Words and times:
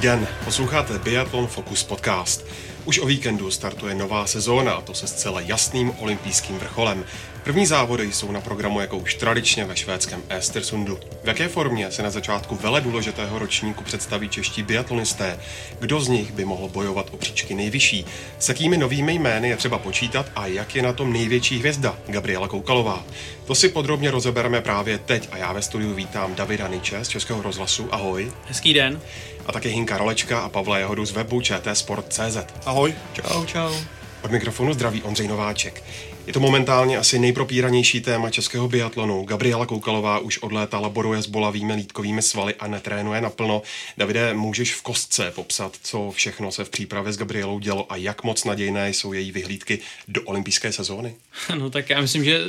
Dobrý 0.00 0.08
den, 0.08 0.28
posloucháte 0.44 0.98
Biathlon 0.98 1.46
Focus 1.46 1.82
podcast. 1.82 2.46
Už 2.84 2.98
o 2.98 3.06
víkendu 3.06 3.50
startuje 3.50 3.94
nová 3.94 4.26
sezóna 4.26 4.72
a 4.72 4.80
to 4.80 4.94
se 4.94 5.06
zcela 5.06 5.40
jasným 5.40 5.92
olympijským 5.98 6.58
vrcholem. 6.58 7.04
První 7.44 7.66
závody 7.66 8.12
jsou 8.12 8.32
na 8.32 8.40
programu 8.40 8.80
jako 8.80 8.98
už 8.98 9.14
tradičně 9.14 9.64
ve 9.64 9.76
švédském 9.76 10.22
Estersundu. 10.28 10.98
V 11.24 11.26
jaké 11.26 11.48
formě 11.48 11.90
se 11.90 12.02
na 12.02 12.10
začátku 12.10 12.54
vele 12.54 12.80
důležitého 12.80 13.38
ročníku 13.38 13.84
představí 13.84 14.28
čeští 14.28 14.62
biatlonisté? 14.62 15.38
Kdo 15.80 16.00
z 16.00 16.08
nich 16.08 16.32
by 16.32 16.44
mohl 16.44 16.68
bojovat 16.68 17.06
o 17.10 17.16
příčky 17.16 17.54
nejvyšší? 17.54 18.04
S 18.38 18.48
jakými 18.48 18.76
novými 18.76 19.14
jmény 19.14 19.48
je 19.48 19.56
třeba 19.56 19.78
počítat 19.78 20.26
a 20.36 20.46
jak 20.46 20.74
je 20.74 20.82
na 20.82 20.92
tom 20.92 21.12
největší 21.12 21.58
hvězda 21.58 21.98
Gabriela 22.06 22.48
Koukalová? 22.48 23.04
To 23.50 23.54
si 23.54 23.68
podrobně 23.68 24.10
rozebereme 24.10 24.60
právě 24.60 24.98
teď 24.98 25.28
a 25.32 25.36
já 25.36 25.52
ve 25.52 25.62
studiu 25.62 25.94
vítám 25.94 26.34
Davida 26.34 26.68
Niče 26.68 27.04
z 27.04 27.08
Českého 27.08 27.42
rozhlasu. 27.42 27.88
Ahoj. 27.90 28.32
Hezký 28.46 28.74
den. 28.74 29.00
A 29.46 29.52
také 29.52 29.68
Hinka 29.68 29.98
Rolečka 29.98 30.40
a 30.40 30.48
Pavla 30.48 30.78
Jahodu 30.78 31.06
z 31.06 31.12
webu 31.12 31.40
čtsport.cz. 31.40 32.36
Ahoj. 32.66 32.94
Čau, 33.12 33.44
čau. 33.44 33.74
Od 34.22 34.30
mikrofonu 34.30 34.72
zdraví 34.72 35.02
Ondřej 35.02 35.28
Nováček. 35.28 35.82
Je 36.30 36.34
to 36.34 36.40
momentálně 36.40 36.98
asi 36.98 37.18
nejpropíranější 37.18 38.00
téma 38.00 38.30
českého 38.30 38.68
biatlonu. 38.68 39.24
Gabriela 39.24 39.66
Koukalová 39.66 40.18
už 40.18 40.38
od 40.38 40.52
léta 40.52 40.78
laboruje 40.78 41.22
s 41.22 41.26
bolavými 41.26 41.72
lítkovými 41.72 42.22
svaly 42.22 42.54
a 42.54 42.66
netrénuje 42.66 43.20
naplno. 43.20 43.62
Davide, 43.98 44.34
můžeš 44.34 44.74
v 44.74 44.82
kostce 44.82 45.32
popsat, 45.34 45.76
co 45.82 46.10
všechno 46.10 46.52
se 46.52 46.64
v 46.64 46.70
přípravě 46.70 47.12
s 47.12 47.16
Gabrielou 47.16 47.58
dělo 47.58 47.92
a 47.92 47.96
jak 47.96 48.24
moc 48.24 48.44
nadějné 48.44 48.90
jsou 48.90 49.12
její 49.12 49.32
vyhlídky 49.32 49.78
do 50.08 50.22
olympijské 50.22 50.72
sezóny? 50.72 51.14
No 51.58 51.70
tak 51.70 51.90
já 51.90 52.00
myslím, 52.00 52.24
že 52.24 52.40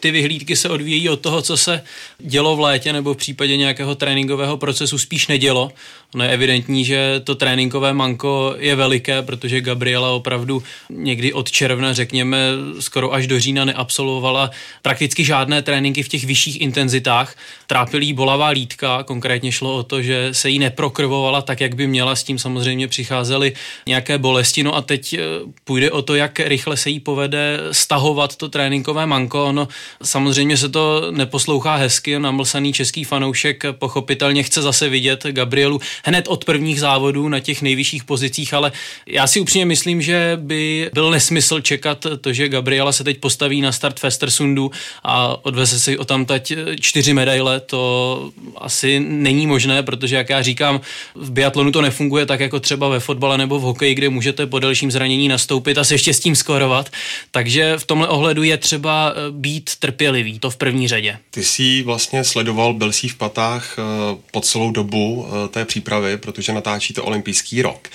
ty 0.00 0.10
vyhlídky 0.10 0.56
se 0.56 0.68
odvíjí 0.68 1.08
od 1.08 1.20
toho, 1.20 1.42
co 1.42 1.56
se 1.56 1.84
dělo 2.18 2.56
v 2.56 2.60
létě 2.60 2.92
nebo 2.92 3.14
v 3.14 3.16
případě 3.16 3.56
nějakého 3.56 3.94
tréninkového 3.94 4.56
procesu 4.56 4.98
spíš 4.98 5.26
nedělo. 5.26 5.72
Ono 6.14 6.24
je 6.24 6.30
evidentní, 6.30 6.84
že 6.84 7.20
to 7.24 7.34
tréninkové 7.34 7.92
manko 7.92 8.54
je 8.58 8.76
veliké, 8.76 9.22
protože 9.22 9.60
Gabriela 9.60 10.10
opravdu 10.10 10.62
někdy 10.90 11.32
od 11.32 11.50
června, 11.50 11.92
řekněme, 11.92 12.38
skoro 12.80 13.14
až 13.14 13.26
do 13.30 13.40
října 13.40 13.64
neabsolvovala 13.64 14.50
prakticky 14.82 15.24
žádné 15.24 15.62
tréninky 15.62 16.02
v 16.02 16.08
těch 16.08 16.24
vyšších 16.24 16.60
intenzitách. 16.60 17.34
Trápilý 17.66 18.12
bolavá 18.12 18.48
lítka, 18.48 19.02
konkrétně 19.02 19.52
šlo 19.52 19.76
o 19.76 19.82
to, 19.82 20.02
že 20.02 20.28
se 20.32 20.50
jí 20.50 20.58
neprokrvovala 20.58 21.42
tak, 21.42 21.60
jak 21.60 21.74
by 21.74 21.86
měla, 21.86 22.16
s 22.16 22.22
tím 22.22 22.38
samozřejmě 22.38 22.88
přicházely 22.88 23.52
nějaké 23.86 24.18
bolesti. 24.18 24.62
No 24.62 24.76
a 24.76 24.82
teď 24.82 25.12
eh, 25.12 25.18
půjde 25.64 25.90
o 25.90 26.02
to, 26.02 26.14
jak 26.14 26.40
rychle 26.40 26.76
se 26.76 26.90
jí 26.90 27.00
povede 27.00 27.58
stahovat 27.72 28.36
to 28.36 28.48
tréninkové 28.48 29.06
manko. 29.06 29.44
Ono 29.44 29.68
samozřejmě 30.02 30.56
se 30.56 30.68
to 30.68 31.10
neposlouchá 31.10 31.76
hezky, 31.76 32.18
namlsaný 32.18 32.72
český 32.72 33.04
fanoušek 33.04 33.64
pochopitelně 33.72 34.42
chce 34.42 34.62
zase 34.62 34.88
vidět 34.88 35.26
Gabrielu 35.30 35.80
hned 36.04 36.28
od 36.28 36.44
prvních 36.44 36.80
závodů 36.80 37.28
na 37.28 37.40
těch 37.40 37.62
nejvyšších 37.62 38.04
pozicích, 38.04 38.54
ale 38.54 38.72
já 39.06 39.26
si 39.26 39.40
upřímně 39.40 39.66
myslím, 39.66 40.02
že 40.02 40.38
by 40.40 40.90
byl 40.94 41.10
nesmysl 41.10 41.60
čekat 41.60 42.06
to, 42.20 42.32
že 42.32 42.48
Gabriela 42.48 42.92
se 42.92 43.04
teď 43.04 43.09
postaví 43.18 43.60
na 43.60 43.72
start 43.72 44.00
Festersundu 44.00 44.70
a 45.02 45.44
odveze 45.44 45.80
si 45.80 45.98
o 45.98 46.04
tam 46.04 46.24
tať 46.24 46.52
čtyři 46.80 47.14
medaile, 47.14 47.60
to 47.60 48.30
asi 48.56 49.00
není 49.00 49.46
možné, 49.46 49.82
protože 49.82 50.16
jak 50.16 50.30
já 50.30 50.42
říkám, 50.42 50.80
v 51.14 51.30
biatlonu 51.30 51.72
to 51.72 51.82
nefunguje 51.82 52.26
tak 52.26 52.40
jako 52.40 52.60
třeba 52.60 52.88
ve 52.88 53.00
fotbale 53.00 53.38
nebo 53.38 53.58
v 53.58 53.62
hokeji, 53.62 53.94
kde 53.94 54.08
můžete 54.08 54.46
po 54.46 54.58
delším 54.58 54.90
zranění 54.90 55.28
nastoupit 55.28 55.78
a 55.78 55.84
se 55.84 55.94
ještě 55.94 56.14
s 56.14 56.20
tím 56.20 56.36
skorovat. 56.36 56.90
Takže 57.30 57.78
v 57.78 57.84
tomhle 57.84 58.08
ohledu 58.08 58.42
je 58.42 58.56
třeba 58.56 59.12
eh, 59.12 59.30
být 59.30 59.70
trpělivý, 59.78 60.38
to 60.38 60.50
v 60.50 60.56
první 60.56 60.88
řadě. 60.88 61.18
Ty 61.30 61.44
jsi 61.44 61.82
vlastně 61.82 62.24
sledoval, 62.24 62.74
byl 62.74 62.92
jsi 62.92 63.08
v 63.08 63.14
patách 63.14 63.76
eh, 63.78 63.82
po 64.30 64.40
celou 64.40 64.70
dobu 64.70 65.26
eh, 65.26 65.48
té 65.48 65.64
přípravy, 65.64 66.16
protože 66.16 66.52
natáčíte 66.52 67.00
olympijský 67.00 67.62
rok. 67.62 67.88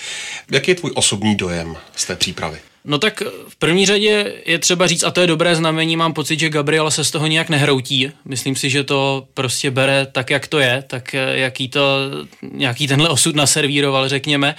Jaký 0.50 0.70
je 0.70 0.74
tvůj 0.74 0.92
osobní 0.94 1.36
dojem 1.36 1.76
z 1.96 2.04
té 2.04 2.16
přípravy? 2.16 2.58
No 2.88 2.98
tak 2.98 3.22
v 3.48 3.56
první 3.56 3.86
řadě 3.86 4.34
je 4.46 4.58
třeba 4.58 4.86
říct, 4.86 5.04
a 5.04 5.10
to 5.10 5.20
je 5.20 5.26
dobré 5.26 5.56
znamení, 5.56 5.96
mám 5.96 6.12
pocit, 6.12 6.40
že 6.40 6.48
Gabriela 6.48 6.90
se 6.90 7.04
z 7.04 7.10
toho 7.10 7.26
nějak 7.26 7.48
nehroutí. 7.48 8.10
Myslím 8.24 8.56
si, 8.56 8.70
že 8.70 8.84
to 8.84 9.26
prostě 9.34 9.70
bere 9.70 10.06
tak, 10.12 10.30
jak 10.30 10.46
to 10.46 10.58
je, 10.58 10.84
tak 10.86 11.14
eh, 11.14 11.38
jaký 11.38 11.68
to, 11.68 11.80
nějaký 12.52 12.88
tenhle 12.88 13.08
osud 13.08 13.36
naservíroval, 13.36 14.08
řekněme. 14.08 14.54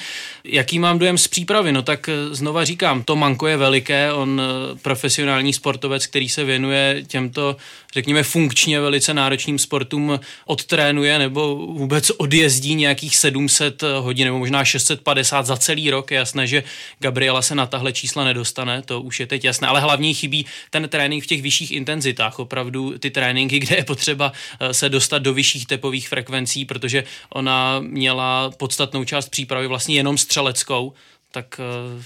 Jaký 0.50 0.80
mám 0.80 1.00
dojem 1.00 1.18
z 1.18 1.28
přípravy? 1.28 1.72
No 1.72 1.82
tak 1.82 2.10
eh, 2.10 2.36
znova 2.36 2.66
říkám, 2.66 3.04
to 3.04 3.16
manko 3.16 3.48
je 3.48 3.58
veliké, 3.58 4.14
on 4.14 4.42
eh, 4.42 4.78
profesionální 4.82 5.54
sportovec, 5.54 6.08
který 6.08 6.30
se 6.30 6.44
věnuje 6.44 7.04
těmto, 7.08 7.56
řekněme, 7.94 8.24
funkčně 8.24 8.80
velice 8.80 9.14
náročným 9.14 9.60
sportům, 9.60 10.20
odtrénuje 10.46 11.20
nebo 11.20 11.56
vůbec 11.56 12.10
odjezdí 12.10 12.76
nějakých 12.76 13.18
700 13.18 13.84
hodin 14.00 14.26
nebo 14.26 14.40
možná 14.40 14.66
650 14.66 15.46
za 15.46 15.58
celý 15.58 15.90
rok. 15.90 16.12
Je 16.12 16.18
jasné, 16.18 16.48
že 16.48 16.64
Gabriela 17.00 17.42
se 17.42 17.56
na 17.56 17.66
tahle 17.66 17.94
čísla 17.94 18.24
nedostane, 18.24 18.82
to 18.82 19.02
už 19.02 19.20
je 19.20 19.28
teď 19.28 19.46
jasné, 19.46 19.68
ale 19.68 19.82
hlavně 19.82 20.14
chybí 20.14 20.46
ten 20.70 20.90
trénink 20.90 21.24
v 21.24 21.28
těch 21.28 21.42
vyšších 21.42 21.72
intenzitách, 21.72 22.40
opravdu 22.40 22.98
ty 22.98 23.10
tréninky, 23.12 23.60
kde 23.68 23.76
je 23.76 23.84
potřeba 23.84 24.32
eh, 24.60 24.74
se 24.74 24.90
dostat 24.90 25.20
do 25.20 25.34
vyšších 25.34 25.66
tepových 25.66 26.10
frekvencí, 26.10 26.66
protože 26.66 27.04
ona 27.30 27.80
měla 27.80 28.52
podstatnou 28.58 29.04
část 29.04 29.30
přípravy 29.30 29.68
vlastně 29.68 29.96
jenom 29.96 30.18
střeleckou, 30.38 30.94
tak 31.32 31.60
eh, 31.60 32.04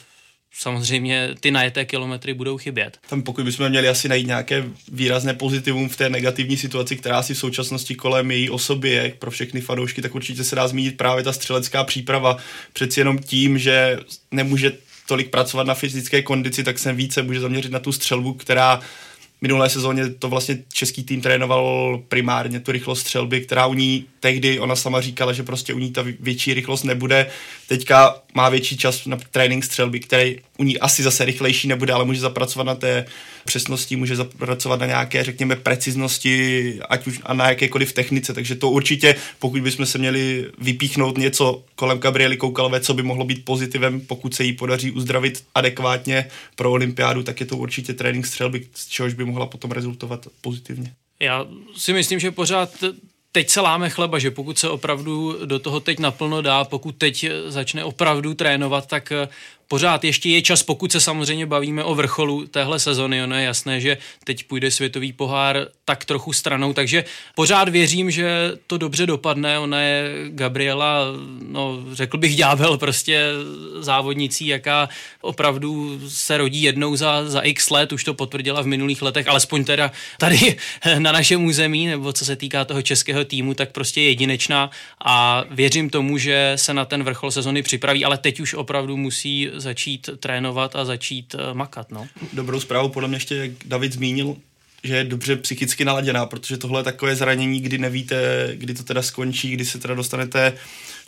samozřejmě 0.53 1.30
ty 1.40 1.52
najeté 1.52 1.86
kilometry 1.86 2.34
budou 2.34 2.58
chybět. 2.58 2.97
Tam 3.09 3.22
pokud 3.22 3.46
bychom 3.46 3.69
měli 3.69 3.90
asi 3.90 4.09
najít 4.09 4.28
nějaké 4.28 4.64
výrazné 4.92 5.34
pozitivum 5.34 5.90
v 5.90 5.97
té 5.97 6.09
negativní 6.09 6.58
situaci, 6.58 6.97
která 6.97 7.24
si 7.24 7.34
v 7.34 7.38
současnosti 7.38 7.96
kolem 7.96 8.31
její 8.31 8.50
osoby 8.50 8.90
je 8.90 9.16
pro 9.19 9.31
všechny 9.31 9.62
fanoušky, 9.62 10.02
tak 10.02 10.16
určitě 10.16 10.44
se 10.44 10.56
dá 10.56 10.68
zmínit 10.68 10.97
právě 10.97 11.24
ta 11.24 11.34
střelecká 11.34 11.84
příprava. 11.84 12.38
Přeci 12.74 13.00
jenom 13.00 13.19
tím, 13.19 13.58
že 13.58 14.00
nemůže 14.31 14.72
tolik 15.08 15.30
pracovat 15.30 15.68
na 15.68 15.74
fyzické 15.74 16.22
kondici, 16.22 16.63
tak 16.63 16.80
se 16.80 16.94
více 16.94 17.24
může 17.24 17.40
zaměřit 17.40 17.72
na 17.72 17.80
tu 17.80 17.92
střelbu, 17.92 18.34
která 18.34 18.80
minulé 19.41 19.69
sezóně 19.69 20.09
to 20.09 20.29
vlastně 20.29 20.57
český 20.74 21.03
tým 21.03 21.22
trénoval 21.22 22.02
primárně 22.07 22.59
tu 22.59 22.72
rychlost 22.72 23.00
střelby, 23.00 23.41
která 23.41 23.66
u 23.66 23.74
ní 23.74 24.06
tehdy, 24.19 24.59
ona 24.59 24.75
sama 24.75 25.02
říkala, 25.02 25.34
že 25.34 25.44
prostě 25.44 25.74
u 25.74 25.79
ní 25.79 25.91
ta 25.91 26.06
větší 26.19 26.53
rychlost 26.53 26.84
nebude. 26.84 27.28
Teďka 27.68 28.16
má 28.34 28.50
větší 28.50 28.78
čas 28.78 29.06
na 29.06 29.18
trénink 29.31 29.63
střelby, 29.63 30.00
který 30.00 30.38
u 30.57 30.63
ní 30.63 30.80
asi 30.80 31.03
zase 31.03 31.25
rychlejší 31.25 31.68
nebude, 31.68 31.94
ale 31.94 32.06
může 32.06 32.19
zapracovat 32.19 32.63
na 32.63 32.75
té 32.75 33.06
přesnosti, 33.46 33.96
může 33.96 34.16
zapracovat 34.16 34.80
na 34.80 34.85
nějaké, 34.85 35.24
řekněme, 35.24 35.56
preciznosti, 35.56 36.80
ať 36.90 37.07
už 37.07 37.19
a 37.24 37.34
na 37.34 37.50
jakékoliv 37.50 37.94
technice. 37.94 38.34
Takže 38.34 38.56
to 38.56 38.69
určitě, 38.69 39.16
pokud 39.40 39.62
bychom 39.62 39.85
se 39.85 39.97
měli 39.97 40.46
vypíchnout 40.57 41.18
něco 41.18 41.63
kolem 41.75 42.00
Gabriely 42.00 42.38
Koukalové, 42.38 42.80
co 42.80 42.94
by 42.94 43.03
mohlo 43.03 43.25
být 43.25 43.46
pozitivem, 43.46 44.01
pokud 44.01 44.34
se 44.34 44.44
jí 44.44 44.53
podaří 44.53 44.91
uzdravit 44.91 45.44
adekvátně 45.56 46.25
pro 46.56 46.72
olympiádu, 46.72 47.24
tak 47.24 47.40
je 47.40 47.46
to 47.46 47.57
určitě 47.57 47.94
trénink 47.94 48.25
střelby, 48.25 48.68
z 48.75 48.88
čehož 48.88 49.13
by 49.13 49.25
mohla 49.31 49.46
potom 49.46 49.72
rezultovat 49.72 50.28
pozitivně. 50.42 50.94
Já 51.19 51.46
si 51.75 51.94
myslím, 51.94 52.19
že 52.19 52.31
pořád 52.31 52.69
teď 53.31 53.50
se 53.50 53.62
láme 53.62 53.90
chleba, 53.90 54.19
že 54.19 54.31
pokud 54.31 54.59
se 54.59 54.69
opravdu 54.69 55.46
do 55.46 55.59
toho 55.59 55.80
teď 55.80 56.00
naplno 56.00 56.42
dá, 56.42 56.64
pokud 56.64 56.96
teď 56.96 57.25
začne 57.47 57.84
opravdu 57.84 58.34
trénovat, 58.34 58.88
tak 58.88 59.14
pořád 59.72 60.04
ještě 60.04 60.30
je 60.30 60.42
čas, 60.42 60.64
pokud 60.64 60.92
se 60.92 61.02
samozřejmě 61.02 61.46
bavíme 61.46 61.84
o 61.84 61.96
vrcholu 61.96 62.48
téhle 62.48 62.80
sezony. 62.80 63.24
Ono 63.24 63.36
je 63.36 63.44
jasné, 63.44 63.82
že 63.82 63.98
teď 64.24 64.44
půjde 64.44 64.72
světový 64.72 65.14
pohár 65.14 65.68
tak 65.86 66.06
trochu 66.06 66.34
stranou, 66.34 66.74
takže 66.74 67.04
pořád 67.36 67.70
věřím, 67.70 68.12
že 68.12 68.52
to 68.68 68.78
dobře 68.78 69.06
dopadne. 69.06 69.60
Ona 69.60 69.81
je 69.81 70.14
Gabriela, 70.28 71.06
no 71.42 71.80
řekl 71.92 72.18
bych 72.18 72.36
ďábel, 72.36 72.78
prostě 72.78 73.24
závodnicí, 73.80 74.48
jaká 74.48 74.90
opravdu 75.22 76.00
se 76.08 76.38
rodí 76.38 76.64
jednou 76.64 76.96
za, 76.96 77.30
za 77.30 77.42
x 77.42 77.70
let, 77.70 77.92
už 77.92 78.04
to 78.04 78.14
potvrdila 78.14 78.62
v 78.62 78.68
minulých 78.68 79.02
letech, 79.02 79.28
alespoň 79.28 79.64
teda 79.64 79.92
tady 80.20 80.56
na 80.98 81.12
našem 81.12 81.45
území, 81.45 81.88
nebo 81.88 82.13
co 82.13 82.25
se 82.25 82.36
týká 82.36 82.66
toho 82.66 82.81
českého 82.81 83.25
týmu, 83.25 83.54
tak 83.54 83.72
prostě 83.72 84.01
jedinečná 84.01 84.69
a 85.06 85.44
věřím 85.51 85.90
tomu, 85.90 86.18
že 86.18 86.54
se 86.56 86.74
na 86.74 86.86
ten 86.86 87.04
vrchol 87.04 87.31
sezony 87.31 87.63
připraví, 87.63 88.06
ale 88.06 88.18
teď 88.18 88.40
už 88.40 88.54
opravdu 88.54 88.98
musí 88.98 89.50
začít 89.62 90.10
trénovat 90.19 90.75
a 90.75 90.86
začít 90.86 91.34
uh, 91.36 91.54
makat. 91.54 91.92
No. 91.92 92.08
Dobrou 92.34 92.60
zprávu 92.60 92.90
podle 92.90 93.08
mě 93.08 93.16
ještě, 93.16 93.36
jak 93.36 93.52
David 93.66 93.94
zmínil, 93.94 94.36
že 94.84 94.96
je 94.96 95.04
dobře 95.04 95.36
psychicky 95.36 95.86
naladěná, 95.86 96.25
protože 96.25 96.58
tohle 96.58 96.80
je 96.80 96.84
takové 96.84 97.16
zranění, 97.16 97.60
kdy 97.60 97.78
nevíte, 97.78 98.50
kdy 98.54 98.74
to 98.74 98.84
teda 98.84 99.02
skončí, 99.02 99.52
kdy 99.52 99.66
se 99.66 99.80
teda 99.80 99.96
dostanete 99.96 100.54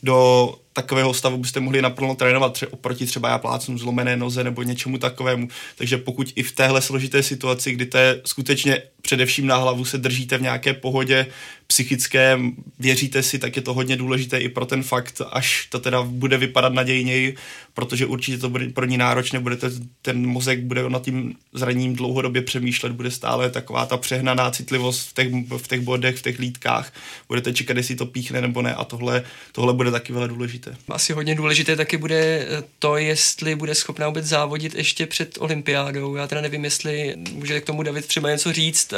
do 0.04 0.50
takového 0.74 1.14
stavu, 1.14 1.38
byste 1.38 1.60
mohli 1.60 1.82
naplno 1.82 2.16
trénovat, 2.16 2.54
tře- 2.54 2.68
oproti 2.72 3.06
třeba 3.06 3.30
já 3.30 3.38
plácnu 3.38 3.78
zlomené 3.78 4.18
noze 4.18 4.44
nebo 4.44 4.64
něčemu 4.64 4.98
takovému. 4.98 5.48
Takže 5.76 5.98
pokud 5.98 6.34
i 6.36 6.44
v 6.44 6.52
téhle 6.52 6.82
složité 6.82 7.24
situaci, 7.24 7.72
kdy 7.72 7.86
to 7.86 7.98
je 7.98 8.22
skutečně 8.26 8.82
především 9.06 9.48
na 9.48 9.56
hlavu 9.58 9.86
se 9.86 9.98
držíte 9.98 10.38
v 10.38 10.42
nějaké 10.42 10.74
pohodě 10.74 11.28
psychické, 11.68 12.40
věříte 12.80 13.24
si, 13.24 13.40
tak 13.40 13.56
je 13.56 13.62
to 13.62 13.74
hodně 13.74 13.96
důležité 13.96 14.40
i 14.40 14.50
pro 14.50 14.66
ten 14.66 14.84
fakt, 14.84 15.22
až 15.32 15.68
to 15.70 15.80
teda 15.80 16.02
bude 16.02 16.38
vypadat 16.38 16.74
nadějněji, 16.74 17.36
protože 17.74 18.06
určitě 18.06 18.38
to 18.38 18.50
bude 18.50 18.70
pro 18.70 18.86
ní 18.86 18.98
náročné, 18.98 19.40
budete, 19.40 19.72
ten 20.02 20.28
mozek 20.28 20.60
bude 20.60 20.90
nad 20.90 21.04
tím 21.04 21.36
zraněním 21.54 21.96
dlouhodobě 21.96 22.42
přemýšlet, 22.42 22.92
bude 22.92 23.12
stále 23.12 23.50
taková 23.50 23.86
ta 23.86 23.98
přehnaná 23.98 24.52
citlivost 24.52 25.10
v 25.10 25.14
těch, 25.14 25.28
v 25.58 25.68
těch 25.68 25.82
bodech, 25.82 26.16
v 26.16 26.22
těch 26.22 26.40
lítkách, 26.40 26.94
budete 27.28 27.54
čekat, 27.54 27.78
jestli 27.78 27.96
to 27.96 28.06
píchne 28.06 28.42
nebo 28.42 28.62
ne 28.62 28.76
a 28.76 28.84
tohle, 28.84 29.24
tohle 29.52 29.74
bude 29.74 29.92
taky 29.92 30.14
velmi 30.14 30.28
důležité. 30.28 30.76
Asi 30.90 31.14
hodně 31.14 31.36
důležité 31.36 31.76
taky 31.76 31.98
bude 31.98 32.48
to, 32.80 32.98
jestli 32.98 33.56
bude 33.56 33.76
schopná 33.76 34.08
vůbec 34.08 34.26
závodit 34.26 34.76
ještě 34.76 35.06
před 35.06 35.38
olympiádou. 35.40 36.16
Já 36.16 36.28
teda 36.28 36.42
nevím, 36.42 36.64
jestli 36.64 37.16
může 37.32 37.62
k 37.62 37.66
tomu 37.66 37.84
David 37.84 38.06
třeba 38.06 38.30
něco 38.30 38.54
říct. 38.54 38.93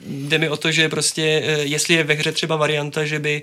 Jde 0.00 0.38
mi 0.38 0.48
o 0.48 0.56
to, 0.56 0.72
že 0.72 0.88
prostě, 0.88 1.42
eh, 1.44 1.58
jestli 1.62 1.94
je 1.94 2.04
ve 2.04 2.14
hře 2.14 2.32
třeba 2.32 2.56
varianta, 2.56 3.04
že 3.04 3.18
by 3.18 3.42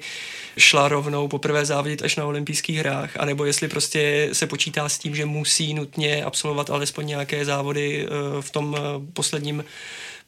šla 0.58 0.88
rovnou 0.88 1.28
poprvé 1.28 1.66
závodit 1.66 2.02
až 2.02 2.16
na 2.16 2.26
olympijských 2.26 2.78
hrách, 2.78 3.18
anebo 3.18 3.46
jestli 3.46 3.68
prostě 3.68 4.30
se 4.34 4.48
počítá 4.48 4.90
s 4.90 4.98
tím, 4.98 5.16
že 5.16 5.26
musí 5.26 5.74
nutně 5.74 6.24
absolvovat 6.24 6.70
alespoň 6.70 7.08
nějaké 7.08 7.46
závody 7.46 8.06
eh, 8.06 8.42
v 8.42 8.50
tom 8.50 8.78
eh, 8.78 8.82
posledním 9.14 9.64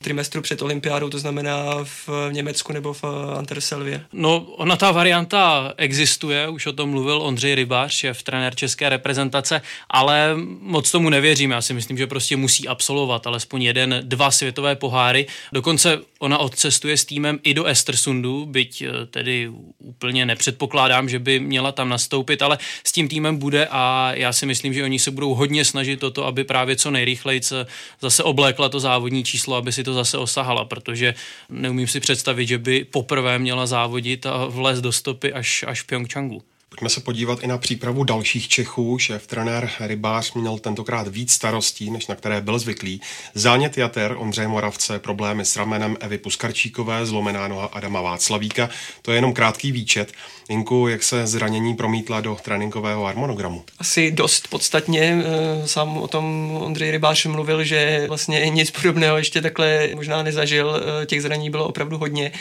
trimestru 0.02 0.42
před 0.42 0.62
olympiádou, 0.62 1.10
to 1.10 1.20
znamená 1.20 1.66
v 1.84 2.10
Německu 2.32 2.74
nebo 2.74 2.94
v 2.94 3.04
Anterselvě? 3.38 4.06
No, 4.14 4.40
ona 4.40 4.76
ta 4.76 4.92
varianta 4.92 5.74
existuje, 5.78 6.48
už 6.48 6.66
o 6.66 6.74
tom 6.74 6.90
mluvil 6.90 7.22
Ondřej 7.22 7.56
Rybář, 7.56 7.94
šéf 7.94 8.24
trenér 8.24 8.56
české 8.56 8.90
reprezentace, 8.90 9.62
ale 9.90 10.36
moc 10.60 10.92
tomu 10.92 11.10
nevěřím. 11.10 11.52
Já 11.52 11.62
si 11.62 11.74
myslím, 11.74 11.98
že 11.98 12.08
prostě 12.08 12.38
musí 12.38 12.68
absolvovat 12.68 13.28
alespoň 13.28 13.64
jeden, 13.64 14.02
dva 14.04 14.32
světové 14.32 14.76
poháry. 14.76 15.28
Dokonce 15.54 16.00
ona 16.20 16.38
odcestuje 16.38 16.98
s 16.98 17.06
týmem 17.06 17.40
i 17.44 17.54
do 17.54 17.66
Estersundu, 17.66 18.46
byť 18.46 18.82
eh, 18.82 19.06
tedy 19.06 19.52
úplně 19.78 20.26
nepředpokládám, 20.26 21.10
že 21.10 21.20
by 21.20 21.40
měla 21.40 21.72
tam 21.72 21.90
nastoupit, 21.90 22.42
ale 22.42 22.58
s 22.84 22.92
tím 22.92 23.08
týmem 23.08 23.38
bude 23.38 23.68
a 23.72 24.12
já 24.14 24.34
si 24.34 24.46
myslím, 24.46 24.74
že 24.74 24.84
oni 24.84 25.00
se 25.00 25.12
budou 25.12 25.34
hodně 25.34 25.66
snažit 25.66 26.04
o 26.04 26.12
to, 26.12 26.26
aby 26.26 26.44
právě 26.44 26.76
co 26.76 26.92
nejrychleji 26.92 27.42
zase 28.02 28.24
oblékla 28.24 28.70
to 28.70 28.80
závodní 28.80 29.24
číslo, 29.24 29.56
aby 29.56 29.72
si 29.72 29.84
to 29.84 29.91
to 29.92 29.96
zase 29.96 30.18
osahala, 30.18 30.66
protože 30.66 31.14
neumím 31.50 31.88
si 31.88 32.00
představit, 32.00 32.48
že 32.48 32.58
by 32.58 32.86
poprvé 32.86 33.40
měla 33.40 33.66
závodit 33.66 34.26
a 34.26 34.46
vlez 34.46 34.82
do 34.82 34.92
stopy 34.92 35.34
až, 35.34 35.66
až 35.68 35.82
v 35.82 35.86
Pyeongchangu. 35.86 36.44
Pojďme 36.76 36.90
se 36.90 37.02
podívat 37.02 37.44
i 37.44 37.48
na 37.48 37.58
přípravu 37.58 38.04
dalších 38.04 38.48
Čechů. 38.48 38.98
Šéf 39.00 39.28
trenér 39.28 39.70
Rybář 39.80 40.34
měl 40.34 40.58
tentokrát 40.58 41.08
víc 41.08 41.32
starostí, 41.32 41.92
než 41.92 42.08
na 42.08 42.16
které 42.16 42.42
byl 42.42 42.60
zvyklý. 42.60 43.02
Zánět 43.36 43.78
jater 43.78 44.16
Ondřeje 44.18 44.48
Moravce, 44.48 45.00
problémy 45.00 45.46
s 45.46 45.56
ramenem 45.56 45.98
Evy 46.00 46.18
Puskarčíkové, 46.18 47.06
zlomená 47.06 47.48
noha 47.48 47.66
Adama 47.66 48.02
Václavíka. 48.02 48.70
To 49.02 49.12
je 49.12 49.18
jenom 49.18 49.34
krátký 49.34 49.72
výčet. 49.72 50.12
Inku, 50.50 50.88
jak 50.88 51.04
se 51.04 51.28
zranění 51.28 51.76
promítla 51.76 52.22
do 52.22 52.38
tréninkového 52.42 53.04
harmonogramu? 53.04 53.64
Asi 53.80 54.12
dost 54.12 54.48
podstatně. 54.48 55.24
Eh, 55.26 55.68
sám 55.68 55.98
o 55.98 56.08
tom 56.08 56.58
Ondřej 56.62 56.92
Rybář 56.92 57.26
mluvil, 57.26 57.64
že 57.64 58.06
vlastně 58.08 58.50
nic 58.50 58.72
podobného 58.72 59.18
ještě 59.18 59.42
takhle 59.42 59.90
možná 59.96 60.24
nezažil. 60.24 60.84
Eh, 61.02 61.06
těch 61.06 61.22
zranění 61.22 61.50
bylo 61.50 61.68
opravdu 61.68 61.98
hodně. 61.98 62.32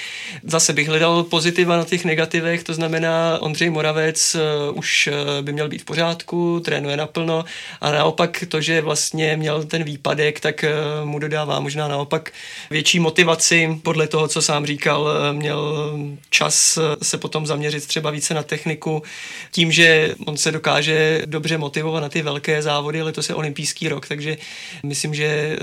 Zase 0.43 0.73
bych 0.73 0.89
hledal 0.89 1.23
pozitiva 1.23 1.77
na 1.77 1.85
těch 1.85 2.05
negativech, 2.05 2.65
to 2.65 2.75
znamená 2.75 3.39
Ondřej 3.41 3.71
Moravec 3.71 4.20
eh, 4.35 4.71
už 4.71 5.09
by 5.41 5.53
měl 5.53 5.69
být 5.69 5.83
v 5.83 5.85
pořádku, 5.85 6.61
trénuje 6.65 6.97
naplno 6.97 7.45
a 7.81 7.91
naopak 7.91 8.45
to, 8.49 8.61
že 8.61 8.81
vlastně 8.81 9.37
měl 9.37 9.65
ten 9.65 9.85
výpadek, 9.85 10.41
tak 10.41 10.65
mu 11.05 11.19
dodává 11.19 11.61
možná 11.61 11.89
naopak 11.89 12.33
větší 12.71 13.01
motivaci. 13.01 13.81
Podle 13.83 14.07
toho, 14.07 14.29
co 14.29 14.43
sám 14.43 14.67
říkal, 14.67 15.09
měl 15.33 15.93
čas 16.31 16.79
se 17.03 17.19
potom 17.19 17.47
zaměřit 17.47 17.87
třeba 17.87 18.11
více 18.11 18.35
na 18.35 18.43
techniku, 18.43 19.03
tím, 19.51 19.73
že 19.73 20.15
on 20.27 20.37
se 20.37 20.53
dokáže 20.53 21.23
dobře 21.27 21.59
motivovat 21.59 22.03
na 22.03 22.09
ty 22.09 22.23
velké 22.23 22.63
závody, 22.63 23.03
letos 23.03 23.29
je 23.29 23.35
olympijský 23.35 23.89
rok, 23.89 24.09
takže 24.09 24.37
myslím, 24.83 25.15
že 25.15 25.25
eh, 25.25 25.57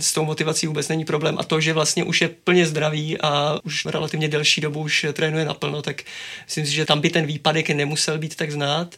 s 0.00 0.12
tou 0.12 0.24
motivací 0.24 0.66
vůbec 0.66 0.88
není 0.88 1.04
problém. 1.04 1.38
A 1.38 1.44
to, 1.44 1.60
že 1.60 1.72
vlastně 1.72 2.04
už 2.04 2.20
je 2.20 2.28
plně 2.28 2.66
zdravý 2.66 3.20
a 3.20 3.58
už 3.64 3.86
relativně 3.86 4.28
delší 4.28 4.60
dobu 4.60 4.80
už 4.80 5.06
trénuje 5.12 5.44
naplno, 5.44 5.82
tak 5.82 6.02
myslím 6.44 6.66
si, 6.66 6.72
že 6.72 6.84
tam 6.84 7.00
by 7.00 7.10
ten 7.10 7.26
výpadek 7.26 7.70
nemusel 7.70 7.97
být 8.18 8.36
tak 8.36 8.50
znát. 8.52 8.94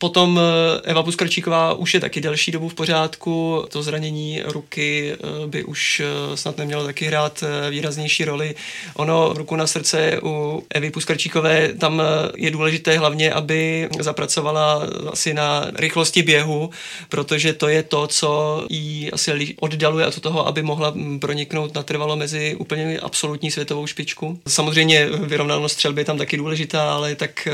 Potom 0.00 0.40
eh, 0.40 0.80
Eva 0.90 1.02
Puskarčíková 1.02 1.74
už 1.74 1.94
je 1.94 2.00
taky 2.00 2.20
delší 2.20 2.52
dobu 2.52 2.68
v 2.68 2.74
pořádku, 2.74 3.64
to 3.68 3.82
zranění 3.82 4.42
ruky 4.44 5.12
eh, 5.12 5.46
by 5.46 5.64
už 5.64 6.00
eh, 6.00 6.36
snad 6.36 6.58
nemělo 6.58 6.84
taky 6.84 7.06
hrát 7.06 7.44
výraznější 7.70 8.24
roli. 8.24 8.54
Ono 8.94 9.32
ruku 9.32 9.56
na 9.56 9.66
srdce 9.66 10.20
u 10.22 10.62
Evy 10.70 10.90
Puskarčíkové 10.90 11.72
tam 11.72 12.02
je 12.36 12.50
důležité 12.50 12.98
hlavně, 12.98 13.32
aby 13.32 13.88
zapracovala 14.00 14.82
asi 15.12 15.34
na 15.34 15.66
rychlosti 15.74 16.22
běhu, 16.22 16.70
protože 17.08 17.52
to 17.52 17.68
je 17.68 17.82
to, 17.82 18.06
co 18.06 18.64
jí 18.70 19.12
asi 19.12 19.54
oddaluje 19.60 20.10
to 20.10 20.20
toho, 20.20 20.46
aby 20.46 20.62
mohla 20.62 20.92
hm, 20.94 21.20
proniknout 21.20 21.74
natrvalo 21.74 22.16
mezi 22.16 22.54
úplně 22.54 22.98
absolutní 22.98 23.50
světovou 23.50 23.86
špičku. 23.86 24.40
Samozřejmě 24.48 25.06
vyrovnanost 25.06 25.74
střelby 25.74 26.00
je 26.00 26.04
tam 26.04 26.18
taky 26.18 26.36
důležitá, 26.36 26.92
ale 26.92 27.14
tak 27.14 27.48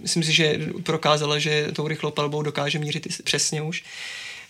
myslím 0.00 0.22
si, 0.22 0.32
že 0.32 0.58
prokázala, 0.82 1.38
že 1.38 1.45
tou 1.72 1.88
rychlou 1.88 2.10
palbou 2.10 2.42
dokáže 2.42 2.78
mířit 2.78 3.06
přesně 3.24 3.62
už. 3.62 3.82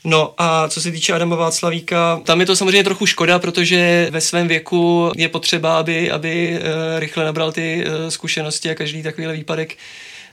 No 0.04 0.34
a 0.38 0.68
co 0.68 0.80
se 0.80 0.90
týče 0.90 1.12
Adama 1.12 1.36
Václavíka, 1.36 2.20
tam 2.24 2.40
je 2.40 2.46
to 2.46 2.56
samozřejmě 2.56 2.84
trochu 2.84 3.06
škoda, 3.06 3.38
protože 3.38 4.08
ve 4.10 4.20
svém 4.20 4.48
věku 4.48 5.12
je 5.16 5.28
potřeba, 5.28 5.78
aby, 5.78 6.10
aby 6.10 6.58
eh, 6.60 7.00
rychle 7.00 7.24
nabral 7.24 7.52
ty 7.52 7.84
eh, 7.86 8.10
zkušenosti 8.10 8.70
a 8.70 8.74
každý 8.74 9.02
takovýhle 9.02 9.34
výpadek 9.34 9.76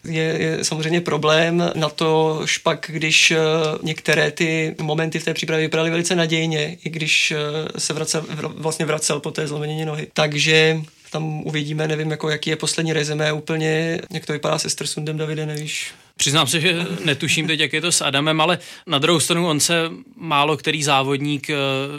je, 0.03 0.23
je 0.23 0.63
samozřejmě 0.63 1.01
problém. 1.01 1.71
Na 1.75 1.89
to 1.89 2.41
špak, 2.45 2.85
když 2.93 3.31
eh, 3.31 3.37
některé 3.83 4.31
ty 4.31 4.75
momenty 4.81 5.19
v 5.19 5.25
té 5.25 5.33
přípravě 5.33 5.65
vypadaly 5.65 5.89
velice 5.89 6.15
nadějně, 6.15 6.77
i 6.83 6.89
když 6.89 7.33
se 7.77 7.93
vracel, 7.93 8.25
vlastně 8.55 8.85
vracel 8.85 9.19
po 9.19 9.31
té 9.31 9.47
zlomenině 9.47 9.85
nohy. 9.85 10.07
Takže 10.13 10.81
tam 11.11 11.43
uvidíme, 11.43 11.87
nevím, 11.87 12.11
jako 12.11 12.29
jaký 12.29 12.49
je 12.49 12.55
poslední 12.55 12.93
rezemé 12.93 13.33
úplně, 13.33 13.99
jak 14.11 14.25
to 14.25 14.33
vypadá 14.33 14.59
se 14.59 14.69
Stersundem, 14.69 15.17
Davide, 15.17 15.45
nevíš? 15.45 15.93
Přiznám 16.23 16.47
se, 16.47 16.59
že 16.59 16.87
netuším 17.05 17.47
teď, 17.47 17.59
jak 17.59 17.73
je 17.73 17.81
to 17.81 17.91
s 17.91 18.01
Adamem, 18.01 18.41
ale 18.41 18.59
na 18.87 18.99
druhou 18.99 19.19
stranu 19.19 19.47
on 19.47 19.59
se 19.59 19.91
málo 20.15 20.57
který 20.57 20.83
závodník 20.83 21.49
eh, 21.49 21.55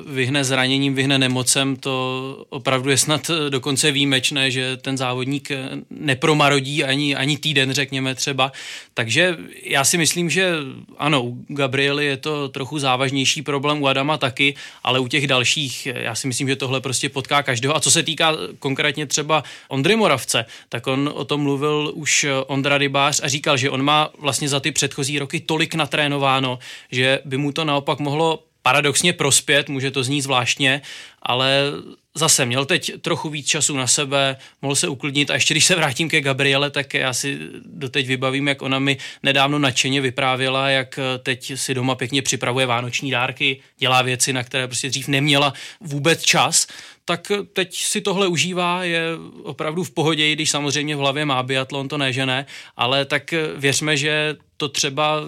vyhne 0.07 0.45
zraněním, 0.45 0.95
vyhne 0.95 1.19
nemocem, 1.19 1.77
to 1.77 2.47
opravdu 2.49 2.91
je 2.91 2.99
snad 2.99 3.31
eh, 3.31 3.51
dokonce 3.51 3.93
výjimečné, 3.93 4.51
že 4.51 4.77
ten 4.77 4.97
závodník 4.97 5.51
eh, 5.51 5.69
nepromarodí 5.91 6.85
ani, 6.85 7.17
ani 7.17 7.39
týden, 7.39 7.73
řekněme 7.73 8.15
třeba. 8.15 8.53
Takže 8.95 9.37
já 9.63 9.85
si 9.85 9.99
myslím, 9.99 10.31
že 10.31 10.53
ano, 10.99 11.23
u 11.23 11.45
Gabriely 11.49 12.07
je 12.07 12.17
to 12.17 12.49
trochu 12.49 12.79
závažnější 12.79 13.43
problém, 13.43 13.83
u 13.83 13.89
Adama 13.89 14.19
taky, 14.19 14.55
ale 14.85 14.99
u 14.99 15.09
těch 15.09 15.27
dalších, 15.27 15.87
já 15.87 16.15
si 16.15 16.27
myslím, 16.27 16.49
že 16.49 16.57
tohle 16.57 16.81
prostě 16.81 17.09
potká 17.09 17.43
každého. 17.43 17.77
A 17.77 17.81
co 17.81 17.91
se 17.91 18.03
týká 18.03 18.33
konkrétně 18.59 19.07
třeba 19.07 19.45
Ondry 19.69 19.97
Moravce, 19.97 20.45
tak 20.69 20.87
on 20.87 21.11
o 21.15 21.25
tom 21.25 21.41
mluvil 21.41 21.93
už 21.95 22.27
Ondra 22.47 22.79
Rybář 22.79 23.21
a 23.23 23.29
říkal, 23.29 23.57
že 23.57 23.71
on 23.71 23.83
má 23.83 24.14
vlastně 24.19 24.49
za 24.49 24.61
ty 24.61 24.73
předchozí 24.73 25.19
roky 25.19 25.41
tolik 25.41 25.75
natrénováno, 25.75 26.59
že 26.91 27.21
by 27.25 27.37
mu 27.37 27.53
to 27.53 27.65
naopak 27.65 27.99
mohlo 27.99 28.45
paradoxně 28.63 29.13
prospět, 29.13 29.69
může 29.69 29.91
to 29.91 30.05
znít 30.05 30.21
zvláštně, 30.21 30.83
ale 31.23 31.63
zase 32.15 32.47
měl 32.47 32.65
teď 32.65 32.93
trochu 33.01 33.29
víc 33.29 33.47
času 33.47 33.77
na 33.77 33.87
sebe, 33.87 34.37
mohl 34.63 34.75
se 34.75 34.89
uklidnit. 34.89 35.31
A 35.31 35.35
ještě 35.35 35.55
když 35.55 35.65
se 35.65 35.77
vrátím 35.77 36.09
ke 36.09 36.21
Gabriele, 36.21 36.71
tak 36.71 36.95
já 36.95 37.13
si 37.13 37.39
doteď 37.65 38.07
vybavím, 38.07 38.49
jak 38.49 38.63
ona 38.63 38.79
mi 38.79 38.97
nedávno 39.23 39.59
nadšeně 39.59 40.01
vyprávěla, 40.01 40.69
jak 40.69 40.99
teď 41.23 41.53
si 41.55 41.75
doma 41.75 41.95
pěkně 41.95 42.23
připravuje 42.23 42.67
vánoční 42.67 43.11
dárky, 43.11 43.61
dělá 43.79 44.03
věci, 44.03 44.33
na 44.33 44.43
které 44.43 44.67
prostě 44.67 44.89
dřív 44.89 45.09
neměla 45.09 45.53
vůbec 45.81 46.23
čas, 46.23 46.67
tak 47.05 47.33
teď 47.53 47.77
si 47.77 48.01
tohle 48.01 48.27
užívá, 48.27 48.85
je 48.85 49.03
opravdu 49.43 49.85
v 49.85 49.91
pohodě, 49.91 50.33
když 50.33 50.51
samozřejmě 50.51 50.97
v 50.97 50.99
hlavě 50.99 51.25
má 51.25 51.43
biatlon, 51.43 51.89
to 51.89 51.99
nežene, 51.99 52.47
ale 52.77 53.05
tak 53.05 53.35
věřme, 53.57 53.97
že 53.97 54.37
to 54.57 54.69
třeba 54.69 55.21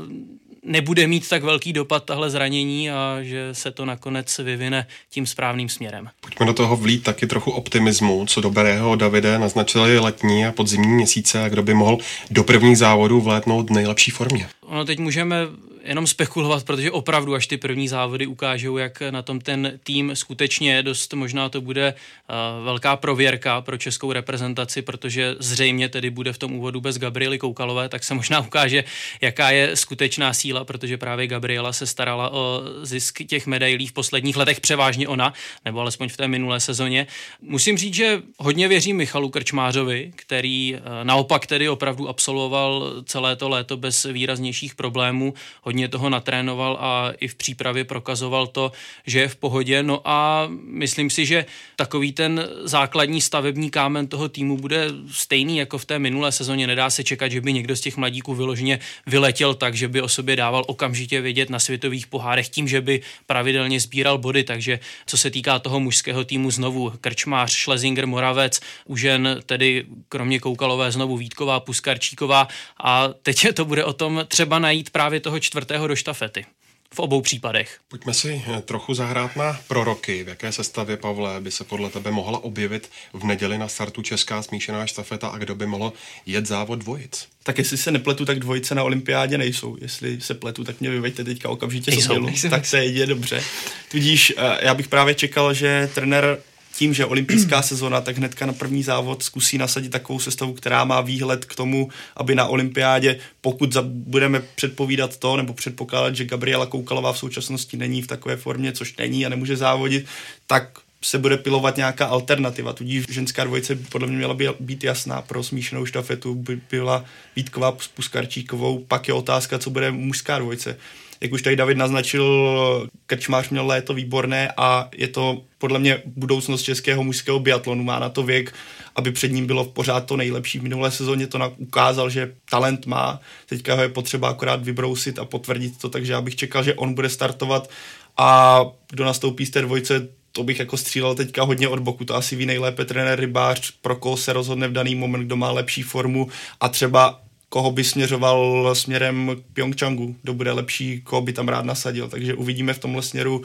nebude 0.62 1.06
mít 1.06 1.28
tak 1.28 1.42
velký 1.42 1.72
dopad 1.72 2.04
tahle 2.04 2.30
zranění 2.30 2.90
a 2.90 3.18
že 3.22 3.48
se 3.52 3.70
to 3.70 3.84
nakonec 3.84 4.38
vyvine 4.38 4.86
tím 5.10 5.26
správným 5.26 5.68
směrem. 5.68 6.08
Pojďme 6.20 6.46
do 6.46 6.52
toho 6.52 6.76
vlít 6.76 7.02
taky 7.02 7.26
trochu 7.26 7.50
optimismu, 7.50 8.26
co 8.26 8.40
dobrého 8.40 8.96
Davide 8.96 9.38
naznačili 9.38 9.98
letní 9.98 10.46
a 10.46 10.52
podzimní 10.52 10.88
měsíce 10.88 11.42
a 11.42 11.48
kdo 11.48 11.62
by 11.62 11.74
mohl 11.74 11.98
do 12.30 12.44
prvních 12.44 12.78
závodů 12.78 13.20
vlétnout 13.20 13.70
v 13.70 13.72
nejlepší 13.72 14.10
formě. 14.10 14.48
Ono 14.60 14.84
teď 14.84 14.98
můžeme 14.98 15.36
jenom 15.86 16.06
spekulovat, 16.06 16.64
protože 16.64 16.90
opravdu 16.90 17.34
až 17.34 17.46
ty 17.46 17.56
první 17.56 17.88
závody 17.88 18.26
ukážou, 18.26 18.76
jak 18.76 19.02
na 19.10 19.22
tom 19.22 19.40
ten 19.40 19.78
tým 19.84 20.10
skutečně 20.14 20.82
dost 20.82 21.14
možná 21.14 21.48
to 21.48 21.60
bude 21.60 21.94
uh, 21.94 22.64
velká 22.64 22.96
prověrka 22.96 23.60
pro 23.60 23.78
českou 23.78 24.12
reprezentaci, 24.12 24.82
protože 24.82 25.36
zřejmě 25.38 25.88
tedy 25.88 26.10
bude 26.10 26.32
v 26.32 26.38
tom 26.38 26.52
úvodu 26.54 26.80
bez 26.80 26.98
Gabriely 26.98 27.38
Koukalové, 27.38 27.88
tak 27.88 28.04
se 28.04 28.14
možná 28.14 28.40
ukáže, 28.40 28.84
jaká 29.20 29.50
je 29.50 29.76
skutečná 29.76 30.32
síla, 30.32 30.64
protože 30.64 30.96
právě 30.96 31.26
Gabriela 31.26 31.72
se 31.72 31.86
starala 31.86 32.32
o 32.32 32.62
zisk 32.82 33.18
těch 33.26 33.46
medailí 33.46 33.86
v 33.86 33.92
posledních 33.92 34.36
letech 34.36 34.60
převážně 34.60 35.08
ona, 35.08 35.32
nebo 35.64 35.80
alespoň 35.80 36.08
v 36.08 36.16
té 36.16 36.28
minulé 36.28 36.60
sezóně. 36.60 37.06
Musím 37.40 37.78
říct, 37.78 37.94
že 37.94 38.22
hodně 38.38 38.68
věřím 38.68 38.96
Michalu 38.96 39.28
Krčmářovi, 39.28 40.12
který 40.16 40.74
uh, 40.74 40.80
naopak 41.02 41.46
tedy 41.46 41.68
opravdu 41.68 42.08
absolvoval 42.08 42.92
celé 43.04 43.36
to 43.36 43.48
léto 43.48 43.76
bez 43.76 44.04
výraznějších 44.04 44.74
problémů, 44.74 45.34
hodně 45.62 45.75
toho 45.88 46.10
natrénoval 46.10 46.78
a 46.80 47.12
i 47.20 47.28
v 47.28 47.34
přípravě 47.34 47.84
prokazoval 47.84 48.46
to, 48.46 48.72
že 49.06 49.20
je 49.20 49.28
v 49.28 49.36
pohodě. 49.36 49.82
No 49.82 50.00
a 50.04 50.48
myslím 50.64 51.10
si, 51.10 51.26
že 51.26 51.46
takový 51.76 52.12
ten 52.12 52.48
základní 52.64 53.20
stavební 53.20 53.70
kámen 53.70 54.06
toho 54.06 54.28
týmu 54.28 54.56
bude 54.56 54.88
stejný 55.10 55.58
jako 55.58 55.78
v 55.78 55.84
té 55.84 55.98
minulé 55.98 56.32
sezóně. 56.32 56.66
Nedá 56.66 56.90
se 56.90 57.04
čekat, 57.04 57.28
že 57.28 57.40
by 57.40 57.52
někdo 57.52 57.76
z 57.76 57.80
těch 57.80 57.96
mladíků 57.96 58.34
vyloženě 58.34 58.78
vyletěl 59.06 59.54
tak, 59.54 59.74
že 59.74 59.88
by 59.88 60.02
o 60.02 60.08
sobě 60.08 60.36
dával 60.36 60.64
okamžitě 60.66 61.20
vědět 61.20 61.50
na 61.50 61.58
světových 61.58 62.06
pohárech 62.06 62.48
tím, 62.48 62.68
že 62.68 62.80
by 62.80 63.00
pravidelně 63.26 63.80
sbíral 63.80 64.18
body. 64.18 64.44
Takže 64.44 64.80
co 65.06 65.18
se 65.18 65.30
týká 65.30 65.58
toho 65.58 65.80
mužského 65.80 66.24
týmu 66.24 66.50
znovu, 66.50 66.92
Krčmář, 67.00 67.52
Schlesinger, 67.52 68.06
Moravec, 68.06 68.60
u 68.84 68.96
žen 68.96 69.40
tedy 69.46 69.84
kromě 70.08 70.40
Koukalové 70.40 70.92
znovu 70.92 71.16
Vítková, 71.16 71.60
Puskarčíková 71.60 72.48
a 72.82 73.08
teď 73.22 73.46
to 73.54 73.64
bude 73.64 73.84
o 73.84 73.92
tom 73.92 74.24
třeba 74.28 74.58
najít 74.58 74.90
právě 74.90 75.20
toho 75.20 75.40
čtvrtého 75.40 75.65
do 75.86 75.96
štafety 75.96 76.46
v 76.94 76.98
obou 76.98 77.20
případech. 77.20 77.78
Pojďme 77.88 78.14
si 78.14 78.42
eh, 78.46 78.62
trochu 78.62 78.94
zahrát 78.94 79.36
na 79.36 79.60
proroky. 79.68 80.24
V 80.24 80.28
jaké 80.28 80.52
sestavě, 80.52 80.96
Pavle, 80.96 81.40
by 81.40 81.50
se 81.50 81.64
podle 81.64 81.90
tebe 81.90 82.10
mohla 82.10 82.44
objevit 82.44 82.90
v 83.12 83.24
neděli 83.24 83.58
na 83.58 83.68
startu 83.68 84.02
česká 84.02 84.42
smíšená 84.42 84.86
štafeta 84.86 85.28
a 85.28 85.38
kdo 85.38 85.54
by 85.54 85.66
mohl 85.66 85.92
jet 86.26 86.46
závod 86.46 86.78
dvojic? 86.78 87.28
Tak 87.42 87.58
jestli 87.58 87.76
se 87.76 87.90
nepletu, 87.90 88.24
tak 88.24 88.38
dvojice 88.38 88.74
na 88.74 88.82
olympiádě 88.82 89.38
nejsou. 89.38 89.76
Jestli 89.80 90.20
se 90.20 90.34
pletu, 90.34 90.64
tak 90.64 90.80
mě 90.80 90.90
vyveďte 90.90 91.24
teďka 91.24 91.48
okamžitě 91.48 91.90
nejsou, 91.90 92.26
tak 92.50 92.66
se 92.66 92.84
jde 92.84 93.06
dobře. 93.06 93.42
Tudíž 93.90 94.32
eh, 94.36 94.66
já 94.66 94.74
bych 94.74 94.88
právě 94.88 95.14
čekal, 95.14 95.54
že 95.54 95.90
trenér 95.94 96.38
tím, 96.76 96.94
že 96.94 97.06
olympijská 97.06 97.62
sezona, 97.62 98.00
tak 98.00 98.16
hnedka 98.16 98.46
na 98.46 98.52
první 98.52 98.82
závod 98.82 99.22
zkusí 99.22 99.58
nasadit 99.58 99.88
takovou 99.88 100.20
sestavu, 100.20 100.52
která 100.52 100.84
má 100.84 101.00
výhled 101.00 101.44
k 101.44 101.54
tomu, 101.54 101.88
aby 102.16 102.34
na 102.34 102.46
olympiádě, 102.46 103.18
pokud 103.40 103.76
budeme 103.84 104.42
předpovídat 104.54 105.16
to, 105.16 105.36
nebo 105.36 105.52
předpokládat, 105.52 106.16
že 106.16 106.24
Gabriela 106.24 106.66
Koukalová 106.66 107.12
v 107.12 107.18
současnosti 107.18 107.76
není 107.76 108.02
v 108.02 108.06
takové 108.06 108.36
formě, 108.36 108.72
což 108.72 108.96
není 108.96 109.26
a 109.26 109.28
nemůže 109.28 109.56
závodit, 109.56 110.06
tak 110.46 110.78
se 111.04 111.18
bude 111.18 111.36
pilovat 111.36 111.76
nějaká 111.76 112.06
alternativa. 112.06 112.72
Tudíž 112.72 113.04
ženská 113.08 113.44
dvojice 113.44 113.76
podle 113.76 114.08
mě 114.08 114.16
měla 114.16 114.36
být 114.60 114.84
jasná. 114.84 115.22
Pro 115.22 115.42
smíšenou 115.42 115.86
štafetu 115.86 116.34
by 116.34 116.60
byla 116.70 117.04
Vítková 117.36 117.76
s 117.80 117.88
Puskarčíkovou. 117.88 118.84
Pak 118.88 119.08
je 119.08 119.14
otázka, 119.14 119.58
co 119.58 119.70
bude 119.70 119.90
mužská 119.90 120.38
dvojice 120.38 120.76
jak 121.20 121.32
už 121.32 121.42
tady 121.42 121.56
David 121.56 121.78
naznačil, 121.78 122.88
Krčmář 123.06 123.48
měl 123.50 123.66
léto 123.66 123.94
výborné 123.94 124.52
a 124.56 124.88
je 124.96 125.08
to 125.08 125.42
podle 125.58 125.78
mě 125.78 126.02
budoucnost 126.06 126.62
českého 126.62 127.04
mužského 127.04 127.38
biatlonu. 127.38 127.84
Má 127.84 127.98
na 127.98 128.08
to 128.08 128.22
věk, 128.22 128.54
aby 128.96 129.12
před 129.12 129.32
ním 129.32 129.46
bylo 129.46 129.64
pořád 129.64 130.00
to 130.00 130.16
nejlepší. 130.16 130.58
V 130.58 130.62
minulé 130.62 130.90
sezóně 130.90 131.26
to 131.26 131.54
ukázal, 131.58 132.10
že 132.10 132.32
talent 132.50 132.86
má. 132.86 133.20
Teďka 133.46 133.74
ho 133.74 133.82
je 133.82 133.88
potřeba 133.88 134.28
akorát 134.28 134.64
vybrousit 134.64 135.18
a 135.18 135.24
potvrdit 135.24 135.78
to, 135.78 135.88
takže 135.88 136.12
já 136.12 136.20
bych 136.20 136.36
čekal, 136.36 136.62
že 136.62 136.74
on 136.74 136.94
bude 136.94 137.08
startovat 137.08 137.70
a 138.16 138.60
kdo 138.90 139.04
nastoupí 139.04 139.46
z 139.46 139.50
té 139.50 139.62
dvojce, 139.62 140.08
to 140.32 140.44
bych 140.44 140.58
jako 140.58 140.76
střílel 140.76 141.14
teďka 141.14 141.42
hodně 141.42 141.68
od 141.68 141.78
boku, 141.78 142.04
to 142.04 142.14
asi 142.14 142.36
ví 142.36 142.46
nejlépe 142.46 142.84
trenér 142.84 143.20
Rybář, 143.20 143.70
pro 143.70 143.96
koho 143.96 144.16
se 144.16 144.32
rozhodne 144.32 144.68
v 144.68 144.72
daný 144.72 144.94
moment, 144.94 145.26
kdo 145.26 145.36
má 145.36 145.50
lepší 145.50 145.82
formu 145.82 146.28
a 146.60 146.68
třeba 146.68 147.20
koho 147.56 147.70
by 147.70 147.84
směřoval 147.84 148.74
směrem 148.74 149.30
k 149.36 149.54
Pyeongchangu, 149.54 150.16
kdo 150.22 150.34
bude 150.34 150.52
lepší, 150.52 151.00
koho 151.00 151.22
by 151.22 151.32
tam 151.32 151.48
rád 151.48 151.64
nasadil. 151.64 152.08
Takže 152.08 152.34
uvidíme 152.34 152.74
v 152.74 152.78
tomhle 152.78 153.02
směru, 153.02 153.42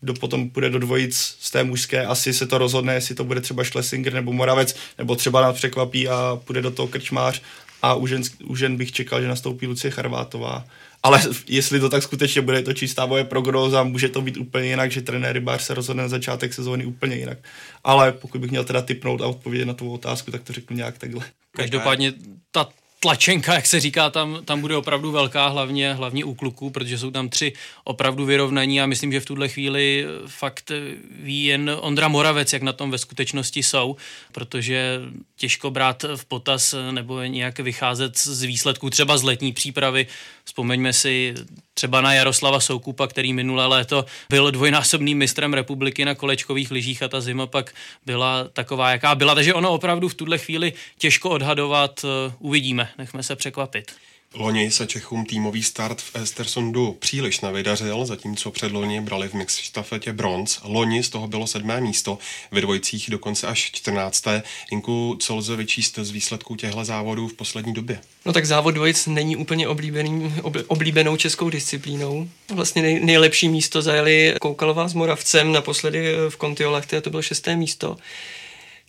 kdo 0.00 0.14
potom 0.14 0.50
půjde 0.50 0.70
do 0.70 0.78
dvojic 0.78 1.36
z 1.40 1.50
té 1.50 1.64
mužské, 1.64 2.06
asi 2.06 2.32
se 2.32 2.46
to 2.46 2.58
rozhodne, 2.58 2.94
jestli 2.94 3.14
to 3.14 3.24
bude 3.24 3.40
třeba 3.40 3.64
Schlesinger 3.64 4.12
nebo 4.12 4.32
Moravec, 4.32 4.76
nebo 4.98 5.16
třeba 5.16 5.40
nás 5.40 5.56
překvapí 5.56 6.08
a 6.08 6.40
půjde 6.44 6.62
do 6.62 6.70
toho 6.70 6.88
Krčmář. 6.88 7.42
A 7.82 7.94
u 7.94 8.06
žen, 8.06 8.22
u 8.44 8.56
žen 8.56 8.76
bych 8.76 8.92
čekal, 8.92 9.22
že 9.22 9.28
nastoupí 9.28 9.66
Lucie 9.66 9.90
Charvátová. 9.90 10.64
Ale 11.02 11.22
jestli 11.46 11.80
to 11.80 11.88
tak 11.88 12.02
skutečně 12.02 12.42
bude, 12.42 12.62
to 12.62 12.72
čistá 12.72 13.06
moje 13.06 13.24
prognóza, 13.24 13.82
může 13.82 14.08
to 14.08 14.22
být 14.22 14.36
úplně 14.36 14.68
jinak, 14.68 14.90
že 14.90 15.02
trenér 15.02 15.32
Rybář 15.32 15.62
se 15.62 15.74
rozhodne 15.74 16.02
na 16.02 16.08
začátek 16.08 16.54
sezóny 16.54 16.86
úplně 16.86 17.16
jinak. 17.16 17.38
Ale 17.84 18.12
pokud 18.12 18.40
bych 18.40 18.50
měl 18.50 18.64
teda 18.64 18.82
typnout 18.82 19.20
a 19.20 19.26
odpovědět 19.26 19.64
na 19.64 19.74
tu 19.74 19.92
otázku, 19.92 20.30
tak 20.30 20.42
to 20.42 20.52
řeknu 20.52 20.76
nějak 20.76 20.98
takhle. 20.98 21.24
Každopádně 21.56 22.12
ta 22.50 22.68
tlačenka, 23.04 23.54
jak 23.54 23.66
se 23.66 23.80
říká, 23.80 24.10
tam, 24.10 24.40
tam 24.44 24.60
bude 24.60 24.76
opravdu 24.76 25.12
velká, 25.12 25.48
hlavně, 25.48 25.94
hlavně 25.94 26.24
u 26.24 26.34
kluků, 26.34 26.70
protože 26.70 26.98
jsou 26.98 27.10
tam 27.10 27.28
tři 27.28 27.52
opravdu 27.84 28.24
vyrovnaní 28.24 28.80
a 28.80 28.86
myslím, 28.86 29.12
že 29.12 29.20
v 29.20 29.24
tuhle 29.24 29.48
chvíli 29.48 30.06
fakt 30.26 30.72
ví 31.20 31.44
jen 31.44 31.76
Ondra 31.80 32.08
Moravec, 32.08 32.52
jak 32.52 32.62
na 32.62 32.72
tom 32.72 32.90
ve 32.90 32.98
skutečnosti 32.98 33.62
jsou, 33.62 33.96
protože 34.32 35.00
těžko 35.36 35.70
brát 35.70 36.04
v 36.16 36.24
potaz 36.24 36.74
nebo 36.90 37.22
nějak 37.22 37.58
vycházet 37.58 38.18
z 38.18 38.42
výsledků 38.42 38.90
třeba 38.90 39.18
z 39.18 39.22
letní 39.22 39.52
přípravy. 39.52 40.06
Vzpomeňme 40.44 40.92
si 40.92 41.34
třeba 41.74 42.00
na 42.00 42.14
Jaroslava 42.14 42.60
Soukupa, 42.60 43.06
který 43.06 43.32
minulé 43.32 43.66
léto 43.66 44.04
byl 44.30 44.50
dvojnásobným 44.50 45.18
mistrem 45.18 45.54
republiky 45.54 46.04
na 46.04 46.14
kolečkových 46.14 46.70
lyžích 46.70 47.02
a 47.02 47.08
ta 47.08 47.20
zima 47.20 47.46
pak 47.46 47.74
byla 48.06 48.44
taková, 48.52 48.90
jaká 48.90 49.14
byla. 49.14 49.34
Takže 49.34 49.54
ono 49.54 49.72
opravdu 49.72 50.08
v 50.08 50.14
tuhle 50.14 50.38
chvíli 50.38 50.72
těžko 50.98 51.30
odhadovat. 51.30 52.04
Uvidíme, 52.38 52.88
nechme 52.98 53.22
se 53.22 53.36
překvapit. 53.36 53.92
Loni 54.36 54.70
se 54.70 54.86
Čechům 54.86 55.26
týmový 55.26 55.62
start 55.62 56.00
v 56.00 56.16
Estersundu 56.16 56.96
příliš 56.98 57.40
nevydařil, 57.40 58.06
zatímco 58.06 58.50
předloni 58.50 59.00
brali 59.00 59.28
v 59.28 59.34
mix 59.34 59.58
štafetě 59.58 60.12
bronz. 60.12 60.58
Loni 60.64 61.02
z 61.02 61.08
toho 61.08 61.28
bylo 61.28 61.46
sedmé 61.46 61.80
místo, 61.80 62.18
ve 62.50 62.60
dvojicích 62.60 63.10
dokonce 63.10 63.46
až 63.46 63.70
čtrnácté. 63.72 64.42
Inku, 64.72 65.16
co 65.20 65.36
lze 65.36 65.56
vyčíst 65.56 65.98
z 65.98 66.10
výsledků 66.10 66.56
těchto 66.56 66.84
závodů 66.84 67.28
v 67.28 67.34
poslední 67.34 67.72
době? 67.72 68.00
No 68.24 68.32
tak 68.32 68.46
závod 68.46 68.74
dvojic 68.74 69.06
není 69.06 69.36
úplně 69.36 69.68
oblíbený, 69.68 70.34
oblíbenou 70.66 71.16
českou 71.16 71.50
disciplínou. 71.50 72.28
Vlastně 72.54 72.82
nej, 72.82 73.00
nejlepší 73.00 73.48
místo 73.48 73.82
zajeli 73.82 74.34
Koukalová 74.40 74.88
s 74.88 74.94
Moravcem, 74.94 75.52
naposledy 75.52 76.14
v 76.28 76.36
Kontiolach, 76.36 76.86
to 76.86 77.10
bylo 77.10 77.22
šesté 77.22 77.56
místo. 77.56 77.96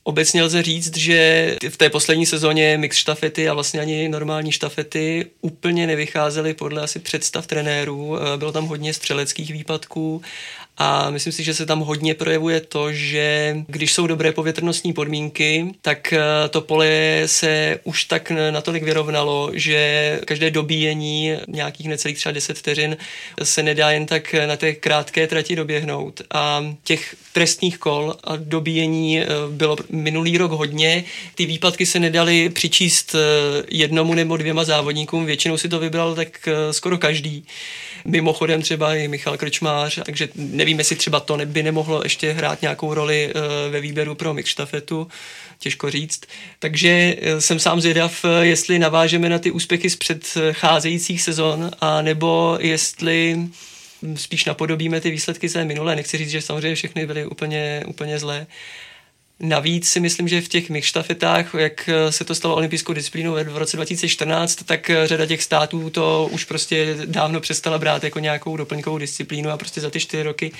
Obecně 0.07 0.43
lze 0.43 0.63
říct, 0.63 0.97
že 0.97 1.55
v 1.69 1.77
té 1.77 1.89
poslední 1.89 2.25
sezóně 2.25 2.77
mix 2.77 2.97
štafety 2.97 3.49
a 3.49 3.53
vlastně 3.53 3.79
ani 3.79 4.09
normální 4.09 4.51
štafety 4.51 5.25
úplně 5.41 5.87
nevycházely 5.87 6.53
podle 6.53 6.81
asi 6.81 6.99
představ 6.99 7.47
trenérů. 7.47 8.17
Bylo 8.37 8.51
tam 8.51 8.65
hodně 8.65 8.93
střeleckých 8.93 9.53
výpadků 9.53 10.21
a 10.77 11.09
myslím 11.09 11.33
si, 11.33 11.43
že 11.43 11.53
se 11.53 11.65
tam 11.65 11.79
hodně 11.79 12.13
projevuje 12.13 12.61
to, 12.61 12.93
že 12.93 13.57
když 13.67 13.93
jsou 13.93 14.07
dobré 14.07 14.31
povětrnostní 14.31 14.93
podmínky, 14.93 15.65
tak 15.81 16.13
eh, 16.13 16.19
to 16.49 16.61
pole 16.61 17.21
se 17.25 17.79
už 17.83 18.03
tak 18.03 18.31
natolik 18.51 18.83
vyrovnalo, 18.83 19.51
že 19.53 20.19
každé 20.25 20.51
dobíjení 20.51 21.31
nějakých 21.47 21.87
necelých 21.87 22.17
třeba 22.17 22.33
10 22.33 22.57
vteřin 22.57 22.97
se 23.43 23.63
nedá 23.63 23.91
jen 23.91 24.05
tak 24.05 24.35
na 24.45 24.57
té 24.57 24.73
krátké 24.73 25.27
trati 25.27 25.55
doběhnout. 25.55 26.21
A 26.33 26.65
těch 26.83 27.15
trestních 27.33 27.77
kol 27.77 28.15
a 28.23 28.35
dobíjení 28.35 29.19
eh, 29.19 29.25
bylo 29.49 29.77
minulý 29.89 30.37
rok 30.37 30.51
hodně. 30.51 31.03
Ty 31.35 31.45
výpadky 31.45 31.85
se 31.85 31.99
nedaly 31.99 32.49
přičíst 32.49 33.15
eh, 33.15 33.19
jednomu 33.71 34.13
nebo 34.13 34.37
dvěma 34.37 34.63
závodníkům, 34.63 35.25
většinou 35.25 35.57
si 35.57 35.69
to 35.69 35.79
vybral 35.79 36.15
tak 36.15 36.49
skoro 36.71 36.97
každý. 36.97 37.45
Mimochodem 38.05 38.61
třeba 38.61 38.95
i 38.95 39.07
Michal 39.07 39.37
Krčmář, 39.37 39.99
takže 40.05 40.29
nevím, 40.65 40.79
jestli 40.79 40.95
třeba 40.95 41.19
to 41.19 41.37
by 41.45 41.63
nemohlo 41.63 42.01
ještě 42.03 42.31
hrát 42.31 42.61
nějakou 42.61 42.93
roli 42.93 43.29
eh, 43.29 43.69
ve 43.69 43.81
výběru 43.81 44.15
pro 44.15 44.33
mix 44.33 44.49
štafetu, 44.49 45.07
těžko 45.59 45.91
říct. 45.91 46.21
Takže 46.59 47.15
eh, 47.21 47.41
jsem 47.41 47.59
sám 47.59 47.81
zvědav, 47.81 48.25
eh, 48.25 48.45
jestli 48.45 48.79
navážeme 48.79 49.29
na 49.29 49.39
ty 49.39 49.51
úspěchy 49.51 49.89
z 49.89 49.95
předcházejících 49.95 51.21
sezon, 51.21 51.71
a 51.81 52.01
nebo 52.01 52.57
jestli 52.61 53.37
spíš 54.15 54.45
napodobíme 54.45 55.01
ty 55.01 55.11
výsledky 55.11 55.49
ze 55.49 55.65
minulé. 55.65 55.95
Nechci 55.95 56.17
říct, 56.17 56.29
že 56.29 56.41
samozřejmě 56.41 56.75
všechny 56.75 57.05
byly 57.05 57.25
úplně, 57.25 57.83
úplně 57.87 58.19
zlé. 58.19 58.47
Navíc 59.39 59.89
si 59.89 59.99
myslím, 59.99 60.27
že 60.27 60.41
v 60.41 60.47
těch 60.47 60.69
mixštafetách, 60.69 61.53
jak 61.53 61.89
se 62.09 62.25
to 62.25 62.35
stalo 62.35 62.55
olympijskou 62.55 62.93
disciplínou 62.93 63.33
v 63.33 63.57
roce 63.57 63.77
2014, 63.77 64.55
tak 64.55 64.91
řada 65.05 65.25
těch 65.25 65.43
států 65.43 65.89
to 65.89 66.29
už 66.31 66.45
prostě 66.45 66.97
dávno 67.05 67.39
přestala 67.39 67.77
brát 67.77 68.03
jako 68.03 68.19
nějakou 68.19 68.57
doplňkovou 68.57 68.97
disciplínu 68.97 69.49
a 69.49 69.57
prostě 69.57 69.81
za 69.81 69.89
ty 69.89 69.99
čtyři 69.99 70.23
roky 70.23 70.51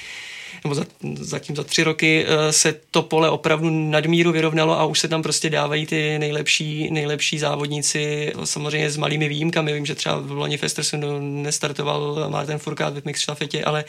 nebo 0.65 0.75
za, 0.75 0.85
zatím 1.13 1.55
za 1.55 1.63
tři 1.63 1.83
roky 1.83 2.25
eh, 2.27 2.53
se 2.53 2.75
to 2.91 3.01
pole 3.01 3.29
opravdu 3.29 3.69
nadmíru 3.69 4.31
vyrovnalo 4.31 4.79
a 4.79 4.85
už 4.85 4.99
se 4.99 5.07
tam 5.07 5.23
prostě 5.23 5.49
dávají 5.49 5.85
ty 5.85 6.19
nejlepší, 6.19 6.89
nejlepší 6.91 7.39
závodníci, 7.39 8.33
samozřejmě 8.43 8.91
s 8.91 8.97
malými 8.97 9.29
výjimkami. 9.29 9.73
Vím, 9.73 9.85
že 9.85 9.95
třeba 9.95 10.19
v 10.19 10.31
loni 10.31 10.57
Festersonu 10.57 11.19
nestartoval 11.19 12.29
Martin 12.29 12.57
Furkát 12.57 12.97
v 12.97 13.05
mix 13.05 13.21
štafetě, 13.21 13.63
ale 13.63 13.85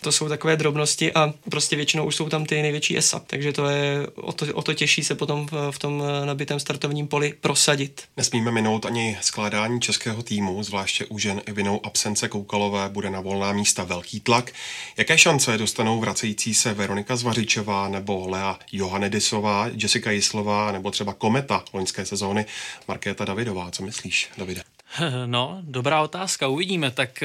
to 0.00 0.12
jsou 0.12 0.28
takové 0.28 0.56
drobnosti 0.56 1.12
a 1.12 1.34
prostě 1.50 1.76
většinou 1.76 2.06
už 2.06 2.16
jsou 2.16 2.28
tam 2.28 2.44
ty 2.46 2.62
největší 2.62 2.98
ESA. 2.98 3.22
Takže 3.26 3.52
to 3.52 3.68
je 3.68 4.06
o 4.14 4.32
to, 4.32 4.46
o 4.54 4.62
to 4.62 4.74
těžší 4.74 5.04
se 5.04 5.14
potom 5.14 5.48
v, 5.70 5.78
tom 5.78 6.02
nabitém 6.24 6.60
startovním 6.60 7.08
poli 7.08 7.34
prosadit. 7.40 8.02
Nesmíme 8.16 8.50
minout 8.50 8.86
ani 8.86 9.18
skládání 9.20 9.80
českého 9.80 10.22
týmu, 10.22 10.62
zvláště 10.62 11.06
u 11.06 11.18
žen 11.18 11.42
i 11.46 11.52
vinou 11.52 11.80
absence 11.86 12.28
Koukalové 12.28 12.88
bude 12.88 13.10
na 13.10 13.20
volná 13.20 13.52
místa 13.52 13.84
velký 13.84 14.20
tlak. 14.20 14.52
Jaké 14.96 15.18
šance 15.18 15.58
dostanou 15.58 16.00
vracející 16.20 16.54
se 16.54 16.74
Veronika 16.74 17.16
Zvařičová 17.16 17.88
nebo 17.88 18.28
Lea 18.28 18.58
Johannedisová, 18.72 19.66
Jessica 19.74 20.10
Jislová 20.10 20.72
nebo 20.72 20.90
třeba 20.90 21.12
Kometa 21.12 21.64
loňské 21.72 22.06
sezóny 22.06 22.46
Markéta 22.88 23.24
Davidová? 23.24 23.70
Co 23.70 23.82
myslíš, 23.82 24.28
Davide? 24.38 24.62
No, 25.26 25.58
dobrá 25.62 26.02
otázka, 26.02 26.48
uvidíme. 26.48 26.90
Tak 26.90 27.22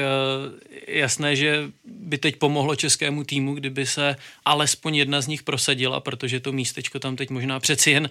jasné, 0.88 1.36
že 1.36 1.70
by 1.84 2.18
teď 2.18 2.36
pomohlo 2.36 2.76
českému 2.76 3.24
týmu, 3.24 3.54
kdyby 3.54 3.86
se 3.86 4.16
alespoň 4.44 4.96
jedna 4.96 5.20
z 5.20 5.26
nich 5.26 5.42
prosadila, 5.42 6.00
protože 6.00 6.40
to 6.40 6.52
místečko 6.52 6.98
tam 6.98 7.16
teď 7.16 7.30
možná 7.30 7.60
přeci 7.60 7.90
jen 7.90 8.10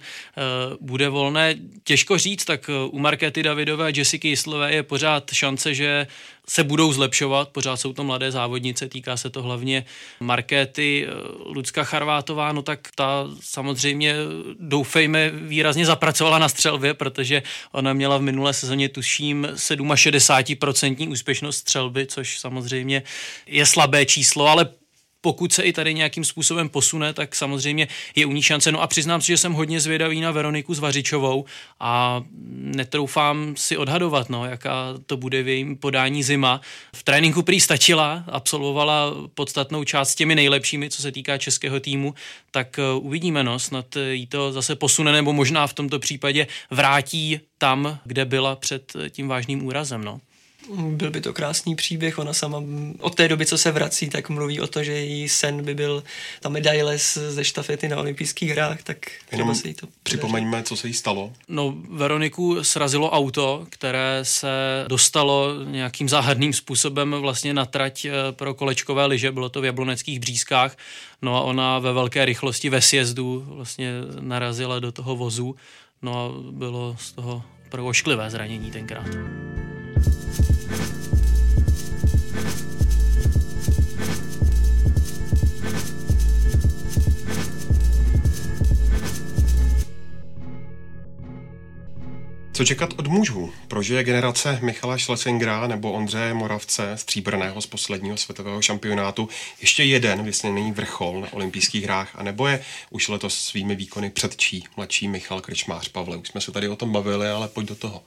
bude 0.80 1.08
volné. 1.08 1.54
Těžko 1.84 2.18
říct, 2.18 2.44
tak 2.44 2.70
u 2.90 2.98
Markety 2.98 3.42
Davidové 3.42 3.86
a 3.86 3.92
Jessica 3.96 4.28
Jislové 4.28 4.74
je 4.74 4.82
pořád 4.82 5.30
šance, 5.32 5.74
že 5.74 6.06
se 6.50 6.64
budou 6.64 6.92
zlepšovat, 6.92 7.48
pořád 7.48 7.76
jsou 7.76 7.92
to 7.92 8.04
mladé 8.04 8.30
závodnice, 8.30 8.88
týká 8.88 9.16
se 9.16 9.30
to 9.30 9.42
hlavně 9.42 9.84
Markéty, 10.20 11.06
Lucka 11.44 11.84
Charvátová, 11.84 12.52
no 12.52 12.62
tak 12.62 12.88
ta 12.94 13.28
samozřejmě 13.40 14.14
doufejme 14.58 15.30
výrazně 15.30 15.86
zapracovala 15.86 16.38
na 16.38 16.48
střelbě, 16.48 16.94
protože 16.94 17.42
ona 17.72 17.92
měla 17.92 18.18
v 18.18 18.22
minulé 18.22 18.52
sezóně 18.52 18.88
tuším 18.88 19.48
67% 19.54 21.10
úspěšnost 21.10 21.56
střelby, 21.56 22.06
což 22.06 22.38
samozřejmě 22.38 23.02
je 23.46 23.66
slabé 23.66 24.06
číslo, 24.06 24.46
ale 24.46 24.68
pokud 25.26 25.52
se 25.52 25.62
i 25.62 25.72
tady 25.72 25.94
nějakým 25.94 26.24
způsobem 26.24 26.68
posune, 26.68 27.12
tak 27.12 27.34
samozřejmě 27.34 27.88
je 28.14 28.26
u 28.26 28.32
ní 28.32 28.42
šance. 28.42 28.72
No 28.72 28.82
a 28.82 28.86
přiznám 28.86 29.20
si, 29.20 29.26
že 29.26 29.36
jsem 29.36 29.52
hodně 29.52 29.80
zvědavý 29.80 30.20
na 30.20 30.30
Veroniku 30.30 30.74
Zvařičovou 30.74 31.44
a 31.80 32.22
netroufám 32.52 33.54
si 33.56 33.76
odhadovat, 33.76 34.30
no, 34.30 34.44
jaká 34.44 34.94
to 35.06 35.16
bude 35.16 35.42
v 35.42 35.48
jejím 35.48 35.76
podání 35.76 36.22
zima. 36.22 36.60
V 36.96 37.02
tréninku 37.02 37.42
prý 37.42 37.60
stačila, 37.60 38.24
absolvovala 38.28 39.14
podstatnou 39.34 39.84
část 39.84 40.10
s 40.10 40.14
těmi 40.14 40.34
nejlepšími, 40.34 40.90
co 40.90 41.02
se 41.02 41.12
týká 41.12 41.38
českého 41.38 41.80
týmu, 41.80 42.14
tak 42.50 42.78
eh, 42.78 42.82
uvidíme, 43.00 43.44
no, 43.44 43.58
snad 43.58 43.86
jí 44.10 44.26
to 44.26 44.52
zase 44.52 44.76
posune, 44.76 45.12
nebo 45.12 45.32
možná 45.32 45.66
v 45.66 45.74
tomto 45.74 45.98
případě 45.98 46.46
vrátí 46.70 47.40
tam, 47.58 47.98
kde 48.04 48.24
byla 48.24 48.56
před 48.56 48.92
tím 49.10 49.28
vážným 49.28 49.66
úrazem, 49.66 50.04
no. 50.04 50.20
Byl 50.74 51.10
by 51.10 51.20
to 51.20 51.32
krásný 51.32 51.76
příběh, 51.76 52.18
ona 52.18 52.32
sama 52.32 52.62
od 53.00 53.14
té 53.14 53.28
doby, 53.28 53.46
co 53.46 53.58
se 53.58 53.72
vrací, 53.72 54.08
tak 54.08 54.28
mluví 54.28 54.60
o 54.60 54.66
to, 54.66 54.84
že 54.84 54.92
její 54.92 55.28
sen 55.28 55.64
by 55.64 55.74
byl 55.74 56.04
ta 56.40 56.48
medaile 56.48 56.98
ze 56.98 57.44
štafety 57.44 57.88
na 57.88 57.96
olympijských 57.96 58.50
hrách, 58.50 58.82
tak 58.82 58.98
třeba 59.30 59.54
se 59.54 59.68
jí 59.68 59.74
to 59.74 59.86
Připomeňme, 60.02 60.62
co 60.62 60.76
se 60.76 60.88
jí 60.88 60.94
stalo. 60.94 61.32
No, 61.48 61.74
Veroniku 61.90 62.64
srazilo 62.64 63.10
auto, 63.10 63.66
které 63.70 64.20
se 64.22 64.48
dostalo 64.88 65.64
nějakým 65.64 66.08
záhadným 66.08 66.52
způsobem 66.52 67.10
vlastně 67.10 67.54
na 67.54 67.66
trať 67.66 68.04
eh, 68.04 68.12
pro 68.30 68.54
kolečkové 68.54 69.06
lyže, 69.06 69.32
bylo 69.32 69.48
to 69.48 69.60
v 69.60 69.64
Jabloneckých 69.64 70.20
břízkách, 70.20 70.76
no 71.22 71.36
a 71.36 71.40
ona 71.40 71.78
ve 71.78 71.92
velké 71.92 72.24
rychlosti 72.24 72.70
ve 72.70 72.80
sjezdu 72.80 73.44
vlastně 73.48 73.92
narazila 74.20 74.78
do 74.78 74.92
toho 74.92 75.16
vozu, 75.16 75.56
no 76.02 76.24
a 76.24 76.50
bylo 76.50 76.96
z 76.98 77.12
toho 77.12 77.42
opravdu 77.66 77.88
ošklivé 77.88 78.30
zranění 78.30 78.70
tenkrát. 78.70 79.06
Co 92.56 92.64
čekat 92.64 92.94
od 92.96 93.06
mužů? 93.06 93.52
Prožije 93.68 94.04
generace 94.04 94.58
Michala 94.62 94.98
Schlesingera 94.98 95.66
nebo 95.66 95.92
Ondřeje 95.92 96.34
Moravce, 96.34 96.92
stříbrného 96.94 97.60
z 97.60 97.66
posledního 97.66 98.16
světového 98.16 98.62
šampionátu, 98.62 99.28
ještě 99.60 99.84
jeden 99.84 100.24
vysněný 100.24 100.72
vrchol 100.72 101.20
na 101.20 101.32
olympijských 101.32 101.84
hrách, 101.84 102.10
a 102.14 102.22
nebo 102.22 102.46
je 102.46 102.60
už 102.90 103.08
letos 103.08 103.34
svými 103.34 103.76
výkony 103.76 104.10
předčí 104.10 104.64
mladší 104.76 105.08
Michal 105.08 105.40
Krčmář 105.40 105.88
Pavle? 105.88 106.16
Už 106.16 106.28
jsme 106.28 106.40
se 106.40 106.52
tady 106.52 106.68
o 106.68 106.76
tom 106.76 106.92
bavili, 106.92 107.28
ale 107.28 107.48
pojď 107.48 107.68
do 107.68 107.74
toho. 107.74 108.02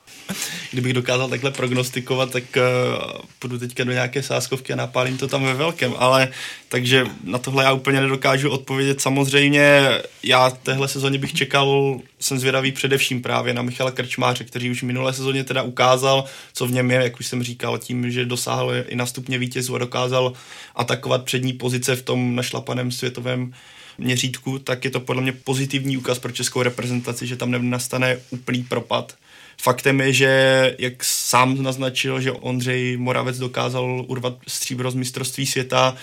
Kdybych 0.72 0.94
dokázal 0.94 1.30
takhle 1.30 1.52
prognostikovat, 1.52 2.32
tak 2.32 2.44
uh, 2.44 3.22
půjdu 3.40 3.60
teďka 3.60 3.84
do 3.84 3.92
nějaké 3.92 4.24
sáskovky 4.24 4.74
a 4.74 4.76
napálím 4.76 5.18
to 5.18 5.28
tam 5.28 5.44
ve 5.44 5.54
velkém, 5.54 5.94
ale 5.98 6.30
takže 6.70 7.06
na 7.24 7.38
tohle 7.38 7.64
já 7.64 7.74
úplně 7.74 8.02
nedokážu 8.02 8.50
odpovědět. 8.50 9.02
Samozřejmě 9.02 9.90
já 10.24 10.50
téhle 10.50 10.88
sezóně 10.88 11.18
bych 11.18 11.34
čekal, 11.34 12.00
jsem 12.20 12.40
zvědavý 12.40 12.72
především 12.72 13.22
právě 13.22 13.54
na 13.54 13.62
Michala 13.62 13.92
Krčmáře, 13.92 14.39
který 14.44 14.72
už 14.72 14.84
v 14.84 14.86
minulé 14.86 15.14
sezóně 15.14 15.44
teda 15.44 15.62
ukázal, 15.62 16.26
co 16.54 16.68
v 16.68 16.72
něm 16.72 16.92
je, 16.92 17.04
jak 17.04 17.20
už 17.20 17.28
jsem 17.28 17.44
říkal, 17.44 17.78
tím, 17.78 18.12
že 18.12 18.26
dosáhl 18.26 18.72
i 18.88 18.96
na 18.96 19.06
stupně 19.06 19.38
vítězů 19.38 19.76
a 19.76 19.80
dokázal 19.80 20.34
atakovat 20.76 21.24
přední 21.24 21.54
pozice 21.54 21.96
v 21.96 22.02
tom 22.02 22.36
našlapaném 22.36 22.92
světovém 22.92 23.54
měřítku, 23.98 24.60
tak 24.60 24.86
je 24.86 24.92
to 24.92 25.00
podle 25.00 25.22
mě 25.22 25.32
pozitivní 25.32 25.98
úkaz 25.98 26.20
pro 26.20 26.32
českou 26.32 26.62
reprezentaci, 26.62 27.28
že 27.28 27.36
tam 27.36 27.52
nenastane 27.52 28.18
úplný 28.30 28.64
propad. 28.64 29.16
Faktem 29.62 30.02
je, 30.02 30.14
že 30.14 30.76
jak 30.80 31.04
sám 31.04 31.64
naznačil, 31.64 32.22
že 32.22 32.32
Ondřej 32.32 32.98
Moravec 32.98 33.38
dokázal 33.38 34.06
urvat 34.08 34.34
stříbro 34.48 34.92
z 34.92 34.96
mistrovství 34.96 35.46
světa, 35.46 35.96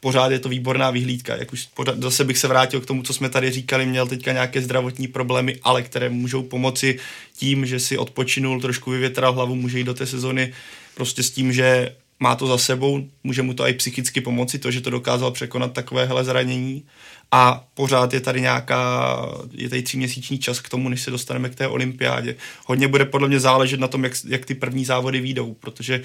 pořád 0.00 0.32
je 0.32 0.38
to 0.38 0.48
výborná 0.48 0.90
vyhlídka. 0.90 1.36
Jak 1.36 1.52
už 1.52 1.66
pořád, 1.66 2.02
zase 2.02 2.24
bych 2.24 2.38
se 2.38 2.48
vrátil 2.48 2.80
k 2.80 2.86
tomu, 2.86 3.02
co 3.02 3.12
jsme 3.12 3.28
tady 3.28 3.50
říkali, 3.50 3.86
měl 3.86 4.06
teďka 4.06 4.32
nějaké 4.32 4.62
zdravotní 4.62 5.08
problémy, 5.08 5.56
ale 5.62 5.82
které 5.82 6.08
můžou 6.08 6.42
pomoci 6.42 6.98
tím, 7.36 7.66
že 7.66 7.80
si 7.80 7.98
odpočinul, 7.98 8.60
trošku 8.60 8.90
vyvětral 8.90 9.32
hlavu, 9.32 9.54
může 9.54 9.78
jít 9.78 9.84
do 9.84 9.94
té 9.94 10.06
sezony 10.06 10.52
prostě 10.94 11.22
s 11.22 11.30
tím, 11.30 11.52
že 11.52 11.96
má 12.20 12.36
to 12.36 12.46
za 12.46 12.58
sebou, 12.58 13.08
může 13.24 13.42
mu 13.42 13.54
to 13.54 13.66
i 13.66 13.72
psychicky 13.72 14.20
pomoci, 14.20 14.58
to, 14.58 14.70
že 14.70 14.80
to 14.80 14.90
dokázal 14.90 15.30
překonat 15.30 15.72
takovéhle 15.72 16.24
zranění 16.24 16.84
a 17.32 17.64
pořád 17.74 18.12
je 18.12 18.20
tady 18.20 18.40
nějaká, 18.40 19.14
je 19.52 19.68
tady 19.68 19.82
tříměsíční 19.82 20.38
čas 20.38 20.60
k 20.60 20.68
tomu, 20.68 20.88
než 20.88 21.02
se 21.02 21.10
dostaneme 21.10 21.48
k 21.48 21.54
té 21.54 21.68
olympiádě. 21.68 22.36
Hodně 22.66 22.88
bude 22.88 23.04
podle 23.04 23.28
mě 23.28 23.40
záležet 23.40 23.80
na 23.80 23.88
tom, 23.88 24.04
jak, 24.04 24.12
jak 24.28 24.46
ty 24.46 24.54
první 24.54 24.84
závody 24.84 25.20
výjdou, 25.20 25.54
protože 25.54 26.02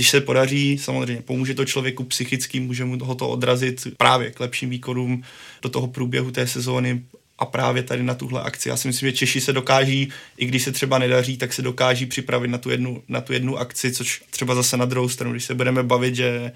když 0.00 0.10
se 0.10 0.20
podaří, 0.20 0.78
samozřejmě 0.78 1.22
pomůže 1.22 1.54
to 1.54 1.64
člověku 1.64 2.04
psychicky, 2.04 2.60
může 2.60 2.84
mu 2.84 2.96
toho 2.96 3.14
to 3.14 3.28
odrazit 3.28 3.86
právě 3.96 4.30
k 4.30 4.40
lepším 4.40 4.70
výkonům 4.70 5.22
do 5.62 5.68
toho 5.68 5.86
průběhu 5.86 6.30
té 6.30 6.46
sezóny 6.46 7.02
a 7.38 7.46
právě 7.46 7.82
tady 7.82 8.02
na 8.02 8.14
tuhle 8.14 8.42
akci. 8.42 8.68
Já 8.68 8.76
si 8.76 8.88
myslím, 8.88 9.10
že 9.10 9.16
Češi 9.16 9.40
se 9.40 9.52
dokáží, 9.52 10.08
i 10.36 10.46
když 10.46 10.62
se 10.62 10.72
třeba 10.72 10.98
nedaří, 10.98 11.36
tak 11.36 11.52
se 11.52 11.62
dokáží 11.62 12.06
připravit 12.06 12.48
na 12.48 12.58
tu 12.58 12.70
jednu, 12.70 13.02
na 13.08 13.20
tu 13.20 13.32
jednu 13.32 13.56
akci, 13.56 13.92
což 13.92 14.22
třeba 14.30 14.54
zase 14.54 14.76
na 14.76 14.84
druhou 14.84 15.08
stranu, 15.08 15.32
když 15.32 15.44
se 15.44 15.54
budeme 15.54 15.82
bavit, 15.82 16.14
že 16.14 16.52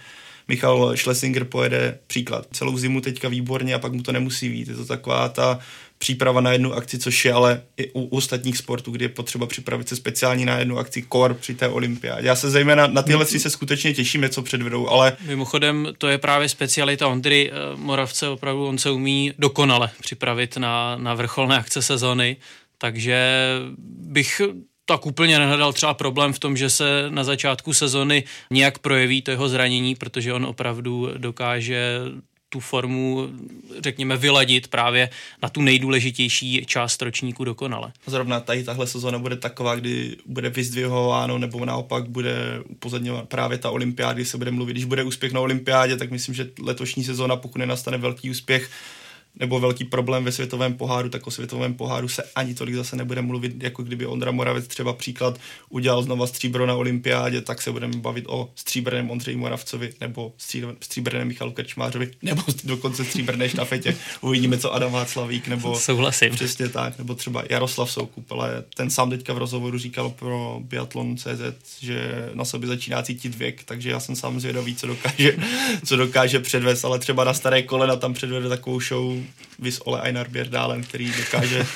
Michal 0.48 0.96
Schlesinger 0.96 1.44
pojede 1.44 1.98
příklad 2.06 2.46
celou 2.52 2.78
zimu 2.78 3.00
teďka 3.00 3.28
výborně 3.28 3.74
a 3.74 3.78
pak 3.78 3.92
mu 3.92 4.02
to 4.02 4.12
nemusí 4.12 4.48
vít. 4.48 4.68
Je 4.68 4.74
to 4.74 4.84
taková 4.84 5.28
ta 5.28 5.58
příprava 5.98 6.40
na 6.40 6.52
jednu 6.52 6.72
akci, 6.72 6.98
což 6.98 7.24
je 7.24 7.32
ale 7.32 7.62
i 7.76 7.90
u 7.92 8.04
ostatních 8.16 8.58
sportů, 8.58 8.90
kdy 8.90 9.04
je 9.04 9.08
potřeba 9.08 9.46
připravit 9.46 9.88
se 9.88 9.96
speciální 9.96 10.44
na 10.44 10.58
jednu 10.58 10.78
akci 10.78 11.02
kor 11.02 11.34
při 11.34 11.54
té 11.54 11.68
olympiádě. 11.68 12.26
Já 12.26 12.36
se 12.36 12.50
zejména 12.50 12.86
na 12.86 13.02
tyhle 13.02 13.26
si 13.26 13.40
se 13.40 13.50
skutečně 13.50 13.94
těším, 13.94 14.28
co 14.28 14.42
předvedou, 14.42 14.88
ale... 14.88 15.16
Mimochodem, 15.26 15.88
to 15.98 16.08
je 16.08 16.18
právě 16.18 16.48
specialita 16.48 17.08
Ondry 17.08 17.50
eh, 17.50 17.76
Moravce, 17.76 18.28
opravdu 18.28 18.66
on 18.66 18.78
se 18.78 18.90
umí 18.90 19.32
dokonale 19.38 19.90
připravit 20.00 20.56
na, 20.56 20.96
na 20.96 21.14
vrcholné 21.14 21.58
akce 21.58 21.82
sezony, 21.82 22.36
takže 22.78 23.18
bych 23.78 24.40
tak 24.84 25.06
úplně 25.06 25.38
nehledal 25.38 25.72
třeba 25.72 25.94
problém 25.94 26.32
v 26.32 26.38
tom, 26.38 26.56
že 26.56 26.70
se 26.70 27.06
na 27.08 27.24
začátku 27.24 27.74
sezony 27.74 28.24
nějak 28.50 28.78
projeví 28.78 29.22
to 29.22 29.30
jeho 29.30 29.48
zranění, 29.48 29.94
protože 29.94 30.32
on 30.32 30.44
opravdu 30.44 31.10
dokáže 31.16 32.00
tu 32.54 32.60
formu, 32.60 33.28
řekněme, 33.80 34.16
vyladit 34.16 34.68
právě 34.68 35.10
na 35.42 35.48
tu 35.48 35.62
nejdůležitější 35.62 36.64
část 36.66 37.02
ročníku 37.02 37.44
dokonale. 37.44 37.92
Zrovna 38.06 38.40
tady 38.40 38.64
tahle 38.64 38.86
sezóna 38.86 39.18
bude 39.18 39.36
taková, 39.36 39.74
kdy 39.74 40.16
bude 40.26 40.50
vyzdvihováno, 40.50 41.38
nebo 41.38 41.64
naopak 41.64 42.08
bude 42.08 42.62
upozorňovat 42.68 43.28
právě 43.28 43.58
ta 43.58 43.70
olympiáda, 43.70 44.12
kdy 44.12 44.24
se 44.24 44.38
bude 44.38 44.50
mluvit. 44.50 44.72
Když 44.72 44.84
bude 44.84 45.02
úspěch 45.02 45.32
na 45.32 45.40
olympiádě, 45.40 45.96
tak 45.96 46.10
myslím, 46.10 46.34
že 46.34 46.50
letošní 46.60 47.04
sezóna, 47.04 47.36
pokud 47.36 47.58
nenastane 47.58 47.98
velký 47.98 48.30
úspěch, 48.30 48.70
nebo 49.40 49.60
velký 49.60 49.84
problém 49.84 50.24
ve 50.24 50.32
světovém 50.32 50.74
poháru, 50.74 51.08
tak 51.08 51.26
o 51.26 51.30
světovém 51.30 51.74
poháru 51.74 52.08
se 52.08 52.22
ani 52.34 52.54
tolik 52.54 52.74
zase 52.74 52.96
nebude 52.96 53.22
mluvit, 53.22 53.62
jako 53.62 53.82
kdyby 53.82 54.06
Ondra 54.06 54.30
Moravec 54.30 54.66
třeba 54.66 54.92
příklad 54.92 55.38
udělal 55.68 56.02
znova 56.02 56.26
stříbro 56.26 56.66
na 56.66 56.74
olympiádě, 56.74 57.40
tak 57.40 57.62
se 57.62 57.72
budeme 57.72 57.96
bavit 57.96 58.24
o 58.28 58.50
stříbrném 58.54 59.10
Ondřeji 59.10 59.36
Moravcovi 59.36 59.92
nebo 60.00 60.32
stříbrném 60.80 61.28
Michalu 61.28 61.52
Krčmářovi, 61.52 62.10
nebo 62.22 62.42
dokonce 62.64 63.04
stříbrné 63.04 63.48
štafetě. 63.48 63.96
Uvidíme, 64.20 64.58
co 64.58 64.74
Adam 64.74 64.92
Václavík, 64.92 65.48
nebo 65.48 65.76
Souhlasím. 65.78 66.30
přesně 66.34 66.68
tak, 66.68 66.98
nebo 66.98 67.14
třeba 67.14 67.42
Jaroslav 67.50 67.90
Soukup, 67.90 68.32
ale 68.32 68.64
ten 68.76 68.90
sám 68.90 69.10
teďka 69.10 69.32
v 69.32 69.38
rozhovoru 69.38 69.78
říkal 69.78 70.10
pro 70.10 70.60
Biathlon 70.62 71.16
CZ, 71.16 71.80
že 71.80 72.30
na 72.34 72.44
sobě 72.44 72.68
začíná 72.68 73.02
cítit 73.02 73.34
věk, 73.34 73.64
takže 73.64 73.90
já 73.90 74.00
jsem 74.00 74.16
sám 74.16 74.40
zvědavý, 74.40 74.76
co 74.76 74.86
dokáže, 74.86 75.36
co 75.84 75.96
dokáže 75.96 76.38
předvést, 76.38 76.84
ale 76.84 76.98
třeba 76.98 77.24
na 77.24 77.34
staré 77.34 77.62
kolena 77.62 77.96
tam 77.96 78.14
předvede 78.14 78.48
takovou 78.48 78.80
show 78.80 79.23
vys 79.58 79.80
Ole 79.84 80.02
Einar 80.02 80.28
Bjerdálen, 80.28 80.82
který 80.82 81.12
dokáže 81.12 81.66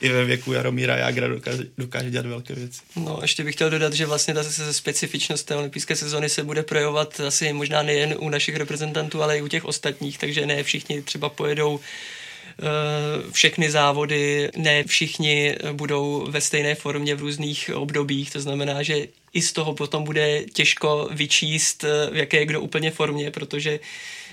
i 0.00 0.08
ve 0.08 0.24
věku 0.24 0.52
Jaromíra 0.52 0.96
Jágra 0.96 1.28
dokáže, 1.28 1.62
dokáže 1.78 2.10
dělat 2.10 2.26
velké 2.26 2.54
věci. 2.54 2.80
No, 2.96 3.18
ještě 3.22 3.44
bych 3.44 3.54
chtěl 3.54 3.70
dodat, 3.70 3.92
že 3.92 4.06
vlastně 4.06 4.34
ta 4.34 4.44
specifičnost 4.70 5.46
té 5.46 5.56
olympijské 5.56 5.96
sezóny 5.96 6.28
se 6.28 6.44
bude 6.44 6.62
projevovat 6.62 7.20
asi 7.20 7.52
možná 7.52 7.82
nejen 7.82 8.14
u 8.18 8.28
našich 8.28 8.56
reprezentantů, 8.56 9.22
ale 9.22 9.38
i 9.38 9.42
u 9.42 9.48
těch 9.48 9.64
ostatních, 9.64 10.18
takže 10.18 10.46
ne 10.46 10.62
všichni 10.62 11.02
třeba 11.02 11.28
pojedou 11.28 11.80
eh, 11.80 13.32
všechny 13.32 13.70
závody, 13.70 14.50
ne 14.56 14.84
všichni 14.84 15.56
budou 15.72 16.26
ve 16.30 16.40
stejné 16.40 16.74
formě 16.74 17.14
v 17.14 17.20
různých 17.20 17.70
obdobích, 17.74 18.30
to 18.30 18.40
znamená, 18.40 18.82
že 18.82 19.06
i 19.32 19.42
z 19.42 19.52
toho 19.52 19.74
potom 19.74 20.04
bude 20.04 20.44
těžko 20.52 21.08
vyčíst, 21.12 21.84
eh, 21.84 22.10
v 22.10 22.16
jaké 22.16 22.36
je 22.36 22.46
kdo 22.46 22.60
úplně 22.60 22.90
formě, 22.90 23.30
protože 23.30 23.80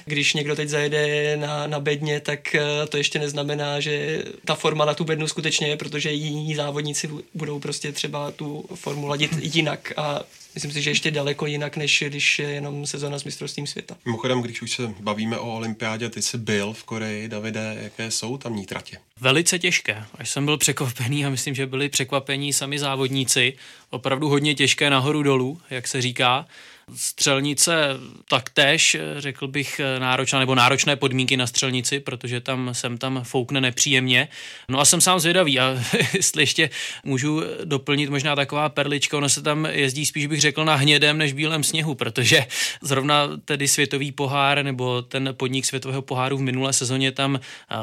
když 0.05 0.33
někdo 0.33 0.55
teď 0.55 0.69
zajede 0.69 1.37
na, 1.37 1.67
na 1.67 1.79
bedně, 1.79 2.19
tak 2.19 2.55
eh, 2.55 2.61
to 2.89 2.97
ještě 2.97 3.19
neznamená, 3.19 3.79
že 3.79 4.23
ta 4.45 4.55
forma 4.55 4.85
na 4.85 4.93
tu 4.93 5.03
bednu 5.03 5.27
skutečně 5.27 5.67
je, 5.67 5.77
protože 5.77 6.11
jiní 6.11 6.55
závodníci 6.55 7.09
budou 7.33 7.59
prostě 7.59 7.91
třeba 7.91 8.31
tu 8.31 8.65
formu 8.75 9.07
ladit 9.07 9.31
jinak 9.41 9.93
a 9.97 10.21
myslím 10.55 10.71
si, 10.71 10.81
že 10.81 10.89
ještě 10.89 11.11
daleko 11.11 11.45
jinak, 11.45 11.77
než 11.77 12.03
když 12.07 12.39
je 12.39 12.49
jenom 12.49 12.85
sezona 12.85 13.19
s 13.19 13.23
mistrovstvím 13.23 13.67
světa. 13.67 13.97
Mimochodem, 14.05 14.41
když 14.41 14.61
už 14.61 14.71
se 14.71 14.93
bavíme 14.99 15.37
o 15.37 15.55
olympiádě, 15.55 16.09
ty 16.09 16.21
jsi 16.21 16.37
byl 16.37 16.73
v 16.73 16.83
Koreji, 16.83 17.27
Davide, 17.27 17.77
jaké 17.81 18.11
jsou 18.11 18.37
tamní 18.37 18.65
tratě? 18.65 18.97
Velice 19.19 19.59
těžké. 19.59 20.05
Až 20.15 20.29
jsem 20.29 20.45
byl 20.45 20.57
překvapený 20.57 21.25
a 21.25 21.29
myslím, 21.29 21.55
že 21.55 21.65
byli 21.67 21.89
překvapení 21.89 22.53
sami 22.53 22.79
závodníci. 22.79 23.53
Opravdu 23.89 24.29
hodně 24.29 24.55
těžké 24.55 24.89
nahoru 24.89 25.23
dolů, 25.23 25.61
jak 25.69 25.87
se 25.87 26.01
říká. 26.01 26.45
Střelnice 26.95 27.87
taktéž, 28.29 28.97
řekl 29.17 29.47
bych, 29.47 29.81
náročná, 29.99 30.39
nebo 30.39 30.55
náročné 30.55 30.95
podmínky 30.95 31.37
na 31.37 31.47
střelnici, 31.47 31.99
protože 31.99 32.39
tam 32.41 32.69
jsem 32.71 32.97
tam 32.97 33.23
foukne 33.23 33.61
nepříjemně. 33.61 34.27
No 34.69 34.79
a 34.79 34.85
jsem 34.85 35.01
sám 35.01 35.19
zvědavý 35.19 35.59
a 35.59 35.83
jestli 36.13 36.43
ještě 36.43 36.69
můžu 37.03 37.41
doplnit 37.63 38.09
možná 38.09 38.35
taková 38.35 38.69
perlička, 38.69 39.17
ono 39.17 39.29
se 39.29 39.41
tam 39.41 39.65
jezdí 39.65 40.05
spíš 40.05 40.27
bych 40.27 40.41
řekl 40.41 40.65
na 40.65 40.75
hnědém 40.75 41.17
než 41.17 41.33
bílém 41.33 41.63
sněhu, 41.63 41.95
protože 41.95 42.45
zrovna 42.81 43.29
tedy 43.45 43.67
světový 43.67 44.11
pohár 44.11 44.63
nebo 44.63 45.01
ten 45.01 45.29
podnik 45.37 45.65
světového 45.65 46.01
poháru 46.01 46.37
v 46.37 46.41
minulé 46.41 46.73
sezóně 46.73 47.11
tam 47.11 47.39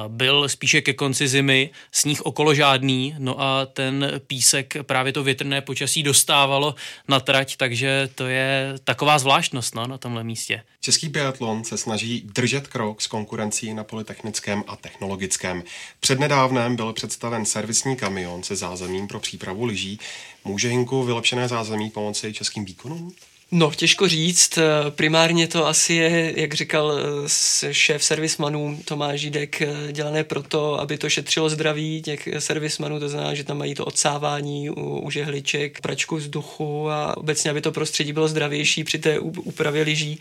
byl 0.09 0.49
spíše 0.49 0.81
ke 0.81 0.93
konci 0.93 1.29
zimy, 1.29 1.71
sníh 1.93 2.21
okolo 2.21 2.55
žádný, 2.55 3.15
no 3.19 3.41
a 3.41 3.67
ten 3.67 4.21
písek 4.27 4.75
právě 4.83 5.13
to 5.13 5.23
větrné 5.23 5.61
počasí 5.61 6.03
dostávalo 6.03 6.75
na 7.09 7.21
trať, 7.21 7.57
takže 7.57 8.09
to 8.15 8.27
je 8.27 8.75
taková 8.99 9.19
zvláštnost 9.19 9.75
no, 9.75 9.87
na 9.87 9.99
tomhle 9.99 10.25
místě. 10.25 10.63
Český 10.81 11.09
biatlon 11.09 11.65
se 11.65 11.79
snaží 11.79 12.21
držet 12.21 12.69
krok 12.69 13.03
s 13.03 13.07
konkurencí 13.07 13.75
na 13.75 13.85
polytechnickém 13.85 14.65
a 14.67 14.77
technologickém. 14.77 15.63
Přednedávnem 16.01 16.77
byl 16.77 16.93
představen 16.93 17.45
servisní 17.47 17.97
kamion 17.97 18.43
se 18.43 18.57
zázemím 18.57 19.09
pro 19.09 19.21
přípravu 19.21 19.65
lyží. 19.65 19.99
Může 20.45 20.69
Hinku 20.69 21.03
vylepšené 21.03 21.49
zázemí 21.49 21.91
pomoci 21.91 22.33
českým 22.33 22.65
výkonům? 22.65 23.13
No, 23.51 23.71
těžko 23.77 24.09
říct. 24.09 24.59
Primárně 24.91 25.49
to 25.49 25.67
asi 25.67 25.95
je, 25.95 26.41
jak 26.41 26.55
říkal 26.55 26.93
eh, 26.99 27.73
šéf 27.75 28.05
servismanů 28.05 28.81
Tomáš 28.85 29.21
Žídek, 29.21 29.63
eh, 29.63 29.93
dělané 29.93 30.25
proto, 30.25 30.81
aby 30.81 30.99
to 30.99 31.11
šetřilo 31.11 31.49
zdraví 31.49 32.03
těch 32.03 32.29
servismanů, 32.39 33.01
to 33.01 33.09
znamená, 33.09 33.35
že 33.35 33.45
tam 33.45 33.59
mají 33.59 33.75
to 33.75 33.85
odsávání 33.85 34.71
u, 34.71 34.99
u 34.99 35.11
žehliček, 35.11 35.81
pračku 35.81 36.17
vzduchu 36.17 36.91
a 36.91 37.17
obecně, 37.17 37.51
aby 37.51 37.61
to 37.61 37.73
prostředí 37.73 38.13
bylo 38.13 38.29
zdravější 38.29 38.85
při 38.85 38.99
té 38.99 39.19
úpravě 39.19 39.83
lyží. 39.83 40.21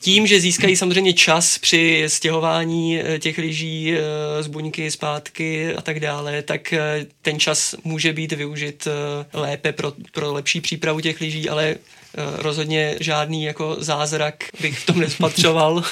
Tím, 0.00 0.26
že 0.26 0.40
získají 0.40 0.76
samozřejmě 0.76 1.12
čas 1.12 1.58
při 1.58 2.04
stěhování 2.06 3.00
eh, 3.00 3.18
těch 3.18 3.38
lyží 3.38 3.94
z 4.40 4.46
buňky 4.46 4.90
zpátky 4.90 5.74
a 5.74 5.82
tak 5.82 6.00
dále, 6.00 6.42
tak 6.42 6.74
ten 7.22 7.40
čas 7.40 7.74
může 7.84 8.12
být 8.12 8.32
využit 8.32 8.88
lépe 9.32 9.72
pro, 9.72 9.92
pro 10.12 10.32
lepší 10.32 10.60
přípravu 10.60 11.00
těch 11.00 11.20
lyží, 11.20 11.48
ale 11.48 11.76
Eh, 12.14 12.42
rozhodně 12.42 12.96
žádný 13.00 13.44
jako 13.44 13.76
zázrak 13.78 14.44
bych 14.60 14.78
v 14.78 14.86
tom 14.86 15.00
nespatřoval. 15.00 15.84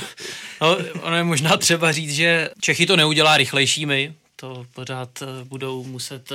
no, 0.60 0.78
ono 1.02 1.16
je 1.16 1.24
možná 1.24 1.56
třeba 1.56 1.92
říct, 1.92 2.14
že 2.14 2.50
Čechy 2.60 2.86
to 2.86 2.96
neudělá 2.96 3.36
rychlejšími, 3.36 4.14
to 4.36 4.66
pořád 4.74 5.22
eh, 5.22 5.44
budou 5.44 5.84
muset 5.84 6.32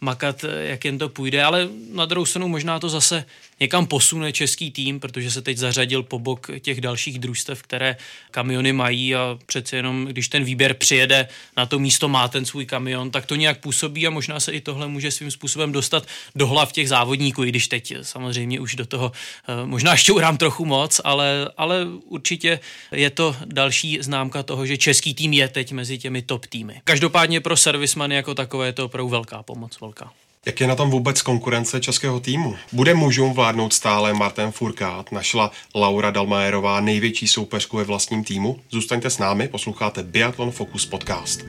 makat, 0.00 0.44
jak 0.60 0.84
jen 0.84 0.98
to 0.98 1.08
půjde, 1.08 1.44
ale 1.44 1.68
na 1.92 2.06
druhou 2.06 2.26
stranu 2.26 2.48
možná 2.48 2.78
to 2.78 2.88
zase 2.88 3.24
někam 3.60 3.86
posune 3.86 4.32
český 4.32 4.70
tým, 4.70 5.00
protože 5.00 5.30
se 5.30 5.42
teď 5.42 5.56
zařadil 5.58 6.02
po 6.02 6.18
bok 6.18 6.50
těch 6.60 6.80
dalších 6.80 7.18
družstev, 7.18 7.62
které 7.62 7.96
kamiony 8.30 8.72
mají 8.72 9.14
a 9.14 9.38
přece 9.46 9.76
jenom, 9.76 10.06
když 10.06 10.28
ten 10.28 10.44
výběr 10.44 10.74
přijede 10.74 11.28
na 11.56 11.66
to 11.66 11.78
místo, 11.78 12.08
má 12.08 12.28
ten 12.28 12.44
svůj 12.44 12.66
kamion, 12.66 13.10
tak 13.10 13.26
to 13.26 13.34
nějak 13.34 13.60
působí 13.60 14.06
a 14.06 14.10
možná 14.10 14.40
se 14.40 14.52
i 14.52 14.60
tohle 14.60 14.88
může 14.88 15.10
svým 15.10 15.30
způsobem 15.30 15.72
dostat 15.72 16.06
do 16.34 16.46
hlav 16.46 16.72
těch 16.72 16.88
závodníků, 16.88 17.44
i 17.44 17.48
když 17.48 17.68
teď 17.68 17.94
samozřejmě 18.02 18.60
už 18.60 18.74
do 18.74 18.86
toho 18.86 19.12
eh, 19.48 19.66
možná 19.66 19.96
šťourám 19.96 20.36
trochu 20.36 20.64
moc, 20.64 21.00
ale, 21.04 21.50
ale 21.56 21.86
určitě 22.04 22.60
je 22.92 23.10
to 23.10 23.36
další 23.44 23.98
známka 24.00 24.42
toho, 24.42 24.66
že 24.66 24.76
český 24.76 25.14
tým 25.14 25.32
je 25.32 25.48
teď 25.48 25.72
mezi 25.72 25.98
těmi 25.98 26.22
top 26.22 26.46
týmy. 26.46 26.80
Každopádně 26.84 27.40
pro 27.40 27.56
servismany 27.56 28.14
jako 28.14 28.34
takové 28.34 28.66
je 28.66 28.72
to 28.72 28.84
opravdu 28.84 29.08
velká 29.08 29.42
pomoc 29.42 29.80
velká. 29.80 30.12
Jak 30.46 30.60
je 30.60 30.66
na 30.66 30.74
tom 30.74 30.90
vůbec 30.90 31.22
konkurence 31.22 31.80
českého 31.80 32.20
týmu? 32.20 32.56
Bude 32.72 32.94
mužům 32.94 33.32
vládnout 33.32 33.72
stále 33.72 34.14
Martin 34.14 34.50
Furkát? 34.50 35.12
Našla 35.12 35.50
Laura 35.74 36.10
Dalmajerová 36.10 36.80
největší 36.80 37.28
soupeřku 37.28 37.76
ve 37.76 37.84
vlastním 37.84 38.24
týmu? 38.24 38.60
Zůstaňte 38.70 39.10
s 39.10 39.18
námi, 39.18 39.48
posloucháte 39.48 40.02
Biathlon 40.02 40.50
Focus 40.50 40.86
podcast. 40.86 41.40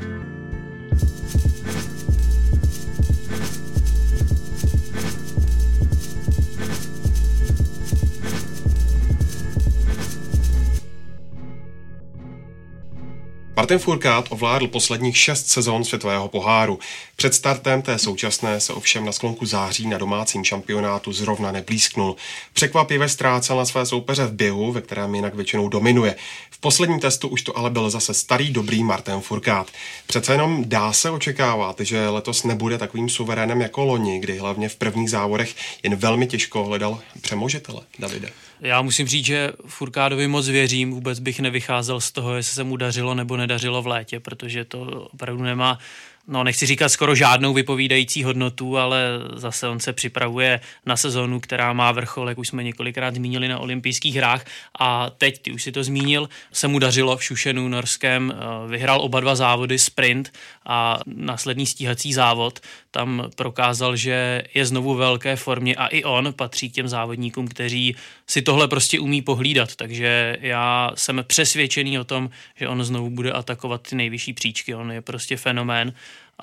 Martin 13.56 13.80
Furkát 13.80 14.26
ovládl 14.30 14.68
posledních 14.68 15.18
šest 15.18 15.48
sezon 15.48 15.84
světového 15.84 16.28
poháru. 16.28 16.80
Před 17.16 17.34
startem 17.34 17.82
té 17.82 17.98
současné 17.98 18.60
se 18.60 18.74
ovšem 18.74 19.06
na 19.06 19.12
sklonku 19.12 19.46
září 19.46 19.88
na 19.88 19.98
domácím 19.98 20.44
šampionátu 20.44 21.14
zrovna 21.14 21.52
neblízknul. 21.52 22.16
Překvapivě 22.54 23.10
ztrácel 23.10 23.58
na 23.58 23.66
své 23.66 23.86
soupeře 23.86 24.26
v 24.26 24.34
běhu, 24.34 24.72
ve 24.72 24.82
kterém 24.82 25.16
jinak 25.16 25.36
většinou 25.36 25.70
dominuje. 25.70 26.16
V 26.52 26.60
posledním 26.60 27.00
testu 27.00 27.28
už 27.28 27.42
to 27.42 27.58
ale 27.58 27.70
byl 27.70 27.90
zase 27.90 28.14
starý 28.14 28.52
dobrý 28.52 28.84
Martin 28.84 29.22
Furkát. 29.22 29.68
Přece 30.08 30.34
jenom 30.34 30.64
dá 30.68 30.94
se 30.94 31.10
očekávat, 31.10 31.80
že 31.80 32.10
letos 32.10 32.44
nebude 32.44 32.78
takovým 32.78 33.10
suverénem 33.10 33.62
jako 33.62 33.86
loni, 33.86 34.20
kdy 34.20 34.38
hlavně 34.38 34.70
v 34.70 34.76
prvních 34.76 35.10
závodech 35.10 35.56
jen 35.84 35.96
velmi 35.96 36.28
těžko 36.28 36.64
hledal 36.64 37.00
přemožitele. 37.22 37.82
Davide. 38.00 38.30
Já 38.62 38.82
musím 38.82 39.08
říct, 39.08 39.26
že 39.26 39.52
Furkádovi 39.66 40.28
moc 40.28 40.48
věřím, 40.48 40.92
vůbec 40.92 41.20
bych 41.20 41.40
nevycházel 41.40 42.02
z 42.02 42.12
toho, 42.12 42.36
jestli 42.36 42.56
se 42.56 42.64
mu 42.64 42.78
dařilo 42.78 43.16
nebo 43.16 43.38
nedařilo 43.38 43.82
v 43.82 43.88
létě, 43.88 44.20
protože 44.20 44.66
to 44.66 44.82
opravdu 45.14 45.44
nemá 45.44 45.78
no 46.28 46.44
nechci 46.44 46.66
říkat 46.66 46.90
skoro 46.90 47.16
žádnou 47.16 47.54
vypovídající 47.54 48.24
hodnotu, 48.24 48.78
ale 48.78 49.04
zase 49.36 49.68
on 49.68 49.80
se 49.80 49.94
připravuje 49.94 50.60
na 50.86 50.98
sezonu, 50.98 51.40
která 51.40 51.74
má 51.74 51.92
vrchol, 51.92 52.30
jak 52.30 52.38
už 52.38 52.48
jsme 52.48 52.64
několikrát 52.64 53.16
zmínili 53.16 53.48
na 53.48 53.60
olympijských 53.60 54.16
hrách. 54.16 54.46
A 54.80 55.10
teď, 55.10 55.42
ty 55.42 55.52
už 55.52 55.64
si 55.64 55.72
to 55.72 55.84
zmínil, 55.84 56.30
se 56.52 56.68
mu 56.68 56.80
dařilo 56.80 57.18
v 57.18 57.24
Šušenu 57.24 57.68
norském, 57.68 58.34
eh, 58.34 58.68
vyhrál 58.68 59.02
oba 59.02 59.20
dva 59.20 59.36
závody, 59.36 59.80
sprint 59.80 60.34
a 60.66 61.00
následný 61.06 61.66
stíhací 61.66 62.14
závod, 62.14 62.60
tam 62.92 63.30
prokázal, 63.36 63.96
že 63.96 64.44
je 64.54 64.66
znovu 64.66 64.96
velké 64.96 65.36
formě 65.36 65.76
a 65.76 65.88
i 65.88 66.04
on 66.04 66.34
patří 66.34 66.70
k 66.70 66.74
těm 66.74 66.88
závodníkům, 66.88 67.48
kteří 67.48 67.96
si 68.28 68.42
tohle 68.42 68.68
prostě 68.68 69.00
umí 69.00 69.22
pohlídat, 69.22 69.76
takže 69.76 70.38
já 70.42 70.92
jsem 70.96 71.24
přesvědčený 71.28 72.00
o 72.00 72.04
tom, 72.04 72.30
že 72.56 72.68
on 72.68 72.84
znovu 72.84 73.10
bude 73.10 73.32
atakovat 73.32 73.82
ty 73.82 73.96
nejvyšší 73.96 74.34
příčky, 74.34 74.76
on 74.76 74.92
je 74.92 75.02
prostě 75.02 75.38
fenomén 75.38 75.94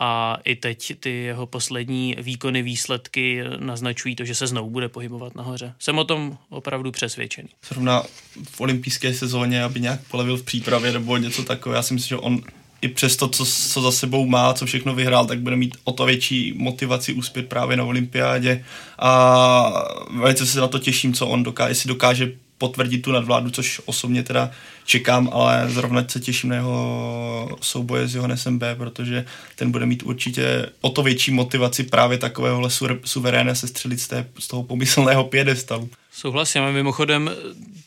a 0.01 0.39
i 0.45 0.57
teď 0.57 1.01
ty 1.01 1.11
jeho 1.11 1.47
poslední 1.47 2.17
výkony, 2.19 2.63
výsledky 2.63 3.45
naznačují 3.59 4.17
to, 4.17 4.25
že 4.25 4.35
se 4.35 4.47
znovu 4.47 4.71
bude 4.71 4.89
pohybovat 4.89 5.35
nahoře. 5.35 5.75
Jsem 5.79 5.99
o 5.99 6.05
tom 6.05 6.39
opravdu 6.49 6.93
přesvědčený. 6.93 7.49
Zrovna 7.69 8.03
v 8.51 8.61
olympijské 8.61 9.15
sezóně, 9.15 9.63
aby 9.63 9.81
nějak 9.81 10.01
polevil 10.11 10.37
v 10.37 10.43
přípravě 10.43 10.93
nebo 10.93 11.17
něco 11.17 11.45
takového, 11.45 11.77
já 11.77 11.83
si 11.83 11.95
myslím, 11.95 12.09
že 12.09 12.17
on 12.17 12.43
i 12.83 12.89
přes 12.89 13.17
to, 13.17 13.29
co, 13.29 13.45
co 13.45 13.83
za 13.83 13.93
sebou 13.93 14.27
má, 14.27 14.55
co 14.55 14.67
všechno 14.67 14.95
vyhrál, 14.95 15.27
tak 15.27 15.41
bude 15.41 15.57
mít 15.57 15.77
o 15.85 15.93
to 15.93 16.05
větší 16.05 16.55
motivaci 16.57 17.13
úspět 17.13 17.49
právě 17.49 17.77
na 17.77 17.85
olympiádě 17.85 18.65
a 18.99 19.73
velice 20.21 20.47
se 20.47 20.61
na 20.61 20.69
to 20.69 20.79
těším, 20.79 21.15
co 21.15 21.27
on 21.27 21.43
dokáže, 21.43 21.71
jestli 21.71 21.89
dokáže 21.89 22.33
potvrdit 22.59 22.99
tu 22.99 23.13
nadvládu, 23.13 23.51
což 23.51 23.81
osobně 23.87 24.23
teda 24.23 24.51
čekám, 24.85 25.31
ale 25.33 25.71
zrovna 25.71 26.05
se 26.09 26.21
těším 26.21 26.51
na 26.51 26.57
jeho 26.57 27.57
souboje 27.61 28.09
s 28.09 28.15
Johannesem 28.15 28.59
B, 28.59 28.75
protože 28.75 29.25
ten 29.57 29.71
bude 29.71 29.87
mít 29.87 30.03
určitě 30.03 30.67
o 30.81 30.91
to 30.91 31.03
větší 31.03 31.31
motivaci 31.31 31.83
právě 31.83 32.19
takovéhohle 32.19 32.71
suveréna 33.05 33.55
se 33.55 33.69
střelit 33.69 34.01
z, 34.01 34.09
té, 34.09 34.27
z 34.39 34.49
toho 34.49 34.63
pomyslného 34.63 35.25
pědestalu. 35.25 35.91
Souhlasím. 36.19 36.63
Mimochodem, 36.73 37.31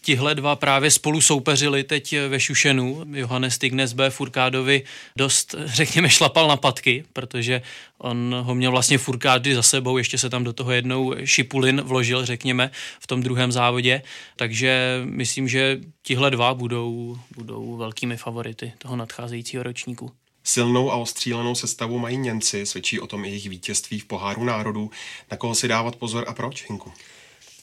tihle 0.01 0.35
dva 0.35 0.55
právě 0.55 0.91
spolu 0.91 1.21
soupeřili 1.21 1.83
teď 1.83 2.15
ve 2.27 2.39
Šušenu. 2.39 3.05
Johannes 3.13 3.57
Tignes 3.57 3.93
B. 3.93 4.09
Furkádovi 4.09 4.83
dost, 5.15 5.55
řekněme, 5.65 6.09
šlapal 6.09 6.47
na 6.47 6.57
patky, 6.57 7.03
protože 7.13 7.61
on 7.97 8.35
ho 8.43 8.55
měl 8.55 8.71
vlastně 8.71 8.97
Furkády 8.97 9.55
za 9.55 9.63
sebou, 9.63 9.97
ještě 9.97 10.17
se 10.17 10.29
tam 10.29 10.43
do 10.43 10.53
toho 10.53 10.71
jednou 10.71 11.15
Šipulin 11.23 11.81
vložil, 11.81 12.25
řekněme, 12.25 12.71
v 12.99 13.07
tom 13.07 13.23
druhém 13.23 13.51
závodě. 13.51 14.01
Takže 14.35 15.01
myslím, 15.03 15.47
že 15.47 15.79
tihle 16.03 16.31
dva 16.31 16.53
budou, 16.53 17.17
budou 17.35 17.77
velkými 17.77 18.17
favority 18.17 18.73
toho 18.77 18.95
nadcházejícího 18.95 19.63
ročníku. 19.63 20.11
Silnou 20.43 20.91
a 20.91 20.95
ostřílenou 20.95 21.55
sestavu 21.55 21.99
mají 21.99 22.17
Němci, 22.17 22.65
svědčí 22.65 22.99
o 22.99 23.07
tom 23.07 23.25
i 23.25 23.27
jejich 23.27 23.49
vítězství 23.49 23.99
v 23.99 24.05
poháru 24.05 24.43
národů. 24.43 24.91
Na 25.31 25.37
koho 25.37 25.55
si 25.55 25.67
dávat 25.67 25.95
pozor 25.95 26.25
a 26.27 26.33
proč, 26.33 26.69
Hinku? 26.69 26.91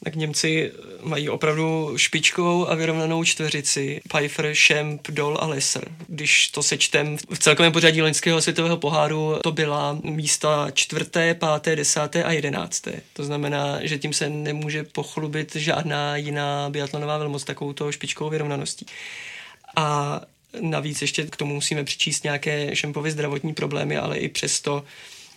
Tak 0.04 0.14
Němci 0.14 0.72
mají 1.02 1.28
opravdu 1.28 1.92
špičkovou 1.96 2.68
a 2.68 2.74
vyrovnanou 2.74 3.24
čtveřici. 3.24 4.00
Pfeiffer, 4.08 4.54
Schemp, 4.54 5.08
Dol 5.11 5.38
a 5.40 5.46
Lesser. 5.46 5.88
Když 6.06 6.48
to 6.48 6.62
sečtem 6.62 7.16
v 7.30 7.38
celkovém 7.38 7.72
pořadí 7.72 8.02
loňského 8.02 8.40
světového 8.42 8.76
poháru, 8.76 9.37
to 9.42 9.52
byla 9.52 9.98
místa 10.02 10.70
čtvrté, 10.70 11.34
páté, 11.34 11.76
desáté 11.76 12.24
a 12.24 12.32
jedenácté. 12.32 12.92
To 13.12 13.24
znamená, 13.24 13.78
že 13.82 13.98
tím 13.98 14.12
se 14.12 14.28
nemůže 14.28 14.84
pochlubit 14.84 15.56
žádná 15.56 16.16
jiná 16.16 16.70
biatlonová 16.70 17.18
velmoc 17.18 17.44
takovou 17.44 17.74
špičkovou 17.90 18.30
vyrovnaností. 18.30 18.87
A 19.76 20.20
navíc 20.61 21.02
ještě 21.02 21.26
k 21.26 21.37
tomu 21.37 21.54
musíme 21.54 21.84
přičíst 21.84 22.24
nějaké 22.24 22.76
Šempovy 22.76 23.11
zdravotní 23.11 23.54
problémy, 23.54 23.96
ale 23.96 24.18
i 24.18 24.28
přesto 24.28 24.84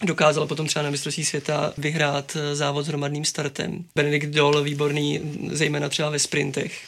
dokázal 0.04 0.48
potom 0.48 0.68
třeba 0.68 0.84
na 0.84 0.90
mistrovství 0.90 1.26
světa 1.26 1.74
vyhrát 1.78 2.38
eh, 2.40 2.56
závod 2.56 2.86
s 2.86 2.88
hromadným 2.88 3.26
startem. 3.26 3.86
Benedikt 3.96 4.30
Dol 4.30 4.64
výborný, 4.64 5.20
zejména 5.52 5.90
třeba 5.90 6.10
ve 6.10 6.20
sprintech. 6.20 6.80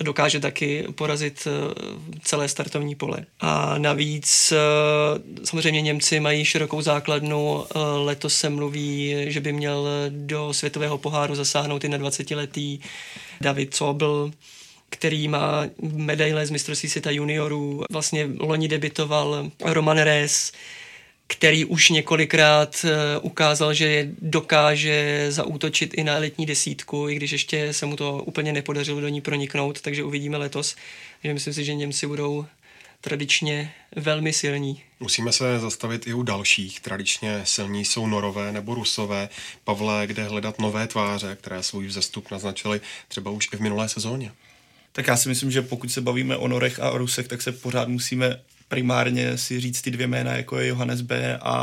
Dokáže 0.00 0.40
taky 0.40 0.86
porazit 0.94 1.46
eh, 1.46 1.74
celé 2.22 2.48
startovní 2.48 2.94
pole. 2.94 3.26
A 3.40 3.78
navíc 3.78 4.52
eh, 4.52 4.58
samozřejmě 5.44 5.80
Němci 5.80 6.20
mají 6.20 6.44
širokou 6.44 6.82
základnu. 6.82 7.64
Letos 8.04 8.34
se 8.34 8.50
mluví, 8.50 9.14
že 9.26 9.40
by 9.40 9.52
měl 9.52 9.88
do 10.08 10.54
světového 10.54 10.98
poháru 10.98 11.34
zasáhnout 11.34 11.84
i 11.84 11.88
na 11.88 11.98
20-letý 11.98 12.80
David 13.40 13.74
Sobel, 13.74 14.30
který 14.90 15.28
má 15.28 15.66
medaile 15.82 16.46
z 16.46 16.50
mistrovství 16.50 16.88
světa 16.88 17.10
juniorů. 17.10 17.84
Vlastně 17.90 18.28
loni 18.38 18.68
debitoval 18.68 19.50
Roman 19.64 19.98
Rees, 19.98 20.52
který 21.26 21.64
už 21.64 21.90
několikrát 21.90 22.84
eh, 22.84 23.18
ukázal, 23.18 23.74
že 23.74 24.08
dokáže 24.22 25.26
zaútočit 25.28 25.94
i 25.94 26.04
na 26.04 26.16
elitní 26.16 26.46
desítku, 26.46 27.08
i 27.08 27.14
když 27.14 27.30
ještě 27.30 27.72
se 27.72 27.86
mu 27.86 27.96
to 27.96 28.22
úplně 28.22 28.52
nepodařilo 28.52 29.00
do 29.00 29.08
ní 29.08 29.20
proniknout, 29.20 29.80
takže 29.80 30.04
uvidíme 30.04 30.36
letos. 30.36 30.76
Že 31.24 31.34
myslím 31.34 31.54
si, 31.54 31.64
že 31.64 31.74
Němci 31.74 32.06
budou 32.06 32.46
tradičně 33.00 33.74
velmi 33.96 34.32
silní. 34.32 34.82
Musíme 35.00 35.32
se 35.32 35.58
zastavit 35.58 36.06
i 36.06 36.14
u 36.14 36.22
dalších. 36.22 36.80
Tradičně 36.80 37.40
silní 37.44 37.84
jsou 37.84 38.06
Norové 38.06 38.52
nebo 38.52 38.74
Rusové. 38.74 39.28
Pavle, 39.64 40.06
kde 40.06 40.24
hledat 40.24 40.58
nové 40.58 40.86
tváře, 40.86 41.36
které 41.40 41.62
svůj 41.62 41.86
vzestup 41.86 42.30
naznačili 42.30 42.80
třeba 43.08 43.30
už 43.30 43.48
i 43.52 43.56
v 43.56 43.60
minulé 43.60 43.88
sezóně? 43.88 44.32
Tak 44.92 45.06
já 45.06 45.16
si 45.16 45.28
myslím, 45.28 45.50
že 45.50 45.62
pokud 45.62 45.92
se 45.92 46.00
bavíme 46.00 46.36
o 46.36 46.48
Norech 46.48 46.80
a 46.80 46.90
o 46.90 46.98
Rusech, 46.98 47.28
tak 47.28 47.42
se 47.42 47.52
pořád 47.52 47.88
musíme 47.88 48.40
primárně 48.74 49.38
si 49.38 49.60
říct 49.60 49.82
ty 49.82 49.90
dvě 49.90 50.06
jména, 50.06 50.32
jako 50.32 50.58
je 50.58 50.66
Johannes 50.66 51.00
B. 51.00 51.38
a 51.42 51.54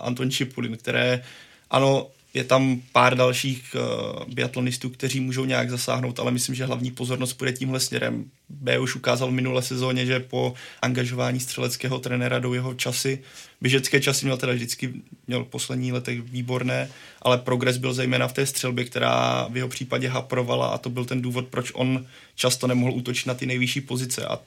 Anton 0.00 0.30
Čipulin, 0.30 0.76
které, 0.76 1.22
ano, 1.70 2.06
je 2.34 2.44
tam 2.44 2.82
pár 2.92 3.16
dalších 3.16 3.74
uh, 3.74 4.34
biatlonistů, 4.34 4.90
kteří 4.90 5.20
můžou 5.20 5.44
nějak 5.44 5.70
zasáhnout, 5.70 6.20
ale 6.20 6.30
myslím, 6.30 6.54
že 6.54 6.66
hlavní 6.66 6.90
pozornost 6.90 7.32
půjde 7.32 7.52
tímhle 7.52 7.80
směrem. 7.80 8.24
B 8.48 8.78
už 8.78 8.96
ukázal 8.96 9.28
v 9.28 9.32
minulé 9.32 9.62
sezóně, 9.62 10.06
že 10.06 10.20
po 10.20 10.54
angažování 10.82 11.40
střeleckého 11.40 11.98
trenéra 11.98 12.38
do 12.38 12.54
jeho 12.54 12.74
časy, 12.74 13.22
běžecké 13.60 14.00
časy 14.00 14.26
měl 14.26 14.36
teda 14.36 14.52
vždycky, 14.52 14.92
měl 15.26 15.44
poslední 15.44 15.92
letech 15.92 16.20
výborné, 16.20 16.90
ale 17.22 17.38
progres 17.38 17.76
byl 17.76 17.94
zejména 17.94 18.28
v 18.28 18.32
té 18.32 18.46
střelbě, 18.46 18.84
která 18.84 19.48
v 19.50 19.56
jeho 19.56 19.68
případě 19.68 20.08
haprovala 20.08 20.66
a 20.68 20.78
to 20.78 20.90
byl 20.90 21.04
ten 21.04 21.22
důvod, 21.22 21.48
proč 21.48 21.70
on 21.74 22.06
často 22.34 22.66
nemohl 22.66 22.92
útočit 22.92 23.26
na 23.26 23.34
ty 23.34 23.46
nejvyšší 23.46 23.80
pozice 23.80 24.26
a 24.26 24.38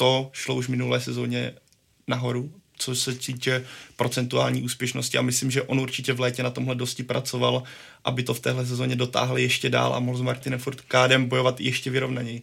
to 0.00 0.30
šlo 0.32 0.54
už 0.54 0.68
minulé 0.68 1.00
sezóně 1.00 1.52
nahoru, 2.10 2.52
co 2.80 2.94
se 2.94 3.14
týče 3.14 3.64
procentuální 3.96 4.62
úspěšnosti 4.62 5.18
a 5.18 5.22
myslím, 5.22 5.50
že 5.50 5.62
on 5.62 5.80
určitě 5.80 6.12
v 6.12 6.20
létě 6.20 6.42
na 6.42 6.50
tomhle 6.50 6.74
dosti 6.74 7.02
pracoval, 7.02 7.62
aby 8.04 8.22
to 8.22 8.34
v 8.34 8.40
téhle 8.40 8.66
sezóně 8.66 8.96
dotáhl 8.96 9.38
ještě 9.38 9.70
dál 9.70 9.94
a 9.94 10.00
mohl 10.00 10.18
s 10.18 10.22
Martinem 10.22 10.58
Furtkádem 10.58 11.26
bojovat 11.26 11.60
ještě 11.60 11.90
vyrovnaněji. 11.90 12.42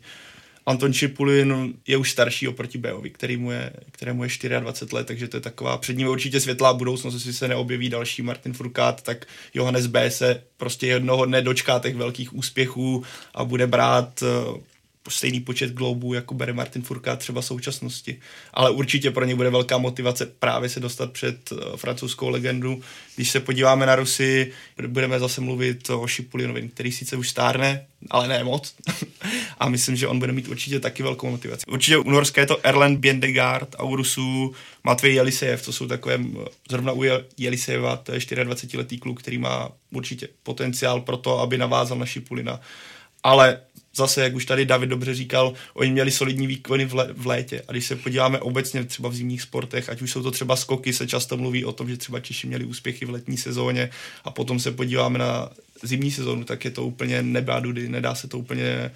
Anton 0.68 0.94
Čipulin 0.94 1.74
je 1.88 1.98
už 1.98 2.12
starší 2.12 2.48
oproti 2.48 2.78
Beovi, 2.78 3.10
který 3.10 3.38
mu 3.38 3.52
je, 3.52 3.74
kterému 3.92 4.24
je 4.24 4.30
24 4.60 4.96
let, 4.96 5.08
takže 5.08 5.28
to 5.28 5.38
je 5.38 5.42
taková 5.42 5.78
před 5.78 5.98
ním 5.98 6.08
určitě 6.08 6.40
světlá 6.40 6.74
budoucnost, 6.74 7.14
jestli 7.14 7.34
se 7.34 7.48
neobjeví 7.48 7.90
další 7.90 8.22
Martin 8.22 8.54
Furkát, 8.54 9.02
tak 9.02 9.26
Johannes 9.54 9.88
B. 9.88 10.12
se 10.12 10.44
prostě 10.58 10.88
jednoho 10.88 11.26
dne 11.26 11.42
dočká 11.42 11.80
těch 11.80 11.96
velkých 11.96 12.34
úspěchů 12.34 13.04
a 13.36 13.46
bude 13.46 13.68
brát 13.68 14.24
eh, 14.24 14.62
stejný 15.10 15.39
počet 15.39 15.74
globů, 15.74 16.13
jako 16.13 16.34
bere 16.34 16.54
Martin 16.54 16.82
Furka 16.82 17.15
třeba 17.15 17.41
současnosti. 17.41 18.20
Ale 18.54 18.72
určitě 18.72 19.12
pro 19.12 19.26
ně 19.26 19.36
bude 19.36 19.50
velká 19.50 19.78
motivace 19.78 20.26
právě 20.26 20.70
se 20.70 20.80
dostat 20.80 21.12
před 21.12 21.52
uh, 21.52 21.60
francouzskou 21.76 22.30
legendu. 22.30 22.82
Když 23.15 23.32
se 23.32 23.39
podíváme 23.39 23.86
na 23.86 23.96
Rusy, 23.96 24.52
budeme 24.88 25.20
zase 25.20 25.41
mluvit 25.41 25.89
o 25.89 26.08
Šipulinovi, 26.08 26.70
který 26.70 26.91
sice 26.91 27.15
už 27.15 27.30
stárne, 27.30 27.86
ale 28.10 28.28
ne 28.28 28.43
moc. 28.43 28.76
a 29.60 29.70
myslím, 29.70 29.96
že 29.96 30.08
on 30.08 30.20
bude 30.20 30.32
mít 30.32 30.48
určitě 30.48 30.80
taky 30.80 31.04
velkou 31.04 31.30
motivaci. 31.30 31.65
Určitě 31.67 31.98
u 31.98 32.12
Norska 32.12 32.41
je 32.41 32.48
to 32.48 32.67
Erlen 32.67 32.96
Biendegard 32.96 33.76
a 33.76 33.84
u 33.84 33.96
Rusů 33.96 34.54
Matvej 34.84 35.13
Jelisejev, 35.13 35.65
to 35.65 35.74
jsou 35.74 35.88
takové, 35.88 36.20
zrovna 36.70 36.91
u 36.91 37.04
Jelisejeva, 37.38 37.98
to 37.98 38.12
je 38.12 38.20
24-letý 38.20 38.98
kluk, 38.98 39.20
který 39.20 39.38
má 39.38 39.70
určitě 39.91 40.28
potenciál 40.43 41.02
pro 41.02 41.17
to, 41.17 41.39
aby 41.39 41.58
navázal 41.58 41.98
na 41.98 42.06
Šipulina. 42.06 42.60
Ale 43.24 43.62
zase, 43.98 44.22
jak 44.22 44.36
už 44.36 44.46
tady 44.46 44.66
David 44.66 44.90
dobře 44.90 45.16
říkal, 45.16 45.54
oni 45.74 45.92
měli 45.92 46.12
solidní 46.12 46.48
výkony 46.48 46.86
v, 46.86 46.94
lé, 46.96 47.08
v 47.14 47.28
létě. 47.28 47.62
A 47.68 47.72
když 47.72 47.86
se 47.86 47.96
podíváme 47.96 48.40
obecně 48.40 48.84
třeba 48.84 49.10
v 49.10 49.16
zimních 49.16 49.42
sportech, 49.42 49.90
ať 49.90 50.02
už 50.02 50.12
jsou 50.12 50.24
to 50.24 50.32
třeba 50.32 50.56
skoky, 50.56 50.94
se 50.94 51.08
často 51.08 51.38
mluví 51.38 51.66
o 51.66 51.72
tom, 51.72 51.90
že 51.90 51.98
třeba 51.98 52.20
Češi 52.20 52.48
měli 52.48 52.66
úspěchy 52.66 53.06
v 53.06 53.10
letní 53.10 53.38
sezóně 53.38 53.90
a 54.24 54.32
potom 54.32 54.60
se 54.60 54.72
podíváme 54.72 55.20
na 55.20 55.50
zimní 55.84 56.12
sezónu, 56.12 56.44
tak 56.44 56.66
je 56.66 56.72
to 56.72 56.86
úplně 56.86 57.24
nebádudy, 57.24 57.90
nedá 57.90 58.16
se 58.16 58.28
to 58.28 58.40
úplně 58.40 58.92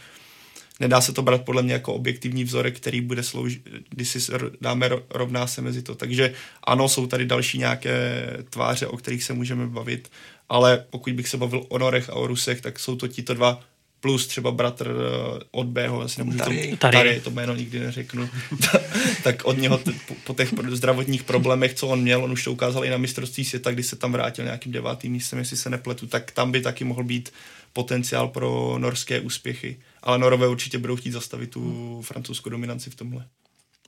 nedá 0.80 1.02
se 1.02 1.14
to 1.14 1.22
brát 1.22 1.46
podle 1.46 1.64
mě 1.64 1.74
jako 1.74 1.94
objektivní 1.94 2.44
vzorek, 2.44 2.78
který 2.78 3.02
bude 3.02 3.24
sloužit, 3.24 3.62
když 3.90 4.10
si 4.10 4.20
dáme 4.62 4.90
rovná 5.10 5.48
se 5.48 5.62
mezi 5.62 5.82
to. 5.82 5.96
Takže 5.96 6.34
ano, 6.64 6.90
jsou 6.90 7.08
tady 7.08 7.26
další 7.26 7.58
nějaké 7.58 8.28
tváře, 8.50 8.88
o 8.88 8.98
kterých 8.98 9.24
se 9.24 9.34
můžeme 9.34 9.68
bavit, 9.68 10.12
ale 10.50 10.86
pokud 10.90 11.14
bych 11.14 11.28
se 11.28 11.38
bavil 11.38 11.66
o 11.70 11.78
Norech 11.78 12.10
a 12.10 12.14
o 12.14 12.28
Rusech, 12.28 12.62
tak 12.62 12.80
jsou 12.80 12.96
to 12.96 13.08
tito 13.08 13.34
dva 13.34 13.62
plus 14.02 14.28
třeba 14.28 14.52
bratr 14.52 14.88
eh, 14.88 15.44
od 15.52 15.68
Bého, 15.68 16.02
asi 16.02 16.20
nemůžu 16.20 16.38
tady, 16.38 16.68
to, 16.72 16.78
tady. 16.78 16.98
tady 16.98 17.22
to 17.22 17.32
jméno 17.32 17.56
nikdy 17.56 17.80
neřeknu, 17.80 18.30
tak 19.24 19.46
od 19.46 19.58
něho 19.58 19.78
t- 19.78 19.92
po, 20.08 20.16
po 20.24 20.34
těch 20.34 20.50
zdravotních 20.70 21.24
problémech, 21.24 21.74
co 21.74 21.88
on 21.88 22.02
měl, 22.02 22.24
on 22.24 22.32
už 22.32 22.44
to 22.44 22.52
ukázal 22.52 22.86
i 22.86 22.90
na 22.90 22.98
mistrovství 22.98 23.46
světa, 23.46 23.72
kdy 23.72 23.84
se 23.84 23.96
tam 23.96 24.12
vrátil 24.12 24.46
nějakým 24.46 24.72
devátým 24.72 25.12
místem, 25.12 25.40
jestli 25.40 25.58
se 25.58 25.70
nepletu, 25.70 26.08
tak 26.08 26.32
tam 26.32 26.52
by 26.52 26.62
taky 26.62 26.84
mohl 26.84 27.04
být 27.04 27.34
potenciál 27.74 28.28
pro 28.28 28.76
norské 28.78 29.20
úspěchy. 29.20 29.78
Ale 30.04 30.20
Norové 30.20 30.48
určitě 30.48 30.78
budou 30.78 30.96
chtít 30.96 31.12
zastavit 31.12 31.50
tu 31.50 32.02
francouzskou 32.02 32.50
dominanci 32.50 32.90
v 32.90 32.96
tomhle. 32.96 33.26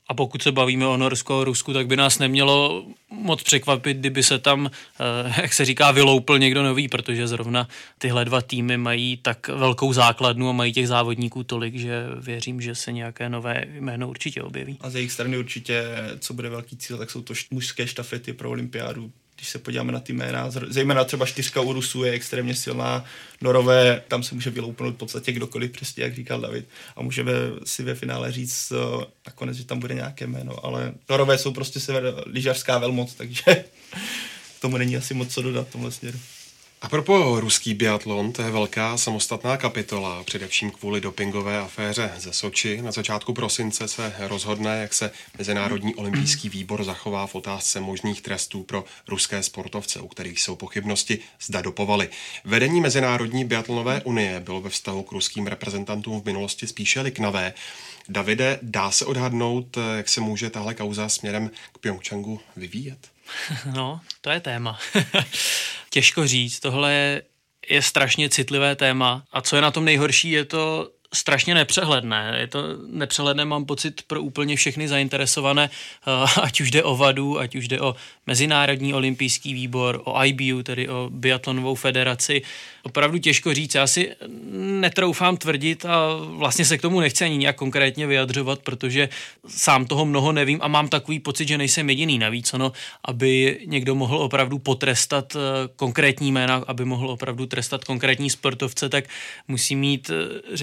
A 0.08 0.14
pokud 0.14 0.42
se 0.42 0.52
bavíme 0.52 0.88
o 0.88 0.98
Norsku 0.98 1.34
a 1.34 1.44
Rusku, 1.44 1.74
tak 1.74 1.88
by 1.88 1.96
nás 1.96 2.20
nemělo 2.20 2.86
moc 3.10 3.44
překvapit, 3.44 3.98
kdyby 3.98 4.24
se 4.24 4.40
tam, 4.40 4.72
eh, 5.00 5.42
jak 5.42 5.54
se 5.54 5.66
říká, 5.66 5.92
vyloupil 5.92 6.40
někdo 6.40 6.64
nový, 6.64 6.88
protože 6.88 7.28
zrovna 7.28 7.68
tyhle 7.98 8.26
dva 8.26 8.42
týmy 8.42 8.78
mají 8.78 9.18
tak 9.18 9.48
velkou 9.48 9.94
základnu 9.94 10.50
a 10.50 10.52
mají 10.52 10.74
těch 10.74 10.88
závodníků 10.88 11.44
tolik, 11.44 11.76
že 11.76 12.06
věřím, 12.20 12.62
že 12.62 12.76
se 12.76 12.92
nějaké 12.92 13.30
nové 13.30 13.66
jméno 13.80 14.10
určitě 14.10 14.42
objeví. 14.42 14.78
A 14.82 14.90
z 14.90 14.96
jejich 14.96 15.12
strany 15.12 15.38
určitě, 15.38 15.86
co 16.20 16.34
bude 16.34 16.50
velký 16.50 16.78
cíl, 16.78 16.98
tak 16.98 17.12
jsou 17.12 17.22
to 17.22 17.34
mužské 17.52 17.88
štafety 17.88 18.34
pro 18.34 18.50
olympiádu 18.50 19.12
když 19.44 19.52
se 19.52 19.60
podíváme 19.60 19.92
na 19.92 20.00
ty 20.00 20.14
jména, 20.14 20.52
zejména 20.68 21.04
třeba 21.04 21.26
čtyřka 21.26 21.62
u 21.62 21.74
Rusů 21.74 22.04
je 22.04 22.12
extrémně 22.12 22.56
silná, 22.56 23.06
Norové, 23.42 24.04
tam 24.08 24.24
se 24.24 24.36
může 24.36 24.50
vyloupnout 24.50 24.96
v 24.96 24.98
podstatě 24.98 25.32
kdokoliv, 25.32 25.72
přesně 25.72 26.04
jak 26.04 26.16
říkal 26.16 26.42
David, 26.42 26.68
a 26.96 27.02
můžeme 27.02 27.32
si 27.64 27.84
ve 27.84 27.96
finále 27.96 28.32
říct 28.32 28.72
uh, 28.72 29.04
nakonec, 29.28 29.58
že 29.58 29.66
tam 29.66 29.80
bude 29.80 29.94
nějaké 29.94 30.28
jméno, 30.28 30.66
ale 30.66 30.94
Norové 31.10 31.38
jsou 31.38 31.54
prostě 31.54 31.80
sever, 31.80 32.14
lyžařská 32.26 32.78
velmoc, 32.78 33.14
takže 33.14 33.44
tomu 34.62 34.78
není 34.78 34.98
asi 34.98 35.14
moc 35.14 35.34
co 35.34 35.42
dodat 35.42 35.68
v 35.68 35.72
tomhle 35.72 35.92
směru. 35.92 36.20
A 36.84 36.90
propo 36.90 37.40
ruský 37.40 37.74
biatlon, 37.74 38.32
to 38.32 38.42
je 38.42 38.52
velká 38.52 38.98
samostatná 38.98 39.58
kapitola, 39.58 40.24
především 40.24 40.72
kvůli 40.72 41.02
dopingové 41.02 41.60
aféře 41.60 42.14
ze 42.18 42.34
Soči. 42.34 42.82
Na 42.82 42.92
začátku 42.92 43.34
prosince 43.34 43.88
se 43.88 44.14
rozhodne, 44.20 44.82
jak 44.82 44.94
se 44.94 45.12
Mezinárodní 45.38 45.96
olympijský 45.96 46.50
výbor 46.50 46.84
zachová 46.84 47.28
v 47.28 47.36
otázce 47.36 47.80
možných 47.80 48.22
trestů 48.22 48.64
pro 48.64 48.86
ruské 49.08 49.44
sportovce, 49.44 50.00
u 50.00 50.08
kterých 50.08 50.42
jsou 50.42 50.56
pochybnosti, 50.56 51.20
zda 51.42 51.62
dopovali. 51.62 52.10
Vedení 52.46 52.82
Mezinárodní 52.82 53.46
biatlonové 53.46 54.02
unie 54.02 54.40
bylo 54.40 54.62
ve 54.62 54.70
vztahu 54.70 55.04
k 55.04 55.12
ruským 55.12 55.48
reprezentantům 55.48 56.22
v 56.22 56.26
minulosti 56.26 56.68
spíše 56.68 57.02
liknavé. 57.02 57.54
Davide, 58.10 58.60
dá 58.62 58.92
se 58.92 59.06
odhadnout, 59.06 59.78
jak 59.98 60.10
se 60.10 60.22
může 60.22 60.50
tahle 60.50 60.74
kauza 60.74 61.10
směrem 61.10 61.52
k 61.74 61.78
Pyeongchangu 61.78 62.40
vyvíjet? 62.56 63.14
No, 63.74 64.02
to 64.22 64.30
je 64.30 64.40
téma. 64.40 64.80
Těžko 65.94 66.28
říct, 66.28 66.60
tohle 66.60 67.22
je 67.70 67.82
strašně 67.82 68.30
citlivé 68.30 68.76
téma. 68.76 69.24
A 69.32 69.42
co 69.42 69.56
je 69.56 69.62
na 69.62 69.72
tom 69.72 69.86
nejhorší, 69.86 70.32
je 70.32 70.46
to 70.46 70.90
strašně 71.14 71.56
nepřehledné. 71.56 72.36
Je 72.40 72.48
to 72.48 72.64
nepřehledné, 72.88 73.46
mám 73.46 73.66
pocit, 73.66 74.02
pro 74.08 74.22
úplně 74.22 74.56
všechny 74.56 74.88
zainteresované, 74.88 75.70
eh, 75.70 76.42
ať 76.42 76.62
už 76.62 76.72
jde 76.72 76.84
o 76.84 76.98
VADu, 76.98 77.40
ať 77.40 77.56
už 77.56 77.68
jde 77.68 77.82
o 77.82 77.96
Mezinárodní 78.28 78.94
olympijský 78.94 79.54
výbor, 79.54 80.02
o 80.04 80.24
IBU, 80.24 80.64
tedy 80.64 80.90
o 80.90 81.10
biatlonovou 81.14 81.76
federaci. 81.76 82.42
Opravdu 82.84 83.18
těžko 83.18 83.54
říct. 83.54 83.76
Já 83.76 83.88
si 83.88 84.12
netroufám 84.52 85.38
tvrdit 85.38 85.86
a 85.86 86.08
vlastně 86.30 86.66
se 86.66 86.78
k 86.78 86.82
tomu 86.82 87.00
nechci 87.00 87.26
ani 87.26 87.38
nějak 87.38 87.56
konkrétně 87.56 88.08
vyjadřovat, 88.08 88.60
protože 88.60 89.10
sám 89.48 89.86
toho 89.86 90.06
mnoho 90.06 90.32
nevím 90.32 90.60
a 90.62 90.68
mám 90.68 90.88
takový 90.88 91.20
pocit, 91.20 91.48
že 91.48 91.58
nejsem 91.58 91.90
jediný 91.90 92.20
navíc, 92.20 92.54
ono, 92.54 92.72
aby 93.06 93.60
někdo 93.66 93.96
mohl 93.96 94.18
opravdu 94.18 94.60
potrestat 94.60 95.36
eh, 95.36 95.40
konkrétní 95.76 96.32
jména, 96.32 96.64
aby 96.68 96.86
mohl 96.86 97.10
opravdu 97.10 97.46
trestat 97.46 97.84
konkrétní 97.84 98.30
sportovce, 98.30 98.90
tak 98.90 99.06
musí 99.48 99.76
mít, 99.76 100.12
eh, 100.14 100.58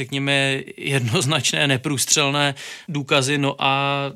jednoznačné, 0.76 1.66
neprůstřelné 1.66 2.54
důkazy, 2.88 3.38
no 3.38 3.56
a 3.58 4.12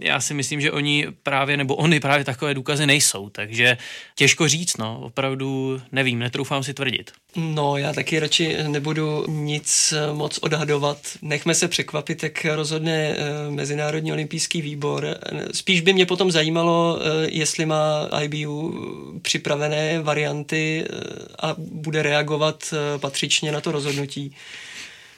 já 0.00 0.20
si 0.20 0.34
myslím, 0.34 0.60
že 0.60 0.72
oni 0.72 1.06
právě, 1.22 1.56
nebo 1.56 1.76
oni 1.76 2.00
právě 2.00 2.24
takové 2.24 2.54
důkazy 2.54 2.86
nejsou, 2.86 3.28
takže 3.28 3.76
těžko 4.14 4.48
říct, 4.48 4.76
no, 4.76 5.00
opravdu 5.02 5.80
nevím, 5.92 6.18
netroufám 6.18 6.62
si 6.62 6.74
tvrdit. 6.74 7.12
No, 7.36 7.76
já 7.76 7.92
taky 7.92 8.18
radši 8.18 8.56
nebudu 8.68 9.24
nic 9.28 9.94
moc 10.12 10.38
odhadovat. 10.38 10.98
Nechme 11.22 11.54
se 11.54 11.68
překvapit, 11.68 12.22
jak 12.22 12.44
rozhodne 12.44 12.92
eh, 12.92 13.50
Mezinárodní 13.50 14.12
olympijský 14.12 14.62
výbor. 14.62 15.16
Spíš 15.52 15.80
by 15.80 15.92
mě 15.92 16.06
potom 16.06 16.30
zajímalo, 16.30 16.98
eh, 17.00 17.28
jestli 17.30 17.66
má 17.66 18.08
IBU 18.22 18.74
připravené 19.22 20.00
varianty 20.00 20.84
eh, 20.84 20.96
a 21.38 21.54
bude 21.58 22.02
reagovat 22.02 22.74
patřičně 23.00 23.52
na 23.52 23.60
to 23.60 23.72
rozhodnutí. 23.72 24.34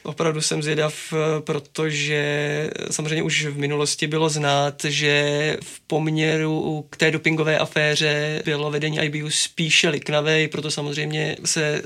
Opravdu 0.03 0.41
jsem 0.41 0.63
zvědav, 0.63 0.95
protože 1.41 2.71
samozřejmě 2.91 3.23
už 3.23 3.45
v 3.45 3.59
minulosti 3.59 4.07
bylo 4.07 4.29
znát, 4.29 4.85
že 4.85 5.57
v 5.63 5.81
poměru 5.81 6.87
k 6.91 6.97
té 6.97 7.11
dopingové 7.11 7.59
aféře 7.59 8.43
bylo 8.45 8.71
vedení 8.71 8.99
IBU 8.99 9.31
spíše 9.31 9.89
liknavé, 9.89 10.49
proto 10.49 10.71
samozřejmě 10.71 11.37
se 11.45 11.83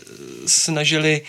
snažili 0.46 1.22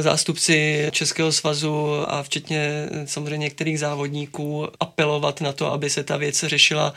zástupci 0.00 0.86
Českého 0.90 1.32
svazu 1.32 2.10
a 2.10 2.22
včetně 2.22 2.88
samozřejmě 3.04 3.38
některých 3.38 3.78
závodníků 3.78 4.68
apelovat 4.80 5.40
na 5.40 5.52
to, 5.52 5.72
aby 5.72 5.90
se 5.90 6.04
ta 6.04 6.16
věc 6.16 6.44
řešila 6.44 6.94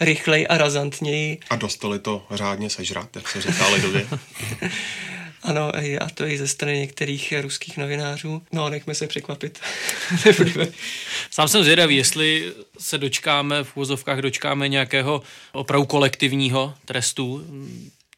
rychleji 0.00 0.46
a 0.46 0.58
razantněji. 0.58 1.38
A 1.50 1.56
dostali 1.56 1.98
to 1.98 2.26
řádně 2.30 2.70
sežrat, 2.70 3.16
jak 3.16 3.28
se 3.28 3.40
říká 3.40 3.68
lidově. 3.68 4.06
Ano, 5.42 5.72
a 6.00 6.10
to 6.14 6.26
i 6.26 6.38
ze 6.38 6.48
strany 6.48 6.78
některých 6.78 7.34
ruských 7.40 7.76
novinářů. 7.76 8.42
No, 8.52 8.68
nechme 8.68 8.94
se 8.94 9.06
překvapit. 9.06 9.58
Sám 11.30 11.48
jsem 11.48 11.62
zvědavý, 11.62 11.96
jestli 11.96 12.52
se 12.78 12.98
dočkáme, 12.98 13.64
v 13.64 13.76
úvozovkách 13.76 14.18
dočkáme 14.18 14.68
nějakého 14.68 15.22
opravdu 15.52 15.86
kolektivního 15.86 16.74
trestu. 16.84 17.46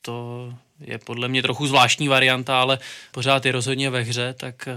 To 0.02 0.54
je 0.84 0.98
podle 0.98 1.28
mě 1.28 1.42
trochu 1.42 1.66
zvláštní 1.66 2.08
varianta, 2.08 2.60
ale 2.60 2.78
pořád 3.12 3.46
je 3.46 3.52
rozhodně 3.52 3.90
ve 3.90 4.02
hře, 4.02 4.34
tak 4.38 4.68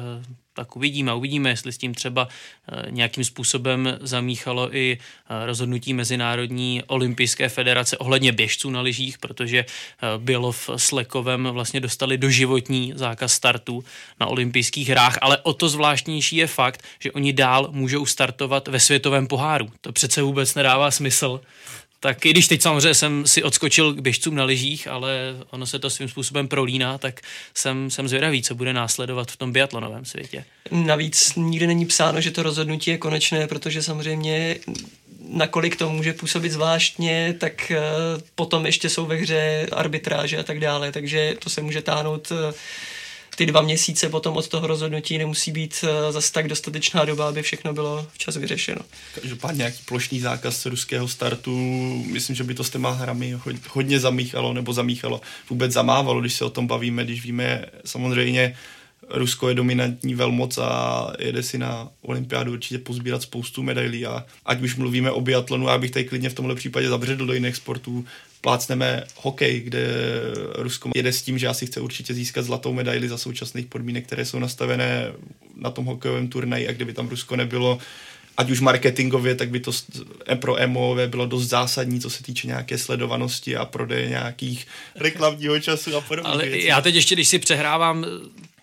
tak 0.56 0.76
uvidíme. 0.76 1.14
Uvidíme, 1.14 1.50
jestli 1.50 1.72
s 1.72 1.78
tím 1.78 1.94
třeba 1.94 2.28
eh, 2.28 2.86
nějakým 2.90 3.24
způsobem 3.24 3.98
zamíchalo 4.02 4.76
i 4.76 4.98
eh, 4.98 5.46
rozhodnutí 5.46 5.94
Mezinárodní 5.94 6.84
olympijské 6.88 7.50
federace 7.50 7.98
ohledně 7.98 8.32
běžců 8.32 8.70
na 8.70 8.82
lyžích, 8.82 9.18
protože 9.18 9.60
eh, 9.60 10.08
Bělov 10.18 10.70
s 10.76 10.92
Lekovem 10.92 11.48
vlastně 11.52 11.80
dostali 11.80 12.18
doživotní 12.18 12.94
zákaz 12.96 13.34
startu 13.34 13.84
na 14.20 14.28
olympijských 14.28 14.90
hrách, 14.90 15.18
ale 15.22 15.38
o 15.38 15.54
to 15.54 15.70
zvláštnější 15.70 16.36
je 16.36 16.48
fakt, 16.48 16.84
že 17.00 17.12
oni 17.12 17.34
dál 17.34 17.70
můžou 17.72 18.06
startovat 18.06 18.68
ve 18.68 18.80
světovém 18.80 19.28
poháru. 19.28 19.72
To 19.82 19.92
přece 19.92 20.22
vůbec 20.22 20.56
nedává 20.56 20.92
smysl 20.92 21.42
tak 22.06 22.26
i 22.26 22.30
když 22.30 22.48
teď 22.48 22.62
samozřejmě 22.62 22.94
jsem 22.94 23.28
si 23.28 23.44
odskočil 23.44 23.94
k 23.94 24.00
běžcům 24.00 24.36
na 24.36 24.44
lyžích, 24.44 24.88
ale 24.88 25.36
ono 25.50 25.66
se 25.66 25.80
to 25.80 25.90
svým 25.90 26.10
způsobem 26.10 26.48
prolíná, 26.48 26.98
tak 26.98 27.22
jsem, 27.54 27.90
jsem 27.90 28.08
zvědavý, 28.08 28.44
co 28.44 28.56
bude 28.56 28.74
následovat 28.74 29.32
v 29.32 29.38
tom 29.38 29.52
biatlonovém 29.52 30.06
světě. 30.06 30.46
Navíc 30.72 31.36
nikdy 31.36 31.68
není 31.68 31.86
psáno, 31.86 32.22
že 32.22 32.32
to 32.32 32.44
rozhodnutí 32.44 32.92
je 32.92 32.98
konečné, 32.98 33.48
protože 33.48 33.84
samozřejmě 33.84 34.56
nakolik 35.30 35.76
to 35.76 35.90
může 35.90 36.14
působit 36.14 36.52
zvláštně, 36.52 37.36
tak 37.40 37.72
eh, 37.72 37.82
potom 38.36 38.66
ještě 38.66 38.90
jsou 38.90 39.06
ve 39.06 39.16
hře 39.16 39.68
arbitráže 39.72 40.38
a 40.38 40.44
tak 40.44 40.60
dále, 40.60 40.92
takže 40.92 41.36
to 41.40 41.50
se 41.50 41.62
může 41.62 41.82
táhnout 41.82 42.32
eh, 42.32 42.54
ty 43.36 43.46
dva 43.46 43.62
měsíce 43.62 44.10
potom 44.10 44.38
od 44.38 44.48
toho 44.48 44.68
rozhodnutí 44.68 45.18
nemusí 45.18 45.52
být 45.52 45.76
eh, 45.84 46.12
zase 46.12 46.32
tak 46.32 46.48
dostatečná 46.48 47.06
doba, 47.06 47.28
aby 47.28 47.42
všechno 47.42 47.74
bylo 47.74 48.08
včas 48.14 48.38
vyřešeno. 48.38 48.82
Každopádně 49.16 49.58
nějaký 49.58 49.80
plošný 49.86 50.20
zákaz 50.20 50.66
ruského 50.66 51.08
startu, 51.08 51.52
myslím, 52.12 52.36
že 52.36 52.44
by 52.44 52.54
to 52.54 52.64
s 52.64 52.70
těma 52.70 52.92
hrami 52.92 53.40
hodně 53.70 54.00
zamíchalo 54.00 54.54
nebo 54.54 54.74
zamíchalo, 54.74 55.22
vůbec 55.50 55.72
zamávalo, 55.72 56.22
když 56.22 56.34
se 56.34 56.46
o 56.46 56.50
tom 56.50 56.68
bavíme, 56.68 57.04
když 57.04 57.24
víme 57.24 57.66
samozřejmě, 57.86 58.56
Rusko 59.10 59.50
je 59.50 59.56
dominantní 59.56 60.16
velmoc 60.16 60.58
a 60.58 61.08
jede 61.20 61.44
si 61.44 61.58
na 61.58 61.90
olympiádu 62.02 62.52
určitě 62.52 62.78
pozbírat 62.78 63.22
spoustu 63.22 63.64
medailí 63.64 64.06
a 64.06 64.26
ať 64.46 64.62
už 64.62 64.76
mluvíme 64.76 65.12
o 65.12 65.22
biatlonu, 65.22 65.68
já 65.68 65.78
bych 65.78 65.92
tady 65.92 66.06
klidně 66.06 66.30
v 66.30 66.34
tomhle 66.34 66.56
případě 66.56 66.90
zabředl 66.90 67.26
do 67.26 67.34
jiných 67.34 67.56
sportů, 67.56 68.06
plácneme 68.42 69.04
hokej, 69.16 69.60
kde 69.60 69.88
Rusko 70.56 70.90
jede 70.96 71.14
s 71.14 71.22
tím, 71.22 71.38
že 71.38 71.48
asi 71.48 71.66
chce 71.66 71.82
určitě 71.82 72.14
získat 72.14 72.46
zlatou 72.46 72.74
medaili 72.74 73.10
za 73.10 73.18
současných 73.18 73.66
podmínek, 73.66 74.06
které 74.06 74.26
jsou 74.26 74.40
nastavené 74.40 75.12
na 75.56 75.70
tom 75.70 75.86
hokejovém 75.86 76.28
turnaji 76.28 76.68
a 76.68 76.72
kdyby 76.72 76.94
tam 76.94 77.08
Rusko 77.08 77.36
nebylo, 77.36 77.80
ať 78.38 78.52
už 78.52 78.60
marketingově, 78.60 79.36
tak 79.36 79.50
by 79.50 79.60
to 79.60 79.72
pro 80.36 80.58
MOV 80.68 80.98
bylo 81.08 81.26
dost 81.26 81.48
zásadní, 81.48 82.00
co 82.00 82.10
se 82.10 82.24
týče 82.24 82.48
nějaké 82.48 82.78
sledovanosti 82.78 83.56
a 83.56 83.66
prodeje 83.66 84.10
nějakých 84.10 84.68
reklamního 84.96 85.60
času 85.60 85.98
a 85.98 86.02
podobně. 86.02 86.32
Ale 86.32 86.46
věcí. 86.46 86.68
já 86.68 86.82
teď 86.82 86.96
ještě, 86.96 87.16
když 87.16 87.28
si 87.28 87.40
přehrávám 87.40 88.06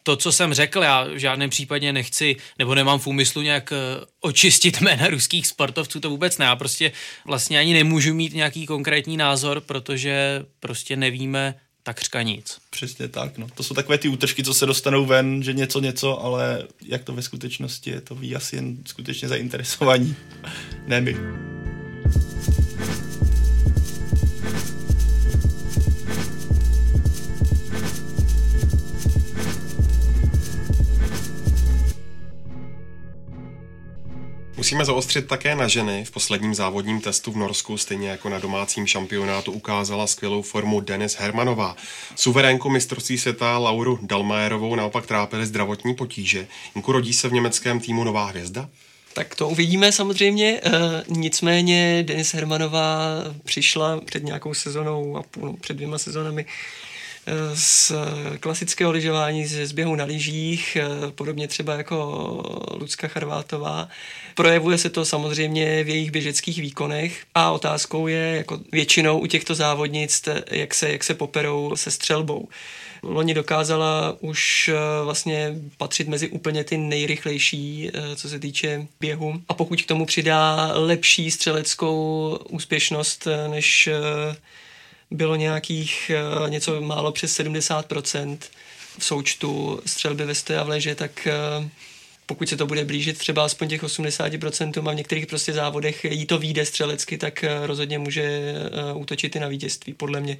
to, 0.02 0.16
co 0.16 0.32
jsem 0.32 0.54
řekl, 0.54 0.82
já 0.82 1.04
v 1.04 1.16
žádném 1.16 1.50
případě 1.50 1.92
nechci, 1.92 2.36
nebo 2.58 2.74
nemám 2.74 2.98
v 2.98 3.06
úmyslu 3.06 3.42
nějak 3.42 3.72
eh, 3.72 3.76
očistit 4.20 4.80
jména 4.80 5.08
ruských 5.08 5.46
sportovců, 5.46 6.00
to 6.00 6.10
vůbec 6.10 6.38
ne. 6.38 6.44
Já 6.44 6.56
prostě 6.56 6.92
vlastně 7.24 7.58
ani 7.58 7.74
nemůžu 7.74 8.14
mít 8.14 8.34
nějaký 8.34 8.66
konkrétní 8.66 9.16
názor, 9.16 9.60
protože 9.60 10.44
prostě 10.60 10.96
nevíme 10.96 11.54
takřka 11.82 12.22
nic. 12.22 12.58
Přesně 12.70 13.08
tak, 13.08 13.38
no. 13.38 13.46
To 13.54 13.62
jsou 13.62 13.74
takové 13.74 13.98
ty 13.98 14.08
útržky, 14.08 14.44
co 14.44 14.54
se 14.54 14.66
dostanou 14.66 15.06
ven, 15.06 15.42
že 15.42 15.52
něco, 15.52 15.80
něco, 15.80 16.24
ale 16.24 16.62
jak 16.86 17.04
to 17.04 17.12
ve 17.12 17.22
skutečnosti 17.22 17.90
je, 17.90 18.00
to 18.00 18.14
ví 18.14 18.36
asi 18.36 18.56
jen 18.56 18.76
skutečně 18.86 19.28
zainteresovaní. 19.28 20.16
ne 20.86 21.00
my. 21.00 21.16
Musíme 34.62 34.84
zaostřit 34.84 35.26
také 35.26 35.54
na 35.54 35.68
ženy. 35.68 36.04
V 36.04 36.10
posledním 36.10 36.54
závodním 36.54 37.00
testu 37.00 37.32
v 37.32 37.36
Norsku, 37.36 37.78
stejně 37.78 38.08
jako 38.08 38.28
na 38.28 38.38
domácím 38.38 38.86
šampionátu, 38.86 39.52
ukázala 39.52 40.06
skvělou 40.06 40.42
formu 40.42 40.80
Denis 40.80 41.14
Hermanová. 41.14 41.76
Suverénku 42.16 42.70
mistrovství 42.70 43.18
světa 43.18 43.58
Lauru 43.58 43.98
Dalmajerovou 44.02 44.74
naopak 44.74 45.06
trápily 45.06 45.46
zdravotní 45.46 45.94
potíže. 45.94 46.46
Jinku 46.74 46.92
rodí 46.92 47.12
se 47.12 47.28
v 47.28 47.32
německém 47.32 47.80
týmu 47.80 48.04
nová 48.04 48.26
hvězda? 48.26 48.68
Tak 49.12 49.34
to 49.34 49.48
uvidíme 49.48 49.92
samozřejmě. 49.92 50.60
E, 50.64 50.70
nicméně 51.08 52.02
Denis 52.06 52.34
Hermanová 52.34 53.00
přišla 53.44 54.00
před 54.00 54.24
nějakou 54.24 54.54
sezonou 54.54 55.16
a 55.16 55.22
půl, 55.22 55.56
před 55.60 55.74
dvěma 55.74 55.98
sezonami 55.98 56.46
z 57.54 57.92
klasického 58.40 58.92
lyžování, 58.92 59.46
ze 59.46 59.66
zběhu 59.66 59.94
na 59.96 60.04
lyžích, 60.04 60.76
eh, 60.76 61.10
podobně 61.10 61.48
třeba 61.48 61.74
jako 61.74 61.96
Lucka 62.80 63.08
Charvátová. 63.08 63.88
Projevuje 64.34 64.78
se 64.78 64.90
to 64.90 65.04
samozřejmě 65.04 65.84
v 65.84 65.88
jejich 65.88 66.10
běžeckých 66.10 66.58
výkonech 66.60 67.24
a 67.34 67.50
otázkou 67.50 68.06
je 68.06 68.36
jako 68.36 68.60
většinou 68.72 69.18
u 69.18 69.26
těchto 69.26 69.54
závodnic, 69.54 70.28
jak 70.50 70.74
se, 70.74 70.92
jak 70.92 71.04
se 71.04 71.14
poperou 71.14 71.76
se 71.76 71.90
střelbou. 71.90 72.48
Loni 73.02 73.34
dokázala 73.34 74.16
už 74.20 74.68
eh, 74.68 75.04
vlastně 75.04 75.54
patřit 75.76 76.08
mezi 76.08 76.28
úplně 76.28 76.64
ty 76.64 76.76
nejrychlejší, 76.76 77.90
eh, 77.94 78.16
co 78.16 78.28
se 78.28 78.38
týče 78.38 78.86
běhu. 79.00 79.34
A 79.48 79.54
pokud 79.54 79.82
k 79.82 79.86
tomu 79.86 80.06
přidá 80.06 80.72
lepší 80.74 81.30
střeleckou 81.30 82.38
úspěšnost 82.50 83.28
než 83.50 83.88
bylo 85.12 85.36
nějakých 85.36 86.10
uh, 86.42 86.50
něco 86.50 86.80
málo 86.80 87.12
přes 87.12 87.38
70% 87.40 88.38
v 88.98 89.04
součtu 89.04 89.80
střelby 89.86 90.24
ve 90.24 90.34
stoje 90.34 90.58
a 90.58 90.62
v 90.62 90.68
leže, 90.68 90.94
tak 90.94 91.28
uh, 91.58 91.66
pokud 92.26 92.48
se 92.48 92.56
to 92.56 92.66
bude 92.66 92.84
blížit 92.84 93.18
třeba 93.18 93.44
aspoň 93.44 93.68
těch 93.68 93.82
80% 93.82 94.88
a 94.88 94.92
v 94.92 94.96
některých 94.96 95.26
prostě 95.26 95.52
závodech 95.52 96.04
jí 96.04 96.26
to 96.26 96.38
výjde 96.38 96.66
střelecky, 96.66 97.18
tak 97.18 97.44
uh, 97.44 97.66
rozhodně 97.66 97.98
může 97.98 98.54
útočit 98.94 99.36
i 99.36 99.40
na 99.40 99.48
vítězství, 99.48 99.94
podle 99.94 100.20
mě. 100.20 100.38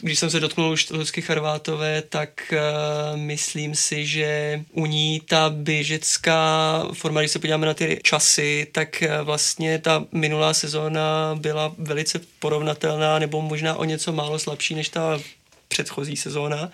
Když 0.00 0.18
jsem 0.18 0.30
se 0.30 0.40
dotknul 0.40 0.70
už 0.70 0.90
Lusky 0.90 1.22
Charvátové, 1.22 2.02
tak 2.02 2.52
uh, 2.52 3.20
myslím 3.20 3.74
si, 3.74 4.06
že 4.06 4.60
u 4.72 4.86
ní 4.86 5.20
ta 5.28 5.50
běžecká 5.50 6.82
forma, 6.92 7.20
když 7.20 7.30
se 7.30 7.38
podíváme 7.38 7.66
na 7.66 7.74
ty 7.74 8.00
časy, 8.02 8.66
tak 8.72 9.02
uh, 9.02 9.24
vlastně 9.26 9.78
ta 9.78 10.04
minulá 10.12 10.54
sezóna 10.54 11.34
byla 11.40 11.74
velice 11.78 12.20
porovnatelná 12.38 13.18
nebo 13.18 13.42
možná 13.42 13.76
o 13.76 13.84
něco 13.84 14.12
málo 14.12 14.38
slabší 14.38 14.74
než 14.74 14.88
ta 14.88 15.20
předchozí 15.68 16.16
sezóna. 16.16 16.70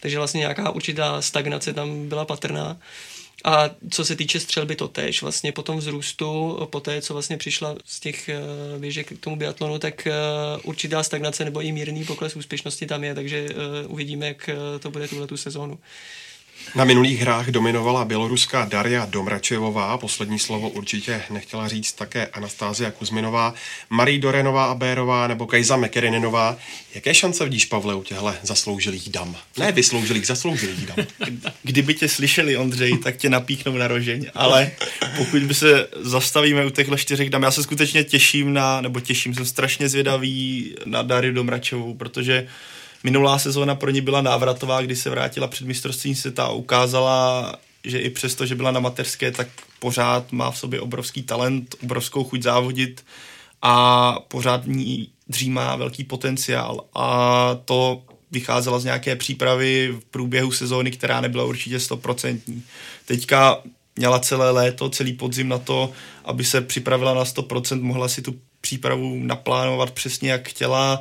Takže 0.00 0.18
vlastně 0.18 0.38
nějaká 0.38 0.70
určitá 0.70 1.22
stagnace 1.22 1.72
tam 1.72 2.08
byla 2.08 2.24
patrná. 2.24 2.76
A 3.44 3.70
co 3.90 4.04
se 4.04 4.16
týče 4.16 4.40
střelby, 4.40 4.76
to 4.76 4.88
tež. 4.88 5.22
Vlastně 5.22 5.52
po 5.52 5.62
tom 5.62 5.78
vzrůstu, 5.78 6.58
po 6.70 6.80
té, 6.80 7.02
co 7.02 7.12
vlastně 7.12 7.36
přišla 7.36 7.76
z 7.84 8.00
těch 8.00 8.30
uh, 8.74 8.80
běžek 8.80 9.12
k 9.18 9.20
tomu 9.20 9.36
biatlonu, 9.36 9.78
tak 9.78 10.08
uh, 10.10 10.60
určitá 10.64 11.02
stagnace 11.02 11.44
nebo 11.44 11.60
i 11.62 11.72
mírný 11.72 12.04
pokles 12.04 12.36
úspěšnosti 12.36 12.86
tam 12.86 13.04
je, 13.04 13.14
takže 13.14 13.48
uh, 13.84 13.92
uvidíme, 13.92 14.26
jak 14.26 14.50
to 14.80 14.90
bude 14.90 15.08
tuhle 15.08 15.26
tu 15.26 15.36
sezónu. 15.36 15.78
Na 16.74 16.84
minulých 16.84 17.20
hrách 17.20 17.46
dominovala 17.46 18.04
běloruská 18.04 18.64
Daria 18.64 19.06
Domračevová, 19.06 19.98
poslední 19.98 20.38
slovo 20.38 20.68
určitě 20.68 21.22
nechtěla 21.30 21.68
říct 21.68 21.92
také 21.92 22.26
Anastázia 22.26 22.90
Kuzminová, 22.90 23.54
Marie 23.90 24.18
Dorenová 24.18 24.64
a 24.64 24.74
Bérová 24.74 25.26
nebo 25.26 25.46
Kajza 25.46 25.76
Mekerininová. 25.76 26.56
Jaké 26.94 27.14
šance 27.14 27.44
vidíš, 27.44 27.64
Pavle, 27.64 27.94
u 27.94 28.02
těchto 28.02 28.34
zasloužilých 28.42 29.08
dam? 29.08 29.36
Ne 29.58 29.72
vysloužilých, 29.72 30.26
zasloužilých 30.26 30.86
dam. 30.86 30.96
Kdyby 31.62 31.94
tě 31.94 32.08
slyšeli, 32.08 32.56
Ondřej, 32.56 32.98
tak 32.98 33.16
tě 33.16 33.28
napíchnou 33.28 33.72
na 33.72 33.88
rožeň, 33.88 34.26
ale 34.34 34.70
pokud 35.16 35.42
by 35.42 35.54
se 35.54 35.88
zastavíme 36.00 36.66
u 36.66 36.70
těchto 36.70 36.96
čtyřech 36.96 37.30
dam, 37.30 37.42
já 37.42 37.50
se 37.50 37.62
skutečně 37.62 38.04
těším 38.04 38.52
na, 38.52 38.80
nebo 38.80 39.00
těším, 39.00 39.34
jsem 39.34 39.46
strašně 39.46 39.88
zvědavý 39.88 40.74
na 40.84 41.02
Dariu 41.02 41.34
Domračevou, 41.34 41.94
protože 41.94 42.46
Minulá 43.04 43.38
sezóna 43.38 43.74
pro 43.74 43.90
ní 43.90 44.00
byla 44.00 44.22
návratová, 44.22 44.82
kdy 44.82 44.96
se 44.96 45.10
vrátila 45.10 45.46
před 45.46 45.66
mistrovstvím 45.66 46.14
světa 46.14 46.44
a 46.44 46.52
ukázala, 46.52 47.56
že 47.84 47.98
i 47.98 48.10
přesto, 48.10 48.46
že 48.46 48.54
byla 48.54 48.70
na 48.70 48.80
mateřské, 48.80 49.30
tak 49.30 49.48
pořád 49.78 50.32
má 50.32 50.50
v 50.50 50.58
sobě 50.58 50.80
obrovský 50.80 51.22
talent, 51.22 51.74
obrovskou 51.82 52.24
chuť 52.24 52.42
závodit 52.42 53.04
a 53.62 54.12
pořád 54.28 54.66
ní 54.66 55.08
dřímá 55.28 55.76
velký 55.76 56.04
potenciál. 56.04 56.84
A 56.94 57.58
to 57.64 58.02
vycházela 58.30 58.78
z 58.78 58.84
nějaké 58.84 59.16
přípravy 59.16 59.94
v 60.00 60.04
průběhu 60.04 60.52
sezóny, 60.52 60.90
která 60.90 61.20
nebyla 61.20 61.44
určitě 61.44 61.80
stoprocentní. 61.80 62.62
Teďka 63.04 63.62
měla 63.96 64.18
celé 64.18 64.50
léto, 64.50 64.90
celý 64.90 65.12
podzim 65.12 65.48
na 65.48 65.58
to, 65.58 65.92
aby 66.24 66.44
se 66.44 66.60
připravila 66.60 67.14
na 67.14 67.24
100%, 67.24 67.82
mohla 67.82 68.08
si 68.08 68.22
tu 68.22 68.34
přípravu 68.60 69.18
naplánovat 69.22 69.90
přesně 69.90 70.30
jak 70.30 70.48
chtěla. 70.48 71.00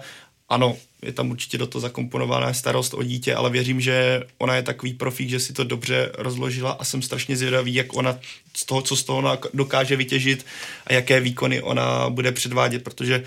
Ano, 0.49 0.75
je 1.05 1.13
tam 1.13 1.31
určitě 1.31 1.57
do 1.57 1.67
toho 1.67 1.81
zakomponovaná 1.81 2.53
starost 2.53 2.93
o 2.93 3.03
dítě, 3.03 3.35
ale 3.35 3.49
věřím, 3.49 3.81
že 3.81 4.23
ona 4.37 4.55
je 4.55 4.63
takový 4.63 4.93
profík, 4.93 5.29
že 5.29 5.39
si 5.39 5.53
to 5.53 5.63
dobře 5.63 6.11
rozložila 6.17 6.71
a 6.71 6.83
jsem 6.83 7.01
strašně 7.01 7.37
zvědavý, 7.37 7.73
jak 7.73 7.95
ona 7.95 8.19
z 8.57 8.65
toho, 8.65 8.81
co 8.81 8.95
z 8.95 9.03
toho 9.03 9.39
dokáže 9.53 9.95
vytěžit 9.95 10.45
a 10.87 10.93
jaké 10.93 11.19
výkony 11.19 11.61
ona 11.61 12.09
bude 12.09 12.31
předvádět, 12.31 12.83
protože 12.83 13.23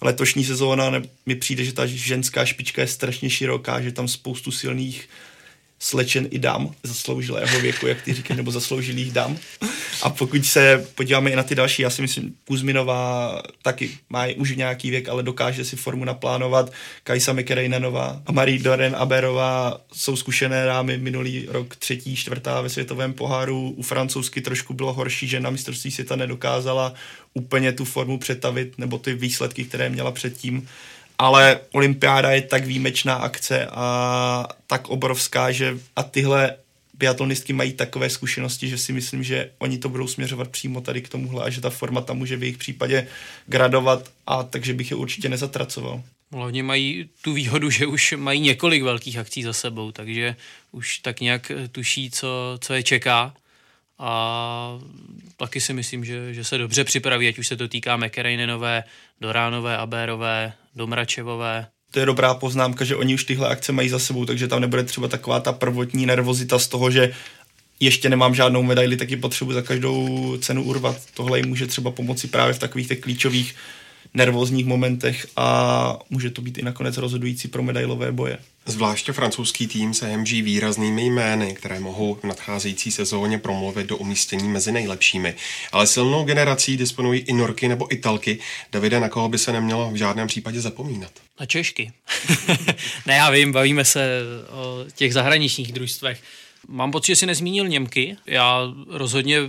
letošní 0.00 0.44
sezóna 0.44 1.02
mi 1.26 1.34
přijde, 1.34 1.64
že 1.64 1.72
ta 1.72 1.86
ženská 1.86 2.44
špička 2.44 2.82
je 2.82 2.88
strašně 2.88 3.30
široká, 3.30 3.80
že 3.80 3.92
tam 3.92 4.08
spoustu 4.08 4.50
silných 4.50 5.08
slečen 5.84 6.28
i 6.30 6.38
dám 6.38 6.74
zasloužilého 6.82 7.60
věku, 7.60 7.86
jak 7.86 8.02
ty 8.02 8.14
říkáš, 8.14 8.36
nebo 8.36 8.50
zasloužilých 8.50 9.12
dám. 9.12 9.38
A 10.02 10.10
pokud 10.10 10.46
se 10.46 10.86
podíváme 10.94 11.30
i 11.30 11.36
na 11.36 11.42
ty 11.42 11.54
další, 11.54 11.82
já 11.82 11.90
si 11.90 12.02
myslím, 12.02 12.34
Kuzminová 12.44 13.42
taky 13.62 13.90
má 14.10 14.26
už 14.36 14.56
nějaký 14.56 14.90
věk, 14.90 15.08
ale 15.08 15.22
dokáže 15.22 15.64
si 15.64 15.76
formu 15.76 16.04
naplánovat. 16.04 16.72
Kajsa 17.02 17.32
Mekerejnenová 17.32 18.22
a 18.26 18.32
Marie 18.32 18.58
Doren 18.58 18.96
Aberová 18.98 19.80
jsou 19.92 20.16
zkušené 20.16 20.66
rámy 20.66 20.98
minulý 20.98 21.46
rok 21.48 21.76
třetí, 21.76 22.16
čtvrtá 22.16 22.60
ve 22.60 22.68
světovém 22.68 23.12
poháru. 23.12 23.74
U 23.76 23.82
francouzsky 23.82 24.40
trošku 24.40 24.74
bylo 24.74 24.92
horší, 24.92 25.28
že 25.28 25.40
na 25.40 25.50
mistrovství 25.50 25.90
světa 25.90 26.16
nedokázala 26.16 26.94
úplně 27.34 27.72
tu 27.72 27.84
formu 27.84 28.18
přetavit, 28.18 28.78
nebo 28.78 28.98
ty 28.98 29.14
výsledky, 29.14 29.64
které 29.64 29.88
měla 29.88 30.12
předtím 30.12 30.68
ale 31.18 31.60
olympiáda 31.72 32.30
je 32.30 32.42
tak 32.42 32.64
výjimečná 32.64 33.14
akce 33.14 33.66
a 33.66 34.48
tak 34.66 34.88
obrovská, 34.88 35.52
že 35.52 35.78
a 35.96 36.02
tyhle 36.02 36.56
biatlonistky 36.94 37.52
mají 37.52 37.72
takové 37.72 38.10
zkušenosti, 38.10 38.68
že 38.68 38.78
si 38.78 38.92
myslím, 38.92 39.22
že 39.22 39.50
oni 39.58 39.78
to 39.78 39.88
budou 39.88 40.06
směřovat 40.06 40.48
přímo 40.48 40.80
tady 40.80 41.02
k 41.02 41.08
tomuhle 41.08 41.44
a 41.44 41.50
že 41.50 41.60
ta 41.60 41.70
forma 41.70 42.00
tam 42.00 42.18
může 42.18 42.36
v 42.36 42.42
jejich 42.42 42.58
případě 42.58 43.06
gradovat 43.46 44.10
a 44.26 44.42
takže 44.42 44.74
bych 44.74 44.90
je 44.90 44.96
určitě 44.96 45.28
nezatracoval. 45.28 46.02
Hlavně 46.32 46.62
mají 46.62 47.08
tu 47.20 47.32
výhodu, 47.32 47.70
že 47.70 47.86
už 47.86 48.14
mají 48.16 48.40
několik 48.40 48.82
velkých 48.82 49.18
akcí 49.18 49.42
za 49.42 49.52
sebou, 49.52 49.92
takže 49.92 50.36
už 50.72 50.98
tak 50.98 51.20
nějak 51.20 51.52
tuší, 51.72 52.10
co, 52.10 52.58
co 52.60 52.74
je 52.74 52.82
čeká 52.82 53.34
a 53.98 54.78
taky 55.36 55.60
si 55.60 55.72
myslím, 55.72 56.04
že, 56.04 56.34
že 56.34 56.44
se 56.44 56.58
dobře 56.58 56.84
připraví, 56.84 57.28
ať 57.28 57.38
už 57.38 57.48
se 57.48 57.56
to 57.56 57.68
týká 57.68 57.96
Mekerejnenové, 57.96 58.84
Doránové, 59.20 59.76
Abérové, 59.76 60.52
Domračevové. 60.76 61.66
To 61.90 62.00
je 62.00 62.06
dobrá 62.06 62.34
poznámka, 62.34 62.84
že 62.84 62.96
oni 62.96 63.14
už 63.14 63.24
tyhle 63.24 63.48
akce 63.48 63.72
mají 63.72 63.88
za 63.88 63.98
sebou, 63.98 64.24
takže 64.24 64.48
tam 64.48 64.60
nebude 64.60 64.84
třeba 64.84 65.08
taková 65.08 65.40
ta 65.40 65.52
prvotní 65.52 66.06
nervozita 66.06 66.58
z 66.58 66.68
toho, 66.68 66.90
že 66.90 67.12
ještě 67.80 68.08
nemám 68.08 68.34
žádnou 68.34 68.62
medaili, 68.62 68.96
tak 68.96 69.10
ji 69.10 69.16
potřebuji 69.16 69.52
za 69.52 69.62
každou 69.62 70.36
cenu 70.36 70.64
urvat. 70.64 70.96
Tohle 71.14 71.38
jim 71.38 71.48
může 71.48 71.66
třeba 71.66 71.90
pomoci 71.90 72.28
právě 72.28 72.54
v 72.54 72.58
takových 72.58 72.88
těch 72.88 73.00
klíčových 73.00 73.54
nervózních 74.14 74.66
momentech 74.66 75.26
a 75.36 75.98
může 76.10 76.30
to 76.30 76.42
být 76.42 76.58
i 76.58 76.62
nakonec 76.62 76.96
rozhodující 76.96 77.48
pro 77.48 77.62
medailové 77.62 78.12
boje. 78.12 78.38
Zvláště 78.66 79.12
francouzský 79.12 79.66
tým 79.66 79.94
se 79.94 80.06
hemží 80.06 80.42
výraznými 80.42 81.06
jmény, 81.06 81.54
které 81.54 81.80
mohou 81.80 82.14
v 82.14 82.24
nadcházející 82.24 82.90
sezóně 82.90 83.38
promluvit 83.38 83.86
do 83.86 83.96
umístění 83.96 84.48
mezi 84.48 84.72
nejlepšími. 84.72 85.34
Ale 85.72 85.86
silnou 85.86 86.24
generací 86.24 86.76
disponují 86.76 87.20
i 87.20 87.32
Norky 87.32 87.68
nebo 87.68 87.94
Italky. 87.94 88.38
Davide, 88.72 89.00
na 89.00 89.08
koho 89.08 89.28
by 89.28 89.38
se 89.38 89.52
nemělo 89.52 89.90
v 89.90 89.96
žádném 89.96 90.26
případě 90.26 90.60
zapomínat? 90.60 91.12
Na 91.40 91.46
Češky. 91.46 91.92
ne, 93.06 93.14
já 93.14 93.30
vím, 93.30 93.52
bavíme 93.52 93.84
se 93.84 94.20
o 94.50 94.84
těch 94.94 95.12
zahraničních 95.12 95.72
družstvech. 95.72 96.22
Mám 96.68 96.92
pocit, 96.92 97.12
že 97.12 97.16
si 97.16 97.26
nezmínil 97.26 97.68
Němky. 97.68 98.16
Já 98.26 98.60
rozhodně 98.88 99.40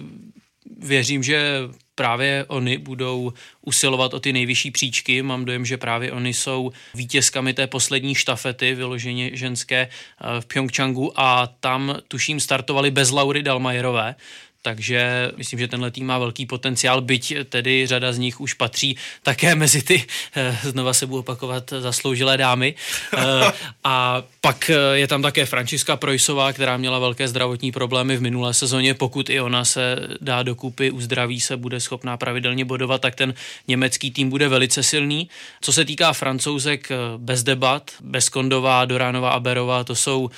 věřím, 0.79 1.23
že 1.23 1.59
právě 1.95 2.45
oni 2.47 2.77
budou 2.77 3.33
usilovat 3.61 4.13
o 4.13 4.19
ty 4.19 4.33
nejvyšší 4.33 4.71
příčky. 4.71 5.21
Mám 5.21 5.45
dojem, 5.45 5.65
že 5.65 5.77
právě 5.77 6.11
oni 6.11 6.33
jsou 6.33 6.71
vítězkami 6.93 7.53
té 7.53 7.67
poslední 7.67 8.15
štafety, 8.15 8.75
vyloženě 8.75 9.31
ženské 9.33 9.77
eh, 9.87 10.41
v 10.41 10.45
Pyeongchangu 10.45 11.19
a 11.19 11.47
tam 11.59 11.97
tuším 12.07 12.39
startovali 12.39 12.91
bez 12.91 13.11
Laury 13.11 13.43
Dalmajerové, 13.43 14.15
takže 14.65 15.31
myslím, 15.37 15.59
že 15.59 15.67
tenhle 15.67 15.91
tým 15.91 16.05
má 16.05 16.17
velký 16.17 16.45
potenciál, 16.45 17.01
byť 17.01 17.33
tedy 17.49 17.87
řada 17.87 18.13
z 18.13 18.17
nich 18.17 18.41
už 18.41 18.53
patří 18.53 18.97
také 19.23 19.55
mezi 19.55 19.81
ty, 19.81 20.03
eh, 20.35 20.57
znova 20.63 20.93
se 20.93 21.05
budu 21.05 21.19
opakovat, 21.19 21.73
zasloužilé 21.79 22.37
dámy. 22.37 22.73
Eh, 23.13 23.51
a 23.83 24.23
pak 24.41 24.69
eh, 24.69 24.97
je 24.97 25.07
tam 25.07 25.21
také 25.21 25.45
Františka 25.45 25.95
Projsová, 25.95 26.53
která 26.53 26.77
měla 26.77 26.99
velké 26.99 27.27
zdravotní 27.27 27.71
problémy 27.71 28.17
v 28.17 28.21
minulé 28.21 28.53
sezóně. 28.53 28.93
Pokud 28.93 29.29
i 29.29 29.39
ona 29.39 29.65
se 29.65 29.95
dá 30.21 30.43
dokupy, 30.43 30.91
uzdraví 30.91 31.41
se, 31.41 31.57
bude 31.57 31.79
schopná 31.79 32.17
pravidelně 32.17 32.65
bodovat, 32.65 33.01
tak 33.01 33.15
ten 33.15 33.33
německý 33.67 34.11
tým 34.11 34.29
bude 34.29 34.47
velice 34.47 34.83
silný. 34.83 35.29
Co 35.61 35.73
se 35.73 35.85
týká 35.85 36.13
francouzek, 36.13 36.89
bez 37.17 37.43
debat, 37.43 37.91
Doránová 38.85 39.29
a 39.29 39.39
Berová, 39.39 39.83
to 39.83 39.95
jsou, 39.95 40.29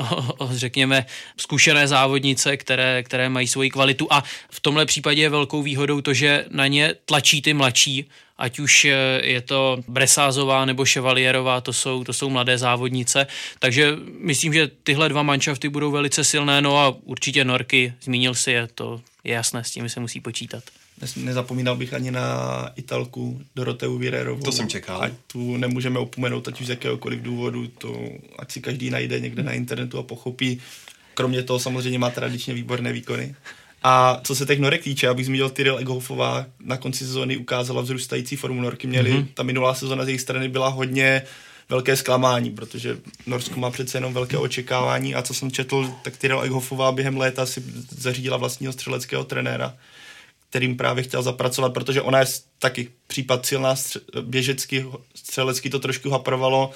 řekněme, 0.50 1.06
zkušené 1.36 1.88
závodnice, 1.88 2.56
které, 2.56 3.02
které 3.02 3.28
mají 3.28 3.46
svoji 3.46 3.67
kvalitu 3.70 4.06
a 4.10 4.24
v 4.50 4.60
tomhle 4.60 4.86
případě 4.86 5.22
je 5.22 5.30
velkou 5.30 5.62
výhodou 5.62 6.00
to, 6.00 6.14
že 6.14 6.44
na 6.50 6.66
ně 6.66 6.94
tlačí 7.04 7.42
ty 7.42 7.54
mladší, 7.54 8.08
ať 8.38 8.58
už 8.58 8.84
je 9.22 9.40
to 9.40 9.78
Bresázová 9.88 10.64
nebo 10.64 10.84
Chevalierová, 10.84 11.60
to 11.60 11.72
jsou, 11.72 12.04
to 12.04 12.12
jsou 12.12 12.30
mladé 12.30 12.58
závodnice, 12.58 13.26
takže 13.58 13.96
myslím, 14.20 14.54
že 14.54 14.70
tyhle 14.82 15.08
dva 15.08 15.22
manšafty 15.22 15.68
budou 15.68 15.90
velice 15.90 16.24
silné, 16.24 16.60
no 16.60 16.78
a 16.78 16.96
určitě 17.04 17.44
Norky, 17.44 17.92
zmínil 18.02 18.34
si 18.34 18.50
je, 18.50 18.68
to 18.74 19.00
je 19.24 19.34
jasné, 19.34 19.64
s 19.64 19.70
tím 19.70 19.88
se 19.88 20.00
musí 20.00 20.20
počítat. 20.20 20.64
Nezapomínal 21.16 21.76
bych 21.76 21.94
ani 21.94 22.10
na 22.10 22.70
Italku 22.76 23.42
Doroteu 23.56 23.98
Virerovou. 23.98 24.42
To 24.42 24.52
jsem 24.52 24.68
čekal. 24.68 25.02
Ať 25.02 25.12
tu 25.26 25.56
nemůžeme 25.56 25.98
opomenout, 25.98 26.48
ať 26.48 26.60
už 26.60 26.66
z 26.66 26.70
jakéhokoliv 26.70 27.20
důvodu, 27.20 27.66
to 27.68 28.08
ať 28.38 28.52
si 28.52 28.60
každý 28.60 28.90
najde 28.90 29.20
někde 29.20 29.42
na 29.42 29.52
internetu 29.52 29.98
a 29.98 30.02
pochopí. 30.02 30.60
Kromě 31.18 31.42
toho 31.42 31.58
samozřejmě 31.58 31.98
má 31.98 32.10
tradičně 32.10 32.54
výborné 32.54 32.92
výkony. 32.92 33.34
A 33.82 34.20
co 34.24 34.34
se 34.34 34.46
těch 34.46 34.58
norek 34.58 34.82
týče, 34.82 35.08
abych 35.08 35.26
zmínil 35.26 35.50
Tyrell 35.50 35.78
Eghofová, 35.78 36.46
na 36.60 36.76
konci 36.76 37.04
sezóny 37.04 37.36
ukázala 37.36 37.82
vzrůstající 37.82 38.36
formu 38.36 38.60
norky. 38.60 38.86
Měli, 38.86 39.12
mm-hmm. 39.12 39.26
ta 39.34 39.42
minulá 39.42 39.74
sezóna 39.74 40.04
z 40.04 40.08
jejich 40.08 40.20
strany 40.20 40.48
byla 40.48 40.68
hodně 40.68 41.22
velké 41.68 41.96
zklamání, 41.96 42.50
protože 42.50 42.98
Norsko 43.26 43.60
má 43.60 43.70
přece 43.70 43.98
jenom 43.98 44.14
velké 44.14 44.36
očekávání 44.36 45.14
a 45.14 45.22
co 45.22 45.34
jsem 45.34 45.50
četl, 45.50 45.90
tak 46.02 46.16
Tyrell 46.16 46.42
Eghofová 46.42 46.92
během 46.92 47.16
léta 47.16 47.46
si 47.46 47.62
zařídila 47.90 48.36
vlastního 48.36 48.72
střeleckého 48.72 49.24
trenéra, 49.24 49.74
kterým 50.50 50.76
právě 50.76 51.04
chtěl 51.04 51.22
zapracovat, 51.22 51.74
protože 51.74 52.02
ona 52.02 52.18
je 52.20 52.26
taky 52.58 52.88
případ 53.06 53.46
silná 53.46 53.74
stře- 53.74 54.00
běžecky, 54.22 54.86
střelecky 55.14 55.70
to 55.70 55.78
trošku 55.78 56.10
haprovalo, 56.10 56.70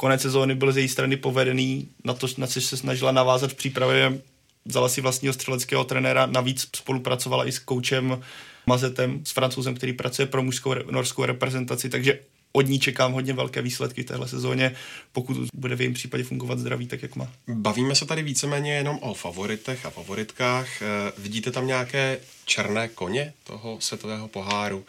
konec 0.00 0.22
sezóny 0.22 0.54
byl 0.54 0.72
z 0.72 0.76
její 0.76 0.88
strany 0.88 1.16
povedený, 1.16 1.88
na 2.04 2.14
to, 2.14 2.26
na 2.38 2.46
co 2.46 2.60
se 2.60 2.76
snažila 2.76 3.12
navázat 3.12 3.52
v 3.52 3.54
přípravě 3.54 4.20
vzala 4.64 4.88
si 4.88 5.00
vlastního 5.00 5.34
střeleckého 5.34 5.84
trenéra, 5.84 6.26
navíc 6.26 6.68
spolupracovala 6.76 7.48
i 7.48 7.52
s 7.52 7.58
koučem 7.58 8.22
Mazetem, 8.66 9.20
s 9.24 9.30
francouzem, 9.30 9.74
který 9.74 9.92
pracuje 9.92 10.26
pro 10.26 10.42
mužskou 10.42 10.74
norskou 10.90 11.24
reprezentaci, 11.24 11.88
takže 11.88 12.18
od 12.52 12.66
ní 12.66 12.78
čekám 12.78 13.12
hodně 13.12 13.32
velké 13.32 13.62
výsledky 13.62 14.02
v 14.02 14.06
téhle 14.06 14.28
sezóně, 14.28 14.74
pokud 15.12 15.36
bude 15.54 15.76
v 15.76 15.80
jejím 15.80 15.94
případě 15.94 16.24
fungovat 16.24 16.58
zdraví 16.58 16.86
tak, 16.86 17.02
jak 17.02 17.16
má. 17.16 17.32
Bavíme 17.48 17.94
se 17.94 18.06
tady 18.06 18.22
víceméně 18.22 18.74
jenom 18.74 18.98
o 19.02 19.14
favoritech 19.14 19.86
a 19.86 19.90
favoritkách. 19.90 20.82
Eh, 20.82 21.12
vidíte 21.18 21.50
tam 21.50 21.66
nějaké 21.66 22.20
černé 22.44 22.88
koně 22.88 23.32
toho 23.44 23.76
světového 23.80 24.28
poháru? 24.28 24.84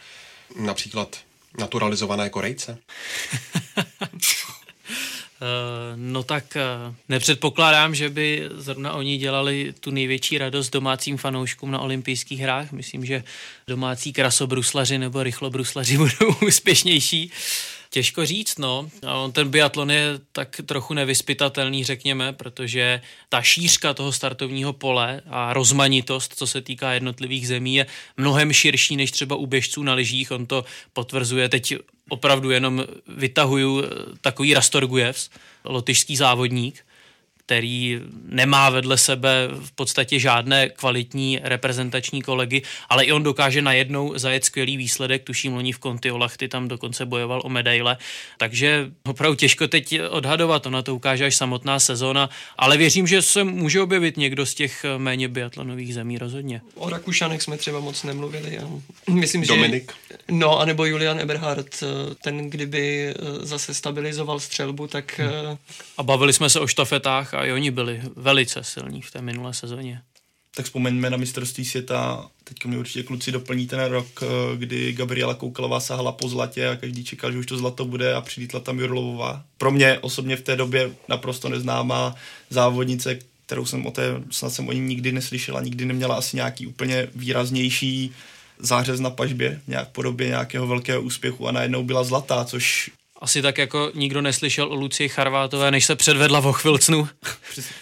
Například 0.60 1.18
naturalizované 1.60 2.30
Korejce? 2.30 2.78
Eh, 5.42 5.94
no 5.96 6.24
tak 6.24 6.56
eh, 6.56 6.64
nepředpokládám, 7.10 7.96
že 7.96 8.10
by 8.10 8.50
zrovna 8.56 8.94
oni 8.94 9.18
dělali 9.18 9.74
tu 9.80 9.92
největší 9.92 10.38
radost 10.38 10.70
domácím 10.70 11.18
fanouškům 11.18 11.72
na 11.72 11.80
olympijských 11.80 12.40
hrách. 12.40 12.72
Myslím, 12.72 13.06
že 13.06 13.24
domácí 13.68 14.14
krasobruslaři 14.14 14.98
nebo 14.98 15.24
rychlobruslaři 15.24 15.98
budou 15.98 16.36
úspěšnější. 16.48 17.32
Těžko 17.90 18.26
říct, 18.26 18.58
no. 18.60 18.90
Ten 19.32 19.50
biatlon 19.50 19.92
je 19.92 20.20
tak 20.32 20.62
trochu 20.66 20.94
nevyspytatelný, 20.94 21.84
řekněme, 21.84 22.34
protože 22.34 23.02
ta 23.30 23.42
šířka 23.42 23.94
toho 23.94 24.12
startovního 24.12 24.74
pole 24.74 25.22
a 25.30 25.54
rozmanitost, 25.54 26.34
co 26.36 26.48
se 26.48 26.62
týká 26.62 26.94
jednotlivých 26.94 27.48
zemí, 27.48 27.76
je 27.76 27.86
mnohem 28.18 28.54
širší 28.54 28.96
než 28.96 29.12
třeba 29.12 29.36
u 29.36 29.46
běžců 29.46 29.84
na 29.84 29.94
lyžích. 29.94 30.32
On 30.32 30.46
to 30.46 30.66
potvrzuje 30.94 31.50
teď 31.50 31.76
opravdu 32.10 32.50
jenom 32.50 32.86
vytahuju 33.08 33.84
takový 34.22 34.54
Rastorgujevs, 34.54 35.30
lotyšský 35.64 36.16
závodník, 36.16 36.86
který 37.50 38.00
nemá 38.26 38.70
vedle 38.70 38.97
sebe 38.97 39.47
v 39.66 39.72
podstatě 39.72 40.20
žádné 40.20 40.70
kvalitní 40.70 41.39
reprezentační 41.43 42.22
kolegy, 42.22 42.62
ale 42.89 43.06
i 43.06 43.12
on 43.12 43.24
dokáže 43.24 43.62
najednou 43.62 44.18
zajet 44.18 44.45
skvělý 44.45 44.78
výsledek, 44.78 45.24
tuším 45.24 45.54
loni 45.54 45.72
v 45.72 45.80
Kontiolachty 45.80 46.47
tam 46.47 46.68
dokonce 46.68 47.06
bojoval 47.06 47.41
o 47.43 47.50
medaile, 47.50 47.97
takže 48.38 48.91
opravdu 49.06 49.36
těžko 49.36 49.68
teď 49.68 50.00
odhadovat, 50.10 50.66
ona 50.66 50.82
to 50.82 50.95
ukáže 50.95 51.26
až 51.26 51.36
samotná 51.36 51.80
sezóna, 51.80 52.30
ale 52.58 52.78
věřím, 52.78 53.08
že 53.08 53.22
se 53.22 53.43
může 53.43 53.82
objevit 53.82 54.18
někdo 54.18 54.45
z 54.45 54.54
těch 54.54 54.86
méně 54.97 55.28
biatlonových 55.28 55.93
zemí 55.93 56.18
rozhodně. 56.18 56.62
O 56.76 56.89
Rakušanech 56.89 57.41
jsme 57.41 57.58
třeba 57.58 57.80
moc 57.80 58.04
nemluvili. 58.04 58.56
Já 58.56 58.68
myslím, 59.14 59.41
Dominik. 59.41 59.93
Že, 60.10 60.18
no, 60.32 60.60
anebo 60.60 60.86
Julian 60.86 61.20
Eberhardt, 61.20 61.84
ten 62.24 62.50
kdyby 62.50 63.10
eh, 63.10 63.45
zase 63.45 63.74
stabilizoval 63.74 64.39
střelbu, 64.39 64.88
tak... 64.88 65.20
Hmm. 65.20 65.58
A 65.97 66.04
bavili 66.04 66.34
jsme 66.34 66.50
se 66.50 66.60
o 66.60 66.68
štafetách 66.68 67.39
a 67.40 67.46
i 67.46 67.52
oni 67.52 67.72
byli 67.72 68.02
velice 68.16 68.64
silní 68.64 69.02
v 69.02 69.12
té 69.12 69.22
minulé 69.22 69.54
sezóně. 69.54 70.02
Tak 70.56 70.66
vzpomeňme 70.66 71.10
na 71.10 71.18
mistrovství 71.18 71.66
světa, 71.66 72.30
teď 72.44 72.66
mi 72.66 72.78
určitě 72.78 73.04
kluci 73.04 73.32
doplní 73.32 73.68
ten 73.68 73.80
rok, 73.86 74.08
eh, 74.22 74.58
kdy 74.58 74.94
Gabriela 74.94 75.34
Koukalová 75.34 75.80
sahala 75.80 76.12
po 76.12 76.30
zlatě 76.30 76.70
a 76.70 76.76
každý 76.76 77.04
čekal, 77.04 77.32
že 77.32 77.38
už 77.38 77.46
to 77.46 77.58
zlato 77.58 77.86
bude 77.86 78.14
a 78.14 78.22
přilítla 78.22 78.60
tam 78.60 78.80
Jurlovová. 78.80 79.44
Pro 79.58 79.72
mě 79.72 80.00
osobně 80.00 80.36
v 80.36 80.42
té 80.42 80.56
době 80.56 80.92
naprosto 81.08 81.50
neznámá 81.50 82.16
závodnice, 82.50 83.20
kterou 83.46 83.66
jsem 83.66 83.86
o 83.86 83.92
té, 83.92 84.04
snad 84.32 84.50
jsem 84.50 84.68
o 84.68 84.72
ní 84.72 84.80
nikdy 84.80 85.12
neslyšela, 85.12 85.62
nikdy 85.62 85.86
neměla 85.86 86.16
asi 86.16 86.36
nějaký 86.36 86.68
úplně 86.68 87.08
výraznější 87.16 88.12
zářez 88.60 89.00
na 89.00 89.10
pažbě, 89.10 89.62
nějak 89.68 89.90
podobě 89.90 90.28
nějakého 90.28 90.68
velkého 90.68 91.02
úspěchu 91.02 91.48
a 91.48 91.52
najednou 91.52 91.84
byla 91.84 92.04
zlatá, 92.04 92.46
což 92.46 92.92
asi 93.20 93.41
tak 93.41 93.57
jako 93.57 93.91
nikdo 93.95 94.22
neslyšel 94.22 94.72
o 94.72 94.76
Lucii 94.76 95.09
Charvátové, 95.09 95.72
než 95.72 95.86
se 95.86 95.95
předvedla 95.95 96.39
vo 96.39 96.53
chvilcnu. 96.53 97.09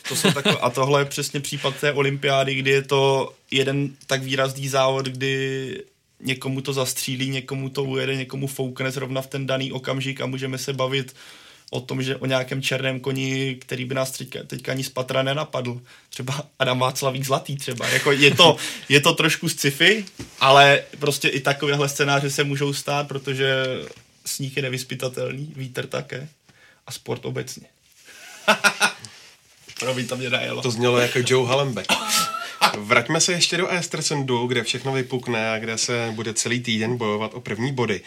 To 0.09 0.15
jsou 0.15 0.31
takové, 0.31 0.57
a 0.57 0.69
tohle 0.69 1.01
je 1.01 1.05
přesně 1.05 1.39
případ 1.39 1.75
té 1.75 1.93
olympiády, 1.93 2.55
kdy 2.55 2.71
je 2.71 2.81
to 2.81 3.33
jeden 3.51 3.89
tak 4.07 4.23
výrazný 4.23 4.67
závod, 4.67 5.05
kdy 5.05 5.83
někomu 6.19 6.61
to 6.61 6.73
zastřílí, 6.73 7.29
někomu 7.29 7.69
to 7.69 7.83
ujede, 7.83 8.15
někomu 8.15 8.47
foukne 8.47 8.91
zrovna 8.91 9.21
v 9.21 9.27
ten 9.27 9.47
daný 9.47 9.71
okamžik 9.71 10.21
a 10.21 10.25
můžeme 10.25 10.57
se 10.57 10.73
bavit 10.73 11.15
o 11.71 11.81
tom, 11.81 12.03
že 12.03 12.15
o 12.15 12.25
nějakém 12.25 12.61
černém 12.61 12.99
koni, 12.99 13.57
který 13.59 13.85
by 13.85 13.95
nás 13.95 14.11
teďka, 14.11 14.39
teďka 14.47 14.71
ani 14.71 14.83
z 14.83 14.89
patra 14.89 15.23
nenapadl. 15.23 15.81
Třeba 16.09 16.43
Adam 16.59 16.79
Václavík 16.79 17.25
Zlatý 17.25 17.55
třeba. 17.55 17.87
Jako 17.87 18.11
je, 18.11 18.35
to, 18.35 18.57
je 18.89 18.99
to 18.99 19.13
trošku 19.13 19.49
sci-fi, 19.49 20.05
ale 20.39 20.83
prostě 20.99 21.27
i 21.27 21.39
takovéhle 21.39 21.89
scénáře 21.89 22.29
se 22.29 22.43
můžou 22.43 22.73
stát, 22.73 23.07
protože 23.07 23.65
sníh 24.27 24.55
je 24.57 24.63
nevyspytatelný, 24.63 25.53
vítr 25.55 25.87
také 25.87 26.29
a 26.87 26.91
sport 26.91 27.25
obecně. 27.25 27.67
Promiň, 29.79 30.07
to 30.07 30.17
mě 30.17 30.29
najelo. 30.29 30.61
To 30.61 30.71
znělo 30.71 30.97
jako 30.97 31.19
Joe 31.27 31.47
Hallenbeck. 31.47 31.91
Vraťme 32.77 33.21
se 33.21 33.31
ještě 33.31 33.57
do 33.57 33.67
Estersundu, 33.67 34.47
kde 34.47 34.63
všechno 34.63 34.91
vypukne 34.91 35.51
a 35.51 35.59
kde 35.59 35.77
se 35.77 36.11
bude 36.15 36.33
celý 36.33 36.59
týden 36.59 36.97
bojovat 36.97 37.33
o 37.33 37.41
první 37.41 37.71
body. 37.73 38.01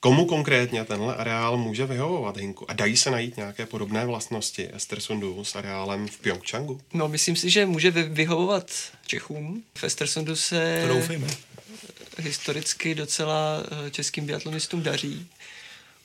Komu 0.00 0.24
konkrétně 0.24 0.84
tenhle 0.84 1.16
areál 1.16 1.56
může 1.56 1.86
vyhovovat, 1.86 2.36
Hinku? 2.36 2.70
A 2.70 2.74
dají 2.74 2.96
se 2.96 3.10
najít 3.10 3.36
nějaké 3.36 3.66
podobné 3.66 4.06
vlastnosti 4.06 4.68
Estersundu 4.74 5.44
s 5.44 5.56
areálem 5.56 6.08
v 6.08 6.18
Pyeongchangu? 6.18 6.80
No, 6.92 7.08
myslím 7.08 7.36
si, 7.36 7.50
že 7.50 7.66
může 7.66 7.90
vyhovovat 7.90 8.72
Čechům. 9.06 9.62
V 9.74 9.84
Estersundu 9.84 10.36
se 10.36 10.84
to 10.88 10.94
doufejme. 10.94 11.26
historicky 12.18 12.94
docela 12.94 13.62
eh, 13.86 13.90
českým 13.90 14.26
biatlonistům 14.26 14.82
daří 14.82 15.28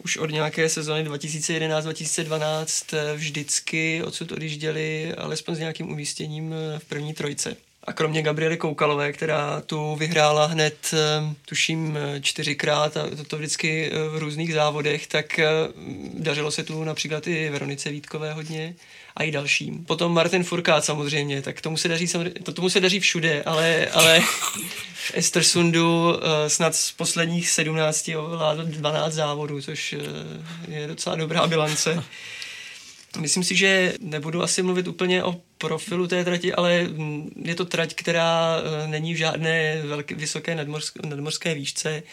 už 0.03 0.17
od 0.17 0.31
nějaké 0.31 0.69
sezóny 0.69 1.09
2011-2012 1.09 2.97
eh, 2.97 3.15
vždycky 3.15 4.03
odsud 4.03 4.31
odjížděli 4.31 5.13
alespoň 5.13 5.55
s 5.55 5.59
nějakým 5.59 5.91
umístěním 5.91 6.53
eh, 6.53 6.79
v 6.79 6.85
první 6.85 7.13
trojce. 7.13 7.57
A 7.87 7.93
kromě 7.93 8.21
Gabriely 8.21 8.57
Koukalové, 8.57 9.13
která 9.13 9.61
tu 9.61 9.95
vyhrála 9.95 10.45
hned, 10.45 10.93
eh, 10.93 11.35
tuším, 11.45 11.97
čtyřikrát 12.21 12.97
a 12.97 13.09
to, 13.15 13.23
to 13.23 13.37
vždycky 13.37 13.91
v 14.09 14.17
různých 14.17 14.53
závodech, 14.53 15.07
tak 15.07 15.39
dařilo 16.13 16.51
se 16.51 16.63
tu 16.63 16.83
například 16.83 17.27
i 17.27 17.49
Veronice 17.49 17.89
Vítkové 17.89 18.33
hodně 18.33 18.75
a 19.15 19.23
i 19.23 19.31
dalším. 19.31 19.85
Potom 19.85 20.13
Martin 20.13 20.43
Furkát 20.43 20.85
samozřejmě, 20.85 21.41
tak 21.41 21.61
tomu 21.61 21.77
se 21.77 21.87
daří, 21.87 22.07
to, 22.43 22.53
tomu 22.53 22.69
se 22.69 22.79
daří 22.79 22.99
všude, 22.99 23.43
ale, 23.43 23.87
ale 23.87 24.21
Estersundu 25.13 26.09
uh, 26.09 26.19
snad 26.47 26.75
z 26.75 26.91
posledních 26.91 27.49
17 27.49 28.09
ovládl 28.17 28.65
12 28.65 29.13
závodů, 29.13 29.61
což 29.61 29.95
je 30.67 30.87
docela 30.87 31.15
dobrá 31.15 31.47
bilance. 31.47 32.03
Myslím 33.17 33.43
si, 33.43 33.55
že 33.55 33.93
nebudu 33.99 34.43
asi 34.43 34.63
mluvit 34.63 34.87
úplně 34.87 35.23
o 35.23 35.41
profilu 35.57 36.07
té 36.07 36.23
trati, 36.23 36.53
ale 36.53 36.87
je 37.43 37.55
to 37.55 37.65
trať, 37.65 37.93
která 37.93 38.59
eh, 38.59 38.87
není 38.87 39.13
v 39.13 39.17
žádné 39.17 39.81
velké, 39.81 40.15
vysoké 40.15 40.55
nadmorské, 40.55 40.99
nadmorské 41.07 41.53
výšce, 41.53 42.03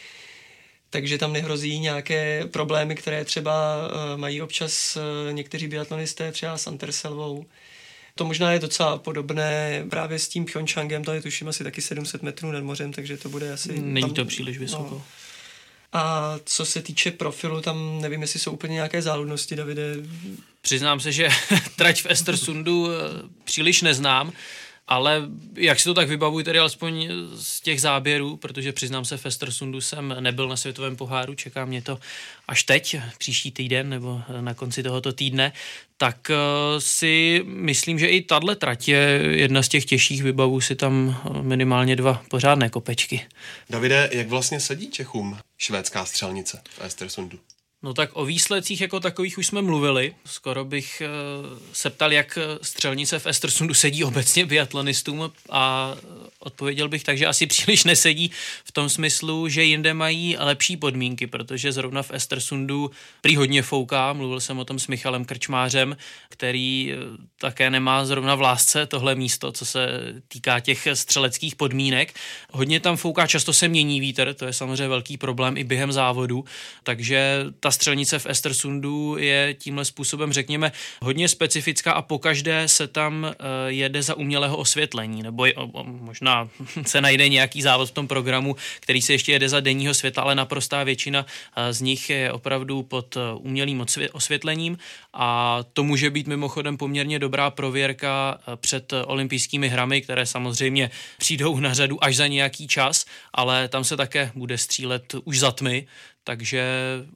takže 0.90 1.18
tam 1.18 1.32
nehrozí 1.32 1.78
nějaké 1.78 2.46
problémy, 2.46 2.94
které 2.94 3.24
třeba 3.24 3.76
eh, 3.76 4.16
mají 4.16 4.42
občas 4.42 4.96
eh, 4.96 5.32
někteří 5.32 5.68
biatlonisté, 5.68 6.32
třeba 6.32 6.58
s 6.58 6.66
Anterselvou. 6.66 7.44
To 8.14 8.24
možná 8.24 8.52
je 8.52 8.58
docela 8.58 8.98
podobné 8.98 9.84
právě 9.90 10.18
s 10.18 10.28
tím 10.28 10.44
Pyeongchangem, 10.44 11.04
to 11.04 11.12
je 11.12 11.22
tuším 11.22 11.48
asi 11.48 11.64
taky 11.64 11.82
700 11.82 12.22
metrů 12.22 12.52
nad 12.52 12.64
mořem, 12.64 12.92
takže 12.92 13.16
to 13.16 13.28
bude 13.28 13.52
asi... 13.52 13.80
Není 13.80 14.06
tam, 14.06 14.14
to 14.14 14.24
příliš 14.24 14.58
vysoko. 14.58 14.94
No. 14.94 15.04
A 15.92 16.34
co 16.44 16.64
se 16.64 16.82
týče 16.82 17.10
profilu, 17.10 17.60
tam 17.60 18.00
nevím, 18.00 18.22
jestli 18.22 18.40
jsou 18.40 18.52
úplně 18.52 18.74
nějaké 18.74 19.02
záludnosti, 19.02 19.56
Davide. 19.56 19.96
Přiznám 20.62 21.00
se, 21.00 21.12
že 21.12 21.28
trať 21.76 22.02
v 22.02 22.06
Estersundu 22.06 22.88
eh, 22.90 22.94
příliš 23.44 23.82
neznám, 23.82 24.32
ale 24.86 25.22
jak 25.56 25.78
si 25.78 25.84
to 25.84 25.94
tak 25.94 26.08
vybavuji 26.08 26.44
tedy 26.44 26.58
alespoň 26.58 27.08
z 27.34 27.60
těch 27.60 27.80
záběrů, 27.80 28.36
protože 28.36 28.72
přiznám 28.72 29.04
se, 29.04 29.16
v 29.16 29.26
Estersundu 29.26 29.80
jsem 29.80 30.16
nebyl 30.20 30.48
na 30.48 30.56
světovém 30.56 30.96
poháru, 30.96 31.34
čeká 31.34 31.64
mě 31.64 31.82
to 31.82 31.98
až 32.48 32.62
teď, 32.62 32.96
příští 33.18 33.50
týden 33.50 33.88
nebo 33.88 34.22
na 34.40 34.54
konci 34.54 34.82
tohoto 34.82 35.12
týdne, 35.12 35.52
tak 35.96 36.30
eh, 36.30 36.36
si 36.80 37.42
myslím, 37.44 37.98
že 37.98 38.06
i 38.06 38.22
tahle 38.22 38.56
trať 38.56 38.88
je 38.88 39.20
jedna 39.30 39.62
z 39.62 39.68
těch 39.68 39.84
těžších 39.84 40.22
vybavů 40.22 40.60
si 40.60 40.76
tam 40.76 41.20
eh, 41.24 41.42
minimálně 41.42 41.96
dva 41.96 42.22
pořádné 42.30 42.70
kopečky. 42.70 43.26
Davide, 43.70 44.10
jak 44.12 44.28
vlastně 44.28 44.60
sedí 44.60 44.90
Čechům 44.90 45.38
švédská 45.58 46.04
střelnice 46.04 46.62
v 46.70 46.80
Estersundu? 46.84 47.38
No 47.82 47.94
tak 47.94 48.10
o 48.12 48.24
výsledcích 48.24 48.80
jako 48.80 49.00
takových 49.00 49.38
už 49.38 49.46
jsme 49.46 49.62
mluvili. 49.62 50.14
Skoro 50.24 50.64
bych 50.64 51.02
uh, 51.42 51.58
se 51.72 51.90
ptal, 51.90 52.12
jak 52.12 52.38
střelnice 52.62 53.18
v 53.18 53.26
Estersundu 53.26 53.74
sedí 53.74 54.04
obecně 54.04 54.46
biatlonistům 54.46 55.32
a 55.50 55.94
odpověděl 56.42 56.88
bych 56.88 57.04
tak, 57.04 57.18
že 57.18 57.26
asi 57.26 57.46
příliš 57.46 57.84
nesedí 57.84 58.30
v 58.64 58.72
tom 58.72 58.88
smyslu, 58.88 59.48
že 59.48 59.64
jinde 59.64 59.94
mají 59.94 60.36
lepší 60.38 60.76
podmínky, 60.76 61.26
protože 61.26 61.72
zrovna 61.72 62.02
v 62.02 62.10
Estersundu 62.10 62.90
prý 63.20 63.36
hodně 63.36 63.62
fouká. 63.62 64.12
Mluvil 64.12 64.40
jsem 64.40 64.58
o 64.58 64.64
tom 64.64 64.78
s 64.78 64.86
Michalem 64.86 65.24
Krčmářem, 65.24 65.96
který 66.28 66.92
eh, 66.92 66.96
také 67.38 67.70
nemá 67.70 68.04
zrovna 68.04 68.34
v 68.34 68.40
lásce 68.40 68.86
tohle 68.86 69.14
místo, 69.14 69.52
co 69.52 69.66
se 69.66 69.88
týká 70.28 70.60
těch 70.60 70.88
střeleckých 70.94 71.56
podmínek. 71.56 72.14
Hodně 72.50 72.80
tam 72.80 72.96
fouká, 72.96 73.26
často 73.26 73.52
se 73.52 73.68
mění 73.68 74.00
vítr, 74.00 74.34
to 74.34 74.46
je 74.46 74.52
samozřejmě 74.52 74.88
velký 74.88 75.16
problém 75.16 75.56
i 75.56 75.64
během 75.64 75.92
závodu, 75.92 76.44
takže 76.82 77.44
ta 77.60 77.70
střelnice 77.70 78.18
v 78.18 78.26
Estersundu 78.26 79.16
je 79.18 79.54
tímhle 79.54 79.84
způsobem, 79.84 80.32
řekněme, 80.32 80.72
hodně 81.02 81.28
specifická 81.28 81.92
a 81.92 82.02
pokaždé 82.02 82.68
se 82.68 82.86
tam 82.86 83.26
eh, 83.26 83.34
jede 83.66 84.02
za 84.02 84.14
umělého 84.14 84.56
osvětlení, 84.56 85.22
nebo 85.22 85.46
je, 85.46 85.54
možná 85.84 86.31
se 86.86 87.00
najde 87.00 87.28
nějaký 87.28 87.62
závod 87.62 87.88
v 87.88 87.92
tom 87.92 88.08
programu, 88.08 88.56
který 88.80 89.02
se 89.02 89.12
ještě 89.12 89.32
jede 89.32 89.48
za 89.48 89.60
denního 89.60 89.94
světla, 89.94 90.22
ale 90.22 90.34
naprostá 90.34 90.84
většina 90.84 91.26
eh, 91.56 91.72
z 91.72 91.80
nich 91.80 92.10
je 92.10 92.32
opravdu 92.32 92.82
pod 92.82 93.16
eh, 93.16 93.20
umělým 93.34 93.84
osvětlením. 94.12 94.78
A 95.14 95.58
to 95.72 95.84
může 95.84 96.10
být 96.10 96.26
mimochodem 96.26 96.76
poměrně 96.76 97.18
dobrá 97.18 97.50
prověrka 97.50 98.38
před 98.56 98.92
olympijskými 98.92 99.68
hrami, 99.68 100.00
které 100.00 100.26
samozřejmě 100.26 100.90
přijdou 101.18 101.60
na 101.60 101.74
řadu 101.74 102.04
až 102.04 102.16
za 102.16 102.26
nějaký 102.26 102.68
čas, 102.68 103.04
ale 103.32 103.68
tam 103.68 103.84
se 103.84 103.96
také 103.96 104.32
bude 104.34 104.58
střílet 104.58 105.14
už 105.24 105.38
za 105.38 105.52
tmy, 105.52 105.86
takže 106.24 106.64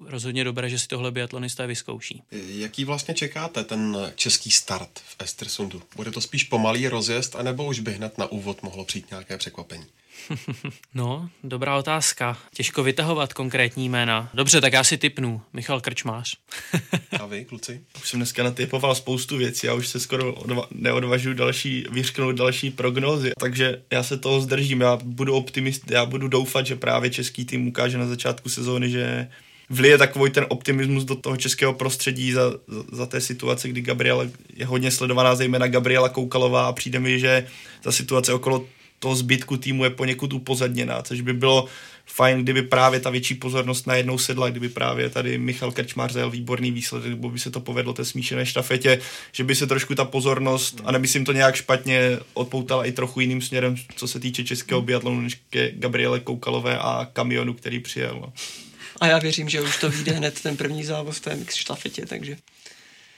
rozhodně 0.00 0.44
dobré, 0.44 0.68
že 0.70 0.78
si 0.78 0.88
tohle 0.88 1.10
biatlonisté 1.10 1.66
vyzkouší. 1.66 2.22
Jaký 2.48 2.84
vlastně 2.84 3.14
čekáte 3.14 3.64
ten 3.64 3.96
český 4.14 4.50
start 4.50 4.90
v 4.94 5.16
Estersundu? 5.18 5.82
Bude 5.96 6.10
to 6.10 6.20
spíš 6.20 6.44
pomalý 6.44 6.88
rozjezd, 6.88 7.36
anebo 7.36 7.66
už 7.66 7.80
by 7.80 7.92
hned 7.92 8.18
na 8.18 8.26
úvod 8.26 8.62
mohlo 8.62 8.84
přijít 8.84 9.10
nějaké 9.10 9.38
překvapení? 9.38 9.86
No, 10.94 11.30
dobrá 11.44 11.76
otázka. 11.76 12.38
Těžko 12.54 12.82
vytahovat 12.82 13.32
konkrétní 13.32 13.88
jména. 13.88 14.30
Dobře, 14.34 14.60
tak 14.60 14.72
já 14.72 14.84
si 14.84 14.98
typnu. 14.98 15.42
Michal 15.52 15.80
Krčmář. 15.80 16.36
A 17.20 17.26
vy, 17.26 17.44
kluci? 17.44 17.80
Už 18.02 18.08
jsem 18.08 18.18
dneska 18.18 18.42
natypoval 18.42 18.94
spoustu 18.94 19.36
věcí, 19.36 19.66
já 19.66 19.74
už 19.74 19.88
se 19.88 20.00
skoro 20.00 20.32
odva- 20.32 20.66
neodvažuji 20.70 21.34
další, 21.34 21.86
vyřknout 21.90 22.36
další 22.36 22.70
prognózy, 22.70 23.30
takže 23.40 23.82
já 23.90 24.02
se 24.02 24.16
toho 24.16 24.40
zdržím, 24.40 24.80
já 24.80 24.98
budu 25.04 25.34
optimist, 25.34 25.90
já 25.90 26.06
budu 26.06 26.28
doufat, 26.28 26.66
že 26.66 26.76
právě 26.76 27.10
český 27.10 27.44
tým 27.44 27.68
ukáže 27.68 27.98
na 27.98 28.06
začátku 28.06 28.48
sezóny, 28.48 28.90
že 28.90 29.28
vlije 29.70 29.98
takový 29.98 30.30
ten 30.30 30.46
optimismus 30.48 31.04
do 31.04 31.14
toho 31.14 31.36
českého 31.36 31.72
prostředí 31.74 32.32
za, 32.32 32.50
za, 32.50 32.82
za 32.92 33.06
té 33.06 33.20
situace, 33.20 33.68
kdy 33.68 33.80
Gabriela 33.80 34.24
je 34.54 34.66
hodně 34.66 34.90
sledovaná, 34.90 35.34
zejména 35.34 35.66
Gabriela 35.66 36.08
Koukalová 36.08 36.66
a 36.66 36.72
přijde 36.72 37.00
mi, 37.00 37.20
že 37.20 37.46
ta 37.82 37.92
situace 37.92 38.32
okolo 38.32 38.66
toho 38.98 39.16
zbytku 39.16 39.56
týmu 39.56 39.84
je 39.84 39.90
poněkud 39.90 40.32
upozadněná, 40.32 41.02
což 41.02 41.20
by 41.20 41.32
bylo 41.32 41.66
fajn, 42.06 42.42
kdyby 42.42 42.62
právě 42.62 43.00
ta 43.00 43.10
větší 43.10 43.34
pozornost 43.34 43.86
najednou 43.86 44.18
sedla, 44.18 44.50
kdyby 44.50 44.68
právě 44.68 45.10
tady 45.10 45.38
Michal 45.38 45.72
Krčmář 45.72 46.12
zajel 46.12 46.30
výborný 46.30 46.70
výsledek, 46.70 47.10
nebo 47.10 47.30
by 47.30 47.38
se 47.38 47.50
to 47.50 47.60
povedlo 47.60 47.92
té 47.92 48.04
smíšené 48.04 48.46
štafetě, 48.46 49.00
že 49.32 49.44
by 49.44 49.54
se 49.54 49.66
trošku 49.66 49.94
ta 49.94 50.04
pozornost, 50.04 50.80
a 50.84 50.92
nemyslím 50.92 51.24
to 51.24 51.32
nějak 51.32 51.54
špatně, 51.56 52.18
odpoutala 52.34 52.84
i 52.84 52.92
trochu 52.92 53.20
jiným 53.20 53.42
směrem, 53.42 53.76
co 53.96 54.08
se 54.08 54.20
týče 54.20 54.44
českého 54.44 54.82
biatlonu, 54.82 55.20
než 55.20 55.40
ke 55.50 55.72
Gabriele 55.72 56.20
Koukalové 56.20 56.78
a 56.78 57.08
kamionu, 57.12 57.54
který 57.54 57.80
přijel. 57.80 58.18
No. 58.20 58.32
A 59.00 59.06
já 59.06 59.18
věřím, 59.18 59.48
že 59.48 59.60
už 59.60 59.76
to 59.76 59.90
vyjde 59.90 60.12
hned 60.12 60.40
ten 60.40 60.56
první 60.56 60.84
závod 60.84 61.14
v 61.14 61.20
té 61.20 61.36
mix 61.36 61.54
štafetě, 61.54 62.06
takže... 62.06 62.36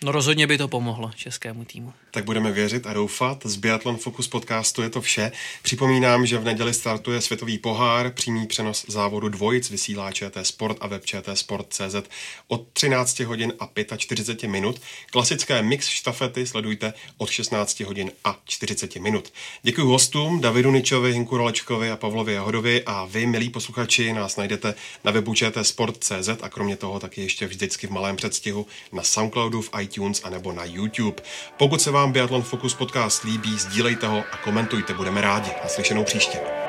No 0.05 0.13
rozhodně 0.13 0.47
by 0.47 0.59
to 0.59 0.69
pomohlo 0.69 1.11
českému 1.17 1.65
týmu. 1.65 1.93
Tak 2.11 2.25
budeme 2.25 2.53
věřit 2.53 2.87
a 2.87 2.93
doufat. 2.93 3.43
Z 3.45 3.57
Biathlon 3.57 3.97
Focus 3.97 4.29
podcastu 4.29 4.83
je 4.83 4.91
to 4.91 5.01
vše. 5.01 5.33
Připomínám, 5.63 6.27
že 6.27 6.39
v 6.39 6.45
neděli 6.45 6.75
startuje 6.75 7.21
světový 7.21 7.59
pohár, 7.59 8.13
přímý 8.13 8.47
přenos 8.47 8.85
závodu 8.89 9.29
dvojic 9.29 9.71
vysílá 9.71 10.13
ČT 10.13 10.47
Sport 10.47 10.77
a 10.81 10.87
web 10.87 11.05
ČT 11.05 11.39
Sport.cz 11.39 11.97
od 12.49 12.67
13 12.73 13.21
hodin 13.21 13.53
a 13.61 13.69
45 13.97 14.49
minut. 14.49 14.81
Klasické 15.11 15.63
mix 15.63 15.89
štafety 15.89 16.47
sledujte 16.47 16.93
od 17.17 17.31
16 17.31 17.81
hodin 17.81 18.11
a 18.25 18.39
40 18.45 18.97
minut. 18.97 19.33
Děkuji 19.63 19.87
hostům 19.87 20.41
Davidu 20.41 20.71
Ničovi, 20.71 21.13
Hinku 21.13 21.37
Rolečkovi 21.37 21.91
a 21.91 21.97
Pavlovi 21.97 22.33
Jahodovi 22.33 22.83
a 22.87 23.05
vy, 23.05 23.27
milí 23.27 23.51
posluchači, 23.51 24.13
nás 24.13 24.37
najdete 24.37 24.75
na 25.05 25.13
webu 25.13 25.35
ČT 25.35 25.67
Sport.cz 25.67 26.29
a 26.43 26.49
kromě 26.49 26.77
toho 26.77 27.01
taky 27.01 27.23
ještě 27.23 27.47
vždycky 27.47 27.87
v 27.87 27.91
malém 27.91 28.17
předstihu 28.17 28.67
na 28.93 29.03
Soundcloudu, 29.03 29.63
v 29.63 29.69
a 30.25 30.31
nebo 30.31 30.53
na 30.53 30.65
YouTube. 30.65 31.23
Pokud 31.57 31.81
se 31.81 31.91
vám 31.91 32.13
Biathlon 32.13 32.43
Focus 32.43 32.75
podcast 32.75 33.25
líbí, 33.25 33.59
sdílejte 33.59 34.07
ho 34.07 34.25
a 34.33 34.37
komentujte, 34.37 34.95
budeme 34.95 35.21
rádi. 35.21 35.51
Naslyšenou 35.65 36.05
příště. 36.05 36.68